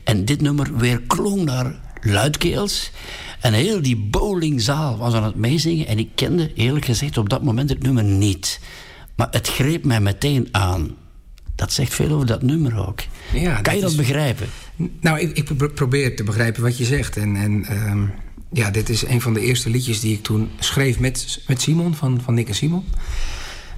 En 0.03 0.25
dit 0.25 0.41
nummer 0.41 0.77
weer 0.77 1.01
klonk 1.01 1.47
daar 1.47 1.79
luidkeels. 2.01 2.91
En 3.41 3.53
heel 3.53 3.81
die 3.81 3.97
bowlingzaal 3.97 4.97
was 4.97 5.13
aan 5.13 5.23
het 5.23 5.35
meezingen. 5.35 5.87
En 5.87 5.99
ik 5.99 6.09
kende 6.15 6.53
eerlijk 6.53 6.85
gezegd 6.85 7.17
op 7.17 7.29
dat 7.29 7.43
moment 7.43 7.69
het 7.69 7.83
nummer 7.83 8.03
niet. 8.03 8.59
Maar 9.15 9.27
het 9.31 9.47
greep 9.47 9.85
mij 9.85 10.01
meteen 10.01 10.47
aan. 10.51 10.95
Dat 11.55 11.73
zegt 11.73 11.93
veel 11.93 12.11
over 12.11 12.25
dat 12.25 12.41
nummer 12.41 12.87
ook. 12.87 12.99
Ja, 13.33 13.61
kan 13.61 13.75
je 13.75 13.81
dat 13.81 13.89
is- 13.89 13.95
begrijpen? 13.95 14.47
Nou, 15.01 15.19
ik, 15.19 15.37
ik 15.37 15.57
pro- 15.57 15.67
probeer 15.69 16.15
te 16.15 16.23
begrijpen 16.23 16.61
wat 16.61 16.77
je 16.77 16.85
zegt. 16.85 17.17
En, 17.17 17.35
en 17.35 17.65
ehm, 17.65 18.03
ja, 18.51 18.71
dit 18.71 18.89
is 18.89 19.05
een 19.05 19.21
van 19.21 19.33
de 19.33 19.39
eerste 19.41 19.69
liedjes 19.69 19.99
die 19.99 20.13
ik 20.13 20.23
toen 20.23 20.49
schreef 20.59 20.99
met, 20.99 21.41
met 21.47 21.61
Simon, 21.61 21.95
van, 21.95 22.21
van 22.23 22.33
Nick 22.33 22.47
en 22.47 22.55
Simon. 22.55 22.83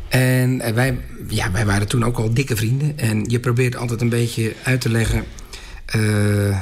En 0.10 0.62
eh, 0.62 0.74
wij, 0.74 0.98
ja, 1.30 1.52
wij 1.52 1.66
waren 1.66 1.88
toen 1.88 2.06
ook 2.06 2.18
al 2.18 2.34
dikke 2.34 2.56
vrienden. 2.56 2.98
En 2.98 3.24
je 3.30 3.40
probeert 3.40 3.76
altijd 3.76 4.02
een 4.02 4.10
beetje 4.10 4.54
uit 4.64 4.82
te 4.82 4.90
leggen 4.90 5.24
eh, 5.86 6.60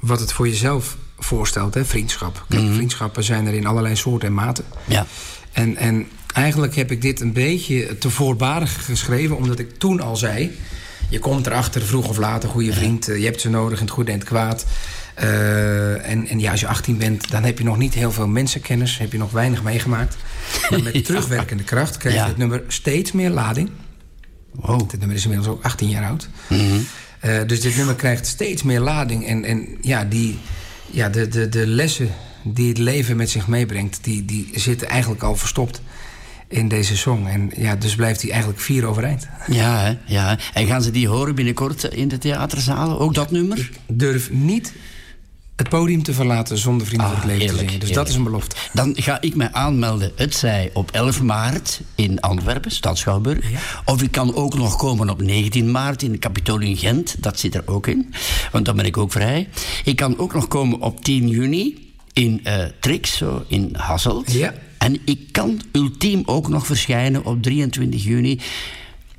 wat 0.00 0.20
het 0.20 0.32
voor 0.32 0.48
jezelf 0.48 0.96
voorstelt, 1.18 1.74
hè, 1.74 1.84
vriendschap. 1.84 2.44
Kijk, 2.48 2.72
vriendschappen 2.74 3.24
zijn 3.24 3.46
er 3.46 3.54
in 3.54 3.66
allerlei 3.66 3.96
soorten 3.96 4.28
en 4.28 4.34
maten. 4.34 4.64
Ja. 4.84 5.06
En, 5.52 5.76
en 5.76 6.06
eigenlijk 6.34 6.74
heb 6.74 6.90
ik 6.90 7.02
dit 7.02 7.20
een 7.20 7.32
beetje 7.32 7.98
te 7.98 8.10
voorbarig 8.10 8.84
geschreven, 8.84 9.36
omdat 9.36 9.58
ik 9.58 9.78
toen 9.78 10.00
al 10.00 10.16
zei: 10.16 10.50
je 11.14 11.20
komt 11.20 11.46
erachter 11.46 11.82
vroeg 11.82 12.08
of 12.08 12.16
laat, 12.16 12.44
een 12.44 12.50
goede 12.50 12.72
vriend, 12.72 13.08
eh, 13.08 13.18
je 13.18 13.24
hebt 13.24 13.40
ze 13.40 13.50
nodig 13.50 13.78
in 13.78 13.84
het 13.84 13.94
goede 13.94 14.12
en 14.12 14.18
het 14.18 14.26
kwaad. 14.28 14.66
Eh, 15.14 16.10
en, 16.10 16.26
en 16.28 16.40
ja, 16.40 16.50
als 16.50 16.60
je 16.60 16.66
18 16.66 16.98
bent, 16.98 17.30
dan 17.30 17.44
heb 17.44 17.58
je 17.58 17.64
nog 17.64 17.78
niet 17.78 17.94
heel 17.94 18.12
veel 18.12 18.26
mensenkennis, 18.26 18.98
heb 18.98 19.12
je 19.12 19.18
nog 19.18 19.30
weinig 19.30 19.62
meegemaakt. 19.62 20.16
Maar 20.70 20.82
met 20.82 20.94
Ja. 20.96 21.02
terugwerkende 21.02 21.62
kracht 21.64 21.96
krijgt 21.96 22.18
Ja. 22.18 22.26
het 22.26 22.36
nummer 22.36 22.62
steeds 22.68 23.12
meer 23.12 23.30
lading. 23.30 23.70
Wow. 24.50 24.90
Dit 24.90 24.98
nummer 24.98 25.16
is 25.16 25.24
inmiddels 25.24 25.50
ook 25.52 25.64
18 25.64 25.88
jaar 25.88 26.08
oud. 26.08 26.28
Mhm. 26.48 26.60
Eh, 27.20 27.38
dus 27.46 27.60
dit 27.60 27.76
nummer 27.76 27.94
krijgt 27.94 28.26
steeds 28.26 28.62
meer 28.62 28.80
lading. 28.80 29.26
En, 29.26 29.44
en 29.44 29.68
ja, 29.80 30.04
die, 30.04 30.38
ja 30.90 31.08
de, 31.08 31.28
de, 31.28 31.48
de 31.48 31.66
lessen 31.66 32.08
die 32.42 32.68
het 32.68 32.78
leven 32.78 33.16
met 33.16 33.30
zich 33.30 33.46
meebrengt, 33.48 33.98
die, 34.02 34.24
die 34.24 34.50
zitten 34.54 34.88
eigenlijk 34.88 35.22
al 35.22 35.36
verstopt 35.36 35.80
in 36.48 36.68
deze 36.68 36.96
song. 36.96 37.26
En 37.26 37.50
ja, 37.56 37.76
dus 37.76 37.94
blijft 37.94 38.22
hij 38.22 38.30
eigenlijk 38.30 38.60
vier 38.60 38.84
overeind. 38.86 39.28
Ja, 39.46 39.78
hè? 39.78 39.94
ja. 40.06 40.38
En 40.52 40.66
gaan 40.66 40.82
ze 40.82 40.90
die 40.90 41.08
horen 41.08 41.34
binnenkort 41.34 41.84
in 41.84 42.08
de 42.08 42.18
theaterzalen? 42.18 42.98
Ook 42.98 43.14
dat 43.14 43.30
nummer? 43.30 43.70
Durf 43.86 44.30
niet 44.30 44.72
het 45.56 45.68
podium 45.68 46.02
te 46.02 46.12
verlaten 46.12 46.58
zonder 46.58 46.86
Vrienden 46.86 47.08
Ah, 47.08 47.12
voor 47.12 47.30
het 47.30 47.38
Leven 47.38 47.56
te 47.56 47.64
zingen. 47.64 47.80
Dus 47.80 47.92
dat 47.92 48.08
is 48.08 48.14
een 48.14 48.22
belofte. 48.24 48.56
Dan 48.72 48.92
ga 48.96 49.20
ik 49.20 49.34
mij 49.34 49.52
aanmelden, 49.52 50.12
het 50.16 50.34
zij 50.34 50.70
op 50.72 50.90
11 50.90 51.22
maart 51.22 51.80
in 51.94 52.20
Antwerpen, 52.20 52.70
Stad 52.70 52.98
Schouwburg. 52.98 53.46
Of 53.84 54.02
ik 54.02 54.10
kan 54.10 54.34
ook 54.34 54.54
nog 54.54 54.76
komen 54.76 55.10
op 55.10 55.22
19 55.22 55.70
maart 55.70 56.02
in 56.02 56.12
de 56.12 56.18
Capitool 56.18 56.58
Gent. 56.60 57.22
Dat 57.22 57.38
zit 57.38 57.54
er 57.54 57.62
ook 57.66 57.86
in, 57.86 58.14
want 58.52 58.64
dan 58.64 58.76
ben 58.76 58.84
ik 58.84 58.96
ook 58.96 59.12
vrij. 59.12 59.48
Ik 59.84 59.96
kan 59.96 60.18
ook 60.18 60.34
nog 60.34 60.48
komen 60.48 60.80
op 60.80 61.04
10 61.04 61.28
juni 61.28 61.92
in 62.12 62.40
eh 62.44 62.64
Trix, 62.80 63.16
zo 63.16 63.44
in 63.48 63.74
Hasselt. 63.76 64.32
Ja. 64.32 64.54
En 64.84 64.98
ik 65.04 65.32
kan 65.32 65.60
ultiem 65.72 66.22
ook 66.24 66.48
nog 66.48 66.66
verschijnen 66.66 67.24
op 67.24 67.42
23 67.42 68.04
juni. 68.04 68.40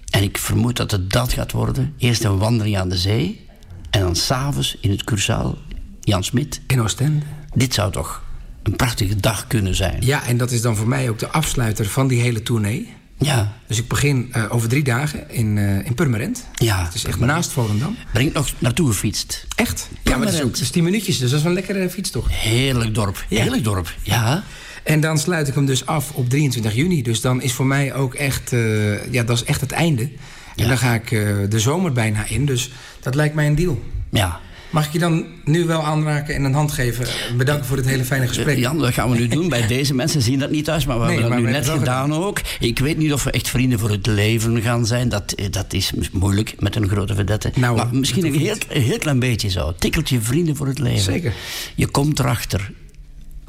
En 0.10 0.24
ik 0.24 0.38
vermoed 0.38 0.76
dat 0.76 0.92
het 0.92 1.12
dat 1.12 1.34
gaat 1.34 1.52
worden. 1.52 1.94
Eerst 1.98 2.24
een 2.24 2.38
wandeling 2.38 2.78
aan 2.78 2.90
de 2.90 2.98
zee. 2.98 3.46
En 3.90 4.02
dan 4.02 4.16
s'avonds 4.16 4.78
in 4.82 4.92
het 4.92 5.04
cursaal 5.04 5.58
Jan 6.02 6.24
Smit. 6.24 6.62
In 6.68 6.82
Oostende. 6.82 7.26
Dit 7.54 7.74
zou 7.74 7.92
toch 7.92 8.24
een 8.64 8.76
prachtige 8.76 9.16
dag 9.16 9.48
kunnen 9.48 9.76
zijn. 9.76 9.98
Ja, 10.00 10.26
en 10.26 10.38
dat 10.38 10.52
is 10.52 10.62
dan 10.62 10.76
voor 10.76 10.88
mij 10.88 11.10
ook 11.10 11.20
de 11.20 11.30
afsluiter 11.30 11.86
van 11.86 12.08
die 12.08 12.22
hele 12.22 12.44
tournee. 12.44 12.94
Ja. 13.18 13.54
Dus 13.68 13.78
ik 13.78 13.88
begin 13.88 14.30
eh, 14.32 14.44
over 14.50 14.70
drie 14.70 14.84
dagen 14.84 15.30
in, 15.30 15.58
eh, 15.58 15.86
in 15.86 15.94
Purmerend. 15.96 16.46
Ja. 16.54 16.84
Het 16.84 16.94
is 16.94 17.06
echt 17.06 17.20
naast 17.20 17.52
Volendam. 17.52 17.96
Ben 18.14 18.22
ik 18.22 18.34
nog 18.34 18.54
naartoe 18.58 18.88
gefietst. 18.88 19.46
Echt? 19.56 19.90
Ja, 20.04 20.18
maar 20.18 20.26
het 20.26 20.36
is 20.36 20.42
ook 20.42 20.58
is 20.58 20.70
10 20.70 20.84
minuutjes, 20.84 21.18
dus 21.18 21.30
dat 21.30 21.38
is 21.38 21.46
wel 21.46 21.56
een 21.56 21.58
lekkere 21.58 21.90
fietstocht. 21.90 22.32
Heerlijk 22.32 22.96
dorp. 22.96 23.26
Ja. 23.30 23.42
Heerlijk 23.42 23.64
dorp. 23.64 23.94
Ja. 24.04 24.44
En 24.86 24.99
dan 24.99 25.18
sluit 25.18 25.48
ik 25.48 25.53
hem 25.53 25.66
dus 25.66 25.86
af 25.86 26.12
op 26.12 26.30
23 26.30 26.76
juni. 26.76 27.02
Dus 27.02 27.22
dan 27.22 27.41
is 27.41 27.53
voor 27.53 27.66
mij 27.66 27.94
ook 27.94 28.14
echt, 28.14 28.53
eh, 28.53 29.12
ja, 29.12 29.24
dat 29.24 29.36
is 29.38 29.44
echt 29.44 29.62
het 29.62 29.72
einde. 29.72 30.10
En 30.56 30.68
dan 30.68 30.78
ga 30.78 30.94
ik 30.94 31.12
eh, 31.12 31.28
de 31.49 31.60
zomer 31.60 31.91
bijna 31.91 32.26
in. 32.28 32.45
Dus 32.45 32.72
dat 32.99 33.16
lijkt 33.16 33.36
mij 33.36 33.48
een 33.48 33.56
deal. 33.56 33.82
Ja. 34.10 34.40
Mag 34.70 34.86
ik 34.86 34.91
je 34.94 34.99
dan 34.99 35.26
nu 35.45 35.66
wel 35.66 35.84
aanraken 35.84 36.36
en 36.36 36.44
een 36.44 36.53
hand 36.53 36.72
geven? 36.72 37.06
Bedankt 37.38 37.66
voor 37.66 37.78
het 37.78 37.86
hele 37.86 38.03
fijne 38.06 38.28
gesprek. 38.28 38.56
Eh, 38.56 38.62
Jan, 38.62 38.78
dat 38.78 38.94
gaan 38.94 39.10
we 39.10 39.18
nu 39.18 39.28
doen. 39.28 39.49
Bij 39.49 39.68
deze 39.78 39.94
mensen 39.94 40.22
zien 40.22 40.40
dat 40.40 40.52
niet 40.52 40.66
thuis, 40.66 40.86
maar 40.86 40.99
we 40.99 41.06
Nee, 41.06 41.14
hebben 41.14 41.32
dat 41.32 41.45
nu 41.45 41.52
net 41.52 41.68
het 41.68 41.78
gedaan 41.78 42.14
ook. 42.14 42.41
Ik 42.60 42.80
weet 42.80 42.98
niet 42.98 43.14
of 43.14 43.24
we 43.24 43.32
echt 43.32 43.49
vrienden 43.49 43.80
voor 43.80 43.90
het 43.90 44.06
leven 44.07 44.62
gaan 44.62 44.86
zijn. 44.86 45.10
Dat, 45.10 45.36
dat 45.49 45.74
is 45.74 45.91
moeilijk 46.12 46.56
met 46.60 46.76
een 46.76 46.88
grote 46.88 47.16
vedette. 47.16 47.52
Nou, 47.56 47.76
maar 47.76 47.88
misschien 47.91 48.26
een 48.26 48.40
heel, 48.40 48.56
een 48.70 48.82
heel 48.82 48.98
klein 48.98 49.20
beetje 49.20 49.49
zo. 49.49 49.74
Tikkeltje 49.80 50.22
vrienden 50.22 50.56
voor 50.56 50.68
het 50.68 50.80
leven. 50.80 51.02
Zeker. 51.14 51.34
Je 51.76 51.88
komt 51.88 52.20
erachter. 52.20 52.72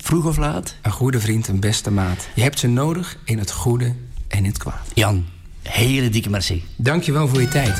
Vroeg 0.06 0.24
of 0.24 0.36
laat? 0.36 0.74
Een 0.82 0.90
goede 0.90 1.20
vriend, 1.20 1.48
een 1.48 1.60
beste 1.60 1.90
maat. 1.90 2.28
Je 2.34 2.42
hebt 2.42 2.58
ze 2.58 2.68
nodig 2.68 3.18
in 3.24 3.38
het 3.38 3.50
goede 3.50 3.94
en 4.28 4.38
in 4.38 4.44
het 4.44 4.58
kwaad. 4.58 4.90
Jan, 4.94 5.24
hele 5.62 6.08
dikke 6.08 6.30
merci. 6.30 6.64
Dank 6.76 7.02
je 7.02 7.12
wel 7.12 7.28
voor 7.28 7.40
je 7.40 7.48
tijd. 7.48 7.76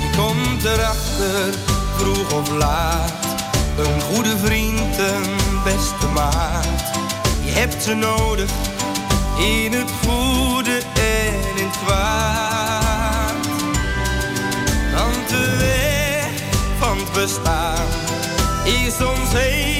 Je 0.00 0.10
komt 0.16 0.64
erachter, 0.64 1.54
vroeg 1.96 2.32
of 2.32 2.50
laat. 2.50 3.12
Een 3.78 4.00
goede 4.00 4.36
vriend, 4.36 4.98
een 4.98 5.62
beste 5.64 6.06
maat. 6.14 6.79
Hebt 7.52 7.82
ze 7.82 7.94
nodig 7.94 8.50
in 9.38 9.72
het 9.72 9.90
goede 10.06 10.80
en 10.94 11.56
in 11.56 11.64
het 11.66 11.78
kwaad. 11.84 13.46
Want 14.94 15.28
de 15.28 15.56
weg 15.58 16.30
van 16.78 16.98
het 16.98 17.12
bestaan 17.12 17.86
is 18.64 18.96
soms 18.96 19.32
heel 19.32 19.79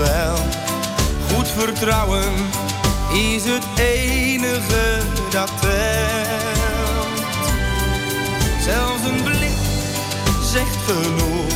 wel. 0.00 0.36
Goed 1.32 1.48
vertrouwen 1.48 2.32
is 3.12 3.44
het 3.44 3.64
enige 3.78 4.98
dat 5.30 5.50
telt. 5.60 7.20
Zelfs 8.60 9.04
een 9.04 9.22
blik 9.22 9.58
zegt 10.42 10.76
genoeg 10.86 11.52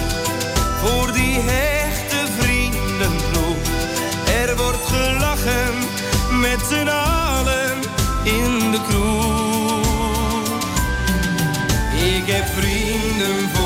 voor 0.85 1.13
die 1.13 1.41
hechte 1.41 2.33
vriendenploeg. 2.39 3.57
Er 4.47 4.57
wordt 4.57 4.87
gelachen 4.87 5.75
met 6.41 6.61
z'n 6.69 6.89
allen 6.89 7.79
in 8.23 8.71
de 8.71 8.81
kroeg. 8.89 9.43
Ik 12.17 12.27
heb 12.27 12.47
vrienden 12.47 13.51
voor 13.53 13.64